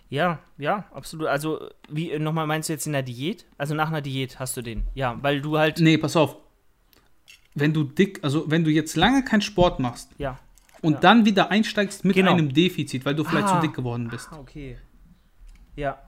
Ja, 0.10 0.40
ja, 0.58 0.86
absolut. 0.92 1.28
Also, 1.28 1.70
wie 1.90 2.12
äh, 2.12 2.20
nochmal 2.20 2.48
meinst 2.48 2.70
du 2.70 2.74
jetzt 2.74 2.88
in 2.88 2.94
der 2.94 3.04
Diät? 3.04 3.46
Also 3.58 3.76
nach 3.76 3.90
einer 3.90 4.02
Diät 4.02 4.40
hast 4.40 4.58
du 4.58 4.62
den. 4.62 4.84
Ja, 4.94 5.18
weil 5.22 5.42
du 5.42 5.58
halt. 5.58 5.80
Nee, 5.80 5.98
pass 5.98 6.16
auf. 6.16 6.38
Wenn 7.56 7.74
du 7.74 7.84
dick, 7.84 8.20
also 8.24 8.50
wenn 8.50 8.64
du 8.64 8.72
jetzt 8.72 8.96
lange 8.96 9.24
keinen 9.24 9.42
Sport 9.42 9.80
machst 9.80 10.10
ja. 10.18 10.40
und 10.82 10.94
ja. 10.94 11.00
dann 11.00 11.26
wieder 11.26 11.52
einsteigst 11.52 12.04
mit 12.06 12.16
genau. 12.16 12.32
einem 12.32 12.54
Defizit, 12.54 13.06
weil 13.06 13.16
du 13.16 13.24
vielleicht 13.24 13.48
ah, 13.48 13.60
zu 13.60 13.68
dick 13.68 13.76
geworden 13.76 14.10
bist. 14.10 14.28
Ah, 14.32 14.40
okay. 14.40 14.78
Ja. 15.76 16.00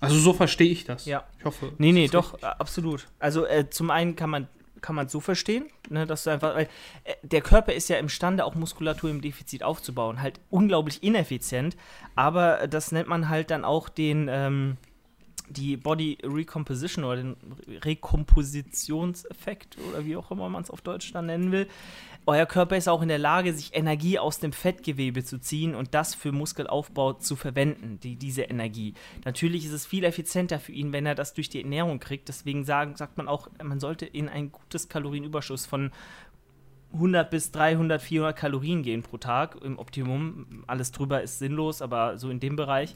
Also 0.00 0.18
so 0.18 0.32
verstehe 0.32 0.70
ich 0.70 0.84
das. 0.84 1.04
Ja. 1.04 1.24
Ich 1.38 1.44
hoffe. 1.44 1.72
Nee, 1.78 1.92
nee, 1.92 2.08
doch, 2.08 2.34
richtig. 2.34 2.48
absolut. 2.48 3.06
Also 3.18 3.46
äh, 3.46 3.68
zum 3.70 3.90
einen 3.90 4.16
kann 4.16 4.30
man 4.30 4.48
kann 4.80 4.96
man 4.96 5.08
so 5.08 5.20
verstehen, 5.20 5.66
ne, 5.88 6.06
dass 6.06 6.24
du 6.24 6.30
einfach, 6.30 6.54
weil 6.54 6.68
äh, 7.04 7.14
der 7.22 7.40
Körper 7.42 7.72
ist 7.72 7.88
ja 7.88 7.98
imstande, 7.98 8.44
auch 8.44 8.54
Muskulatur 8.54 9.10
im 9.10 9.20
Defizit 9.20 9.62
aufzubauen, 9.62 10.22
halt 10.22 10.40
unglaublich 10.50 11.02
ineffizient, 11.02 11.76
aber 12.14 12.66
das 12.66 12.92
nennt 12.92 13.08
man 13.08 13.28
halt 13.28 13.50
dann 13.50 13.64
auch 13.64 13.88
den, 13.88 14.28
ähm, 14.30 14.76
die 15.50 15.76
Body 15.76 16.18
Recomposition 16.22 17.04
oder 17.04 17.16
den 17.16 17.36
Rekompositionseffekt 17.82 19.76
oder 19.88 20.06
wie 20.06 20.16
auch 20.16 20.30
immer 20.30 20.48
man 20.48 20.62
es 20.62 20.70
auf 20.70 20.80
Deutsch 20.80 21.12
dann 21.12 21.26
nennen 21.26 21.52
will. 21.52 21.66
Euer 22.26 22.46
Körper 22.46 22.76
ist 22.76 22.88
auch 22.88 23.02
in 23.02 23.08
der 23.08 23.18
Lage, 23.18 23.52
sich 23.52 23.74
Energie 23.74 24.18
aus 24.18 24.38
dem 24.38 24.52
Fettgewebe 24.52 25.24
zu 25.24 25.40
ziehen 25.40 25.74
und 25.74 25.94
das 25.94 26.14
für 26.14 26.32
Muskelaufbau 26.32 27.14
zu 27.14 27.34
verwenden, 27.34 27.98
die, 28.02 28.16
diese 28.16 28.42
Energie. 28.42 28.94
Natürlich 29.24 29.64
ist 29.64 29.72
es 29.72 29.86
viel 29.86 30.04
effizienter 30.04 30.60
für 30.60 30.72
ihn, 30.72 30.92
wenn 30.92 31.06
er 31.06 31.14
das 31.14 31.34
durch 31.34 31.48
die 31.48 31.62
Ernährung 31.62 31.98
kriegt. 31.98 32.28
Deswegen 32.28 32.64
sagen, 32.64 32.94
sagt 32.96 33.16
man 33.16 33.26
auch, 33.26 33.48
man 33.62 33.80
sollte 33.80 34.06
in 34.06 34.28
ein 34.28 34.52
gutes 34.52 34.88
Kalorienüberschuss 34.88 35.66
von 35.66 35.90
100 36.92 37.30
bis 37.30 37.52
300, 37.52 38.02
400 38.02 38.36
Kalorien 38.36 38.82
gehen 38.82 39.02
pro 39.02 39.16
Tag 39.16 39.56
im 39.62 39.78
Optimum. 39.78 40.64
Alles 40.66 40.92
drüber 40.92 41.22
ist 41.22 41.38
sinnlos, 41.38 41.82
aber 41.82 42.18
so 42.18 42.30
in 42.30 42.40
dem 42.40 42.56
Bereich 42.56 42.94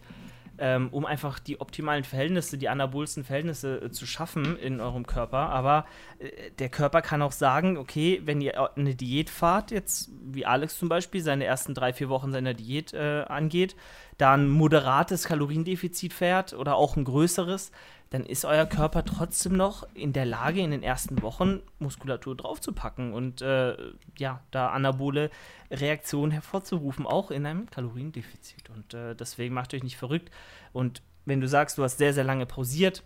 ähm, 0.58 0.88
um 0.90 1.04
einfach 1.04 1.38
die 1.38 1.60
optimalen 1.60 2.04
Verhältnisse, 2.04 2.58
die 2.58 2.68
anabolsten 2.68 3.24
Verhältnisse 3.24 3.82
äh, 3.82 3.90
zu 3.90 4.06
schaffen 4.06 4.56
in 4.58 4.80
eurem 4.80 5.06
Körper. 5.06 5.50
Aber 5.50 5.86
äh, 6.18 6.50
der 6.58 6.68
Körper 6.68 7.02
kann 7.02 7.22
auch 7.22 7.32
sagen, 7.32 7.76
okay, 7.76 8.22
wenn 8.24 8.40
ihr 8.40 8.76
eine 8.76 8.94
Diät 8.94 9.30
fahrt, 9.30 9.70
jetzt 9.70 10.10
wie 10.22 10.46
Alex 10.46 10.78
zum 10.78 10.88
Beispiel, 10.88 11.20
seine 11.22 11.44
ersten 11.44 11.74
drei, 11.74 11.92
vier 11.92 12.08
Wochen 12.08 12.32
seiner 12.32 12.54
Diät 12.54 12.92
äh, 12.92 13.24
angeht, 13.28 13.76
da 14.18 14.34
ein 14.34 14.48
moderates 14.48 15.24
Kaloriendefizit 15.24 16.12
fährt 16.12 16.52
oder 16.52 16.76
auch 16.76 16.96
ein 16.96 17.04
größeres, 17.04 17.72
dann 18.10 18.24
ist 18.26 18.44
euer 18.44 18.66
Körper 18.66 19.04
trotzdem 19.04 19.54
noch 19.54 19.88
in 19.94 20.12
der 20.12 20.24
Lage, 20.24 20.60
in 20.60 20.70
den 20.70 20.84
ersten 20.84 21.20
Wochen 21.22 21.60
Muskulatur 21.80 22.36
draufzupacken 22.36 23.12
und 23.12 23.42
äh, 23.42 23.76
ja, 24.18 24.40
da 24.52 24.68
anabole 24.68 25.30
Reaktionen 25.70 26.30
hervorzurufen, 26.30 27.06
auch 27.06 27.32
in 27.32 27.44
einem 27.44 27.68
Kaloriendefizit. 27.70 28.70
Und 28.70 28.94
äh, 28.94 29.16
deswegen 29.16 29.54
macht 29.54 29.74
euch 29.74 29.82
nicht 29.82 29.96
verrückt. 29.96 30.30
Und 30.72 31.02
wenn 31.24 31.40
du 31.40 31.48
sagst, 31.48 31.76
du 31.76 31.82
hast 31.82 31.98
sehr, 31.98 32.14
sehr 32.14 32.22
lange 32.22 32.46
pausiert, 32.46 33.02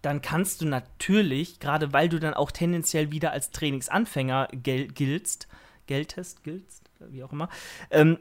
dann 0.00 0.22
kannst 0.22 0.60
du 0.60 0.66
natürlich, 0.66 1.60
gerade 1.60 1.92
weil 1.92 2.08
du 2.08 2.18
dann 2.18 2.32
auch 2.32 2.50
tendenziell 2.50 3.10
wieder 3.10 3.32
als 3.32 3.50
Trainingsanfänger 3.50 4.48
gel 4.52 4.88
giltst, 4.88 5.48
geltest, 5.86 6.42
giltst, 6.42 6.84
wie 7.00 7.22
auch 7.22 7.32
immer, 7.32 7.48
ähm, 7.90 8.18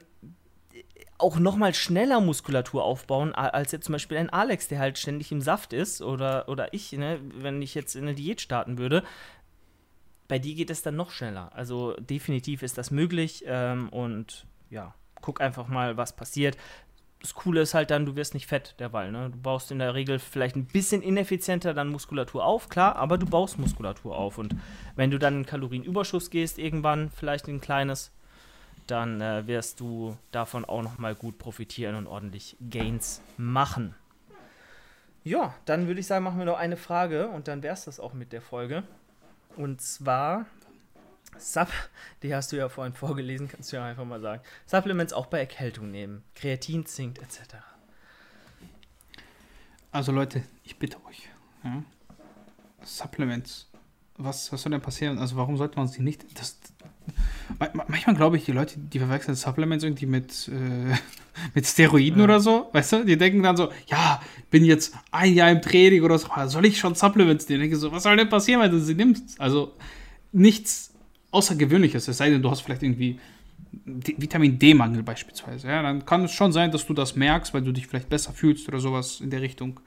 auch 1.17 1.39
noch 1.39 1.55
mal 1.55 1.73
schneller 1.73 2.19
Muskulatur 2.19 2.83
aufbauen, 2.83 3.33
als 3.33 3.71
jetzt 3.71 3.85
zum 3.85 3.93
Beispiel 3.93 4.17
ein 4.17 4.29
Alex, 4.29 4.67
der 4.67 4.79
halt 4.79 4.97
ständig 4.97 5.31
im 5.31 5.41
Saft 5.41 5.71
ist, 5.71 6.01
oder, 6.01 6.49
oder 6.49 6.73
ich, 6.73 6.91
ne, 6.91 7.19
wenn 7.35 7.61
ich 7.61 7.73
jetzt 7.73 7.95
in 7.95 8.03
eine 8.03 8.15
Diät 8.15 8.41
starten 8.41 8.77
würde. 8.77 9.03
Bei 10.27 10.39
dir 10.39 10.55
geht 10.55 10.69
es 10.69 10.81
dann 10.81 10.95
noch 10.95 11.11
schneller. 11.11 11.51
Also 11.53 11.93
definitiv 11.99 12.63
ist 12.63 12.77
das 12.77 12.91
möglich 12.91 13.43
ähm, 13.47 13.89
und 13.89 14.45
ja, 14.69 14.93
guck 15.21 15.39
einfach 15.39 15.67
mal, 15.67 15.97
was 15.97 16.15
passiert. 16.15 16.57
Das 17.21 17.33
Coole 17.33 17.61
ist 17.61 17.73
halt 17.73 17.91
dann, 17.91 18.05
du 18.05 18.15
wirst 18.15 18.33
nicht 18.33 18.47
fett 18.47 18.75
derweil. 18.79 19.11
Ne? 19.11 19.29
Du 19.31 19.37
baust 19.37 19.71
in 19.71 19.79
der 19.79 19.93
Regel 19.93 20.19
vielleicht 20.19 20.55
ein 20.55 20.65
bisschen 20.65 21.01
ineffizienter 21.01 21.73
dann 21.73 21.89
Muskulatur 21.89 22.43
auf, 22.43 22.69
klar, 22.69 22.97
aber 22.97 23.17
du 23.17 23.25
baust 23.25 23.57
Muskulatur 23.57 24.15
auf. 24.17 24.37
Und 24.37 24.55
wenn 24.95 25.11
du 25.11 25.17
dann 25.17 25.37
in 25.37 25.45
Kalorienüberschuss 25.45 26.29
gehst, 26.29 26.59
irgendwann 26.59 27.09
vielleicht 27.09 27.47
ein 27.47 27.61
kleines, 27.61 28.11
dann 28.87 29.21
äh, 29.21 29.47
wirst 29.47 29.79
du 29.79 30.17
davon 30.31 30.65
auch 30.65 30.81
nochmal 30.81 31.15
gut 31.15 31.37
profitieren 31.37 31.95
und 31.95 32.07
ordentlich 32.07 32.55
Gains 32.69 33.21
machen. 33.37 33.95
Ja, 35.23 35.55
dann 35.65 35.87
würde 35.87 35.99
ich 35.99 36.07
sagen, 36.07 36.23
machen 36.23 36.37
wir 36.37 36.45
noch 36.45 36.57
eine 36.57 36.77
Frage 36.77 37.29
und 37.29 37.47
dann 37.47 37.63
wäre 37.63 37.73
es 37.73 37.85
das 37.85 37.99
auch 37.99 38.13
mit 38.13 38.31
der 38.31 38.41
Folge. 38.41 38.83
Und 39.55 39.81
zwar, 39.81 40.45
Sub, 41.37 41.69
die 42.23 42.35
hast 42.35 42.51
du 42.51 42.57
ja 42.57 42.69
vorhin 42.69 42.93
vorgelesen, 42.93 43.47
kannst 43.47 43.71
du 43.71 43.77
ja 43.77 43.85
einfach 43.85 44.05
mal 44.05 44.21
sagen. 44.21 44.43
Supplements 44.67 45.13
auch 45.13 45.25
bei 45.25 45.39
Erkältung 45.39 45.89
nehmen. 45.91 46.23
Kreatin, 46.35 46.85
Zink 46.85 47.19
etc. 47.19 47.55
Also 49.91 50.11
Leute, 50.11 50.43
ich 50.63 50.77
bitte 50.77 50.97
euch. 51.05 51.29
Ja? 51.63 51.83
Supplements. 52.83 53.67
Was, 54.17 54.51
was 54.51 54.61
soll 54.61 54.71
denn 54.71 54.81
passieren? 54.81 55.17
Also 55.19 55.35
warum 55.35 55.57
sollte 55.57 55.77
man 55.77 55.87
sie 55.87 56.01
nicht... 56.01 56.25
Das, 56.39 56.57
manchmal 57.87 58.15
glaube 58.15 58.37
ich, 58.37 58.45
die 58.45 58.51
Leute, 58.51 58.79
die 58.79 58.99
verwechseln 58.99 59.35
Supplements 59.35 59.83
irgendwie 59.83 60.05
mit, 60.05 60.49
äh, 60.49 60.95
mit 61.53 61.65
Steroiden 61.65 62.19
ja. 62.19 62.23
oder 62.23 62.39
so, 62.39 62.69
weißt 62.71 62.93
du? 62.93 63.05
Die 63.05 63.17
denken 63.17 63.43
dann 63.43 63.57
so, 63.57 63.69
ja, 63.87 64.21
bin 64.49 64.63
jetzt 64.63 64.95
ein 65.11 65.33
Jahr 65.33 65.51
im 65.51 65.61
Training 65.61 66.03
oder 66.03 66.17
so, 66.17 66.29
soll 66.45 66.65
ich 66.65 66.79
schon 66.79 66.95
Supplements 66.95 67.47
nehmen? 67.49 67.63
Ich 67.63 67.69
denke 67.69 67.77
so, 67.77 67.91
was 67.91 68.03
soll 68.03 68.15
denn 68.15 68.29
passieren, 68.29 68.61
wenn 68.61 68.71
du 68.71 68.79
sie 68.79 68.95
nimmst? 68.95 69.39
Also 69.39 69.73
nichts 70.31 70.93
Außergewöhnliches, 71.31 72.07
es 72.07 72.17
sei 72.17 72.29
denn, 72.29 72.41
du 72.41 72.49
hast 72.49 72.61
vielleicht 72.61 72.83
irgendwie 72.83 73.19
Vitamin 73.83 74.57
D-Mangel 74.57 75.03
beispielsweise. 75.03 75.67
Ja, 75.67 75.81
dann 75.81 76.05
kann 76.05 76.23
es 76.23 76.31
schon 76.31 76.51
sein, 76.51 76.71
dass 76.71 76.85
du 76.85 76.93
das 76.93 77.15
merkst, 77.15 77.53
weil 77.53 77.61
du 77.61 77.71
dich 77.71 77.87
vielleicht 77.87 78.09
besser 78.09 78.31
fühlst 78.31 78.67
oder 78.67 78.79
sowas 78.79 79.19
in 79.19 79.29
der 79.29 79.41
Richtung. 79.41 79.79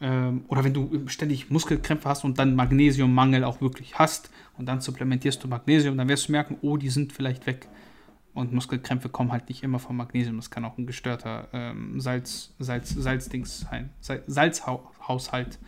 Ähm, 0.00 0.44
oder 0.48 0.64
wenn 0.64 0.72
du 0.72 1.06
ständig 1.06 1.50
Muskelkrämpfe 1.50 2.08
hast 2.08 2.24
und 2.24 2.38
dann 2.38 2.56
Magnesiummangel 2.56 3.44
auch 3.44 3.60
wirklich 3.60 3.98
hast 3.98 4.30
und 4.56 4.66
dann 4.66 4.80
supplementierst 4.80 5.42
du 5.44 5.48
Magnesium, 5.48 5.96
dann 5.96 6.08
wirst 6.08 6.28
du 6.28 6.32
merken, 6.32 6.56
oh, 6.62 6.76
die 6.76 6.88
sind 6.88 7.12
vielleicht 7.12 7.46
weg. 7.46 7.68
Und 8.32 8.52
Muskelkrämpfe 8.52 9.08
kommen 9.08 9.32
halt 9.32 9.48
nicht 9.48 9.62
immer 9.62 9.78
vom 9.80 9.96
Magnesium. 9.96 10.36
Das 10.36 10.50
kann 10.50 10.64
auch 10.64 10.78
ein 10.78 10.86
gestörter 10.86 11.48
ähm, 11.52 12.00
Salz, 12.00 12.54
Salz, 12.58 12.90
Salzdings 12.90 13.60
sein. 13.60 13.90
Salzhaushalt. 14.00 15.58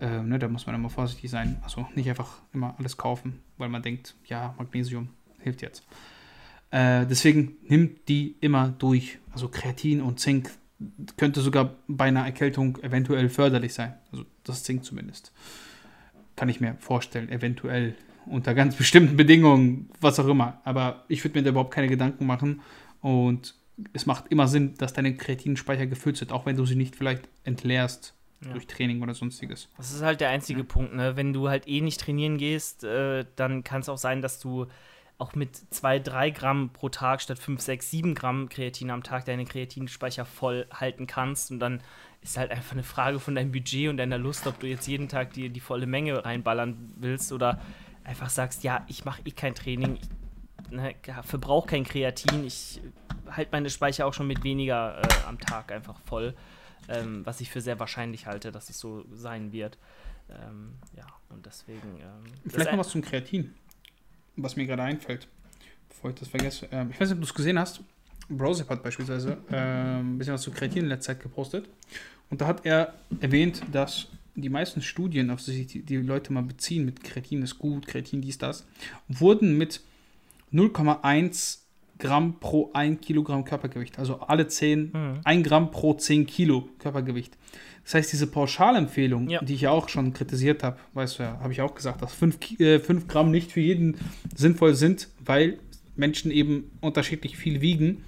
Ähm, 0.00 0.28
ne, 0.28 0.38
da 0.40 0.48
muss 0.48 0.66
man 0.66 0.74
immer 0.74 0.90
vorsichtig 0.90 1.30
sein. 1.30 1.60
Also 1.62 1.86
nicht 1.94 2.08
einfach 2.08 2.42
immer 2.52 2.74
alles 2.78 2.96
kaufen, 2.96 3.40
weil 3.58 3.68
man 3.68 3.82
denkt, 3.82 4.16
ja, 4.26 4.54
Magnesium 4.58 5.08
hilft 5.38 5.62
jetzt. 5.62 5.86
Äh, 6.72 7.06
deswegen 7.06 7.56
nimmt 7.68 8.08
die 8.08 8.36
immer 8.40 8.70
durch. 8.70 9.18
Also 9.32 9.48
Kreatin 9.48 10.02
und 10.02 10.18
Zink 10.18 10.50
könnte 11.16 11.40
sogar 11.40 11.76
bei 11.86 12.06
einer 12.06 12.24
Erkältung 12.24 12.78
eventuell 12.82 13.28
förderlich 13.28 13.74
sein. 13.74 13.94
Also 14.12 14.24
das 14.42 14.62
Zink 14.62 14.84
zumindest. 14.84 15.32
Kann 16.36 16.48
ich 16.48 16.60
mir 16.60 16.76
vorstellen, 16.80 17.28
eventuell 17.28 17.94
unter 18.26 18.54
ganz 18.54 18.76
bestimmten 18.76 19.16
Bedingungen, 19.16 19.90
was 20.00 20.18
auch 20.18 20.28
immer. 20.28 20.60
Aber 20.64 21.04
ich 21.08 21.24
würde 21.24 21.38
mir 21.38 21.44
da 21.44 21.50
überhaupt 21.50 21.74
keine 21.74 21.88
Gedanken 21.88 22.26
machen. 22.26 22.60
Und 23.00 23.54
es 23.92 24.06
macht 24.06 24.28
immer 24.28 24.48
Sinn, 24.48 24.74
dass 24.78 24.92
deine 24.92 25.16
Kreatinspeicher 25.16 25.86
gefüllt 25.86 26.16
sind, 26.16 26.32
auch 26.32 26.46
wenn 26.46 26.56
du 26.56 26.64
sie 26.64 26.76
nicht 26.76 26.96
vielleicht 26.96 27.28
entleerst 27.44 28.14
ja. 28.44 28.52
durch 28.52 28.66
Training 28.66 29.02
oder 29.02 29.14
sonstiges. 29.14 29.68
Das 29.76 29.92
ist 29.92 30.02
halt 30.02 30.20
der 30.20 30.30
einzige 30.30 30.60
ja. 30.60 30.66
Punkt, 30.66 30.94
ne? 30.94 31.16
Wenn 31.16 31.32
du 31.32 31.48
halt 31.48 31.66
eh 31.66 31.80
nicht 31.80 32.00
trainieren 32.00 32.38
gehst, 32.38 32.84
äh, 32.84 33.24
dann 33.36 33.64
kann 33.64 33.80
es 33.80 33.88
auch 33.88 33.98
sein, 33.98 34.22
dass 34.22 34.40
du 34.40 34.66
auch 35.24 35.34
mit 35.34 35.56
2, 35.56 36.00
3 36.00 36.30
Gramm 36.30 36.70
pro 36.70 36.90
Tag 36.90 37.22
statt 37.22 37.38
5, 37.38 37.60
6, 37.60 37.90
7 37.90 38.14
Gramm 38.14 38.50
Kreatin 38.50 38.90
am 38.90 39.02
Tag 39.02 39.24
deine 39.24 39.46
Kreatinspeicher 39.46 40.26
voll 40.26 40.66
halten 40.70 41.06
kannst. 41.06 41.50
Und 41.50 41.60
dann 41.60 41.80
ist 42.20 42.36
halt 42.36 42.50
einfach 42.50 42.72
eine 42.72 42.82
Frage 42.82 43.18
von 43.18 43.34
deinem 43.34 43.50
Budget 43.50 43.88
und 43.88 43.96
deiner 43.96 44.18
Lust, 44.18 44.46
ob 44.46 44.60
du 44.60 44.66
jetzt 44.66 44.86
jeden 44.86 45.08
Tag 45.08 45.32
die, 45.32 45.48
die 45.48 45.60
volle 45.60 45.86
Menge 45.86 46.24
reinballern 46.24 46.92
willst 46.96 47.32
oder 47.32 47.60
einfach 48.04 48.28
sagst, 48.28 48.64
ja, 48.64 48.84
ich 48.86 49.06
mache 49.06 49.22
eh 49.24 49.30
kein 49.30 49.54
Training, 49.54 49.96
ich 49.96 50.70
ne, 50.70 50.94
verbrauche 51.22 51.68
kein 51.68 51.84
Kreatin, 51.84 52.44
ich 52.44 52.82
halte 53.30 53.52
meine 53.52 53.70
Speicher 53.70 54.06
auch 54.06 54.12
schon 54.12 54.26
mit 54.26 54.44
weniger 54.44 55.00
äh, 55.00 55.26
am 55.26 55.38
Tag 55.38 55.72
einfach 55.72 55.98
voll, 56.00 56.34
ähm, 56.88 57.24
was 57.24 57.40
ich 57.40 57.50
für 57.50 57.62
sehr 57.62 57.80
wahrscheinlich 57.80 58.26
halte, 58.26 58.52
dass 58.52 58.68
es 58.68 58.78
so 58.78 59.04
sein 59.10 59.52
wird. 59.52 59.78
Ähm, 60.28 60.74
ja, 60.96 61.06
und 61.30 61.44
deswegen. 61.44 62.00
Ähm, 62.00 62.24
Vielleicht 62.46 62.72
noch 62.72 62.78
was 62.78 62.88
zum 62.88 63.02
Kreatin, 63.02 63.54
was 64.36 64.56
mir 64.56 64.66
gerade 64.66 64.82
einfällt, 64.82 65.28
bevor 65.88 66.10
ich 66.10 66.16
das 66.16 66.28
vergesse. 66.28 66.68
Ähm, 66.72 66.90
ich 66.90 67.00
weiß 67.00 67.08
nicht, 67.08 67.16
ob 67.16 67.20
du 67.20 67.26
es 67.26 67.34
gesehen 67.34 67.58
hast. 67.58 67.80
Browser 68.28 68.66
hat 68.68 68.82
beispielsweise 68.82 69.38
ähm, 69.52 70.14
ein 70.14 70.18
bisschen 70.18 70.34
was 70.34 70.42
zu 70.42 70.50
Kreatin 70.50 70.84
in 70.84 70.88
letzter 70.88 71.12
Zeit 71.12 71.22
gepostet. 71.22 71.68
Und 72.30 72.40
da 72.40 72.46
hat 72.46 72.64
er 72.64 72.94
erwähnt, 73.20 73.62
dass 73.70 74.08
die 74.34 74.48
meisten 74.48 74.82
Studien, 74.82 75.30
auf 75.30 75.44
die 75.44 75.52
sich 75.52 75.84
die 75.84 75.96
Leute 75.96 76.32
mal 76.32 76.42
beziehen, 76.42 76.84
mit 76.84 77.04
Kreatin 77.04 77.42
ist 77.42 77.58
gut, 77.58 77.86
Kreatin 77.86 78.20
dies, 78.20 78.38
das, 78.38 78.66
wurden 79.08 79.56
mit 79.56 79.80
0,1 80.52 81.58
Gramm 81.98 82.40
pro 82.40 82.70
1 82.72 83.00
Kilogramm 83.00 83.44
Körpergewicht, 83.44 83.98
also 83.98 84.20
alle 84.20 84.48
10, 84.48 84.90
mhm. 84.92 85.20
1 85.22 85.46
Gramm 85.46 85.70
pro 85.70 85.94
10 85.94 86.26
Kilo 86.26 86.68
Körpergewicht. 86.78 87.36
Das 87.84 87.94
heißt, 87.94 88.12
diese 88.12 88.26
Pauschalempfehlung, 88.26 89.28
ja. 89.28 89.42
die 89.44 89.54
ich 89.54 89.60
ja 89.62 89.70
auch 89.70 89.88
schon 89.90 90.14
kritisiert 90.14 90.62
habe, 90.62 90.78
weißt 90.94 91.18
du 91.18 91.22
ja, 91.22 91.38
habe 91.40 91.52
ich 91.52 91.60
auch 91.60 91.74
gesagt, 91.74 92.00
dass 92.00 92.14
5, 92.14 92.60
äh, 92.60 92.80
5 92.80 93.06
Gramm 93.06 93.30
nicht 93.30 93.52
für 93.52 93.60
jeden 93.60 93.98
sinnvoll 94.34 94.74
sind, 94.74 95.08
weil 95.24 95.58
Menschen 95.94 96.30
eben 96.30 96.70
unterschiedlich 96.80 97.36
viel 97.36 97.60
wiegen. 97.60 98.02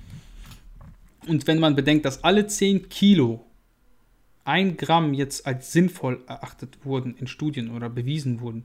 Und 1.29 1.47
wenn 1.47 1.59
man 1.59 1.77
bedenkt, 1.77 2.07
dass 2.07 2.25
alle 2.25 2.47
10 2.47 2.89
Kilo 2.89 3.45
ein 4.45 4.77
Gramm 4.77 5.13
jetzt 5.13 5.47
als 5.47 5.73
sinnvoll 5.73 6.23
erachtet 6.27 6.79
wurden 6.85 7.15
in 7.17 7.27
Studien 7.27 7.71
oder 7.71 7.91
bewiesen 7.91 8.41
wurden, 8.41 8.65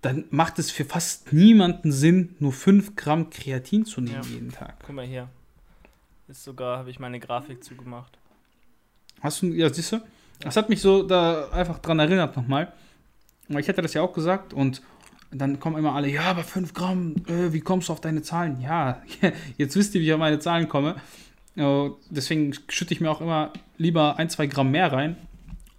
dann 0.00 0.24
macht 0.30 0.58
es 0.58 0.70
für 0.70 0.84
fast 0.84 1.32
niemanden 1.32 1.92
Sinn, 1.92 2.36
nur 2.38 2.52
5 2.52 2.96
Gramm 2.96 3.30
Kreatin 3.30 3.84
zu 3.84 4.00
nehmen 4.00 4.22
ja. 4.22 4.30
jeden 4.30 4.52
Tag. 4.52 4.76
Guck 4.86 4.94
mal 4.94 5.04
hier. 5.04 5.28
Ist 6.28 6.44
sogar, 6.44 6.78
habe 6.78 6.90
ich 6.90 7.00
meine 7.00 7.20
Grafik 7.20 7.64
zugemacht. 7.64 8.16
Hast 9.20 9.42
du, 9.42 9.46
ja, 9.46 9.72
siehst 9.72 9.92
du? 9.92 10.00
Das 10.40 10.56
hat 10.56 10.68
mich 10.68 10.80
so 10.80 11.02
da 11.02 11.48
einfach 11.50 11.78
dran 11.78 11.98
erinnert 11.98 12.36
nochmal. 12.36 12.72
Ich 13.48 13.66
hätte 13.66 13.82
das 13.82 13.94
ja 13.94 14.02
auch 14.02 14.12
gesagt 14.12 14.52
und 14.52 14.82
dann 15.30 15.60
kommen 15.60 15.76
immer 15.76 15.94
alle, 15.94 16.08
ja, 16.08 16.22
aber 16.22 16.44
5 16.44 16.72
Gramm, 16.74 17.16
äh, 17.26 17.52
wie 17.52 17.60
kommst 17.60 17.88
du 17.88 17.92
auf 17.92 18.00
deine 18.00 18.22
Zahlen? 18.22 18.60
Ja, 18.60 19.02
jetzt 19.56 19.76
wisst 19.76 19.94
ihr, 19.94 20.00
wie 20.00 20.06
ich 20.06 20.12
auf 20.12 20.18
meine 20.18 20.38
Zahlen 20.38 20.68
komme. 20.68 20.96
Äh, 21.56 21.90
deswegen 22.08 22.54
schütte 22.68 22.94
ich 22.94 23.00
mir 23.00 23.10
auch 23.10 23.20
immer 23.20 23.52
lieber 23.76 24.16
ein, 24.16 24.30
zwei 24.30 24.46
Gramm 24.46 24.70
mehr 24.70 24.92
rein, 24.92 25.16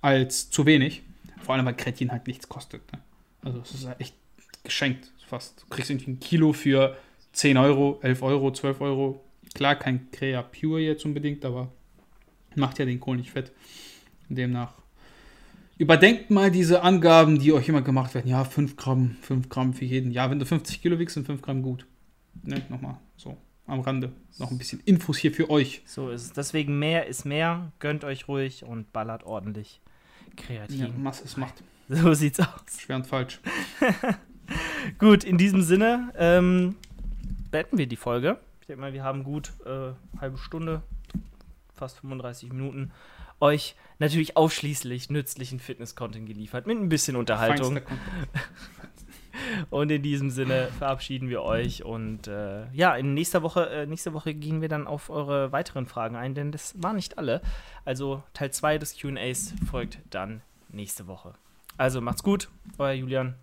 als 0.02 0.50
zu 0.50 0.66
wenig. 0.66 1.04
Vor 1.42 1.56
allem, 1.56 1.66
weil 1.66 1.76
Kreatin 1.76 2.12
halt 2.12 2.28
nichts 2.28 2.50
kostet. 2.50 2.82
Ne? 2.92 3.00
Also 3.44 3.60
es 3.62 3.74
ist 3.74 3.88
halt 3.88 4.00
echt 4.02 4.16
geschenkt 4.64 5.12
fast. 5.26 5.62
Du 5.62 5.68
kriegst 5.70 5.90
irgendwie 5.90 6.12
ein 6.12 6.20
Kilo 6.20 6.54
für 6.54 6.98
10 7.34 7.58
Euro, 7.58 8.00
11 8.02 8.22
Euro, 8.24 8.52
12 8.52 8.82
Euro. 8.82 9.24
Klar, 9.54 9.76
kein 9.76 10.12
Crea 10.12 10.42
Pure 10.42 10.82
jetzt 10.82 11.06
unbedingt, 11.06 11.46
aber 11.46 11.72
macht 12.56 12.80
ja 12.80 12.86
den 12.86 13.00
Kohl 13.00 13.18
nicht 13.18 13.32
fett. 13.32 13.52
Demnach 14.30 14.74
überdenkt 15.80 16.30
mal 16.30 16.52
diese 16.52 16.84
Angaben, 16.84 17.40
die 17.40 17.52
euch 17.54 17.68
immer 17.68 17.82
gemacht 17.82 18.14
werden. 18.14 18.30
Ja, 18.30 18.44
5 18.44 18.76
Gramm, 18.76 19.16
5 19.22 19.50
Gramm 19.50 19.74
für 19.74 19.86
jeden. 19.86 20.12
Ja, 20.12 20.30
wenn 20.30 20.38
du 20.38 20.46
50 20.46 20.82
Kilo 20.82 21.00
wiegst, 21.00 21.16
sind 21.16 21.26
5 21.26 21.42
Gramm 21.42 21.64
gut. 21.64 21.88
Ne, 22.44 22.62
nochmal 22.70 22.98
so 23.18 23.38
am 23.66 23.80
Rande. 23.80 24.12
Noch 24.38 24.52
ein 24.52 24.58
bisschen 24.58 24.82
Infos 24.86 25.18
hier 25.18 25.32
für 25.32 25.50
euch. 25.50 25.82
So 25.86 26.10
ist 26.10 26.24
es. 26.24 26.34
Deswegen 26.34 26.78
mehr 26.78 27.08
ist 27.08 27.26
mehr. 27.26 27.72
Gönnt 27.80 28.04
euch 28.04 28.28
ruhig 28.28 28.64
und 28.64 28.92
ballert 28.94 29.24
ordentlich 29.24 29.82
kreativ. 30.36 30.80
Ja, 30.80 30.90
Masse 30.90 31.24
ist 31.24 31.38
Macht. 31.38 31.64
So 31.92 32.14
sieht's 32.14 32.40
aus. 32.40 32.48
Schwer 32.80 32.98
und 32.98 33.08
falsch. 33.08 33.40
gut, 35.00 35.24
in 35.24 35.40
diesem 35.40 35.64
Sinne 35.64 36.14
ähm, 36.16 36.76
beenden 37.50 37.80
wir 37.80 37.88
die 37.88 37.96
Folge. 37.96 38.38
Ich 38.62 38.68
denke 38.68 38.82
mal, 38.82 38.94
wir 38.94 39.04
haben 39.04 39.24
gut 39.24 39.54
äh, 39.66 39.94
halbe 40.22 40.38
Stunde, 40.38 40.84
fast 41.80 42.00
35 42.00 42.52
Minuten 42.52 42.92
euch 43.40 43.76
natürlich 44.00 44.38
ausschließlich 44.38 45.10
nützlichen 45.10 45.60
Fitness-Content 45.60 46.28
geliefert, 46.28 46.68
mit 46.68 46.78
ein 46.78 46.90
bisschen 46.90 47.16
Unterhaltung. 47.16 47.80
Und 49.70 49.90
in 49.90 50.02
diesem 50.02 50.30
Sinne 50.30 50.68
verabschieden 50.78 51.30
wir 51.30 51.42
euch. 51.42 51.84
Und 51.84 52.28
äh, 52.28 52.70
ja, 52.74 52.96
in 52.96 53.14
nächster 53.14 53.42
Woche, 53.42 53.70
äh, 53.70 53.86
nächste 53.86 54.14
Woche 54.14 54.34
gehen 54.34 54.62
wir 54.62 54.68
dann 54.68 54.86
auf 54.86 55.10
eure 55.10 55.52
weiteren 55.52 55.86
Fragen 55.86 56.16
ein, 56.16 56.36
denn 56.36 56.52
das 56.52 56.74
waren 56.82 56.98
nicht 56.98 57.18
alle. 57.18 57.42
Also 57.86 58.22
Teil 58.34 58.52
2 58.52 58.78
des 58.78 58.98
QAs 58.98 59.54
folgt 59.70 60.00
dann 60.10 60.42
nächste 60.70 61.08
Woche. 61.08 61.34
Also 61.78 62.02
macht's 62.02 62.24
gut, 62.24 62.50
euer 62.78 62.94
Julian. 62.94 63.36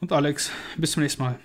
Und 0.00 0.12
Alex, 0.12 0.50
bis 0.78 0.92
zum 0.92 1.02
nächsten 1.02 1.22
Mal. 1.22 1.38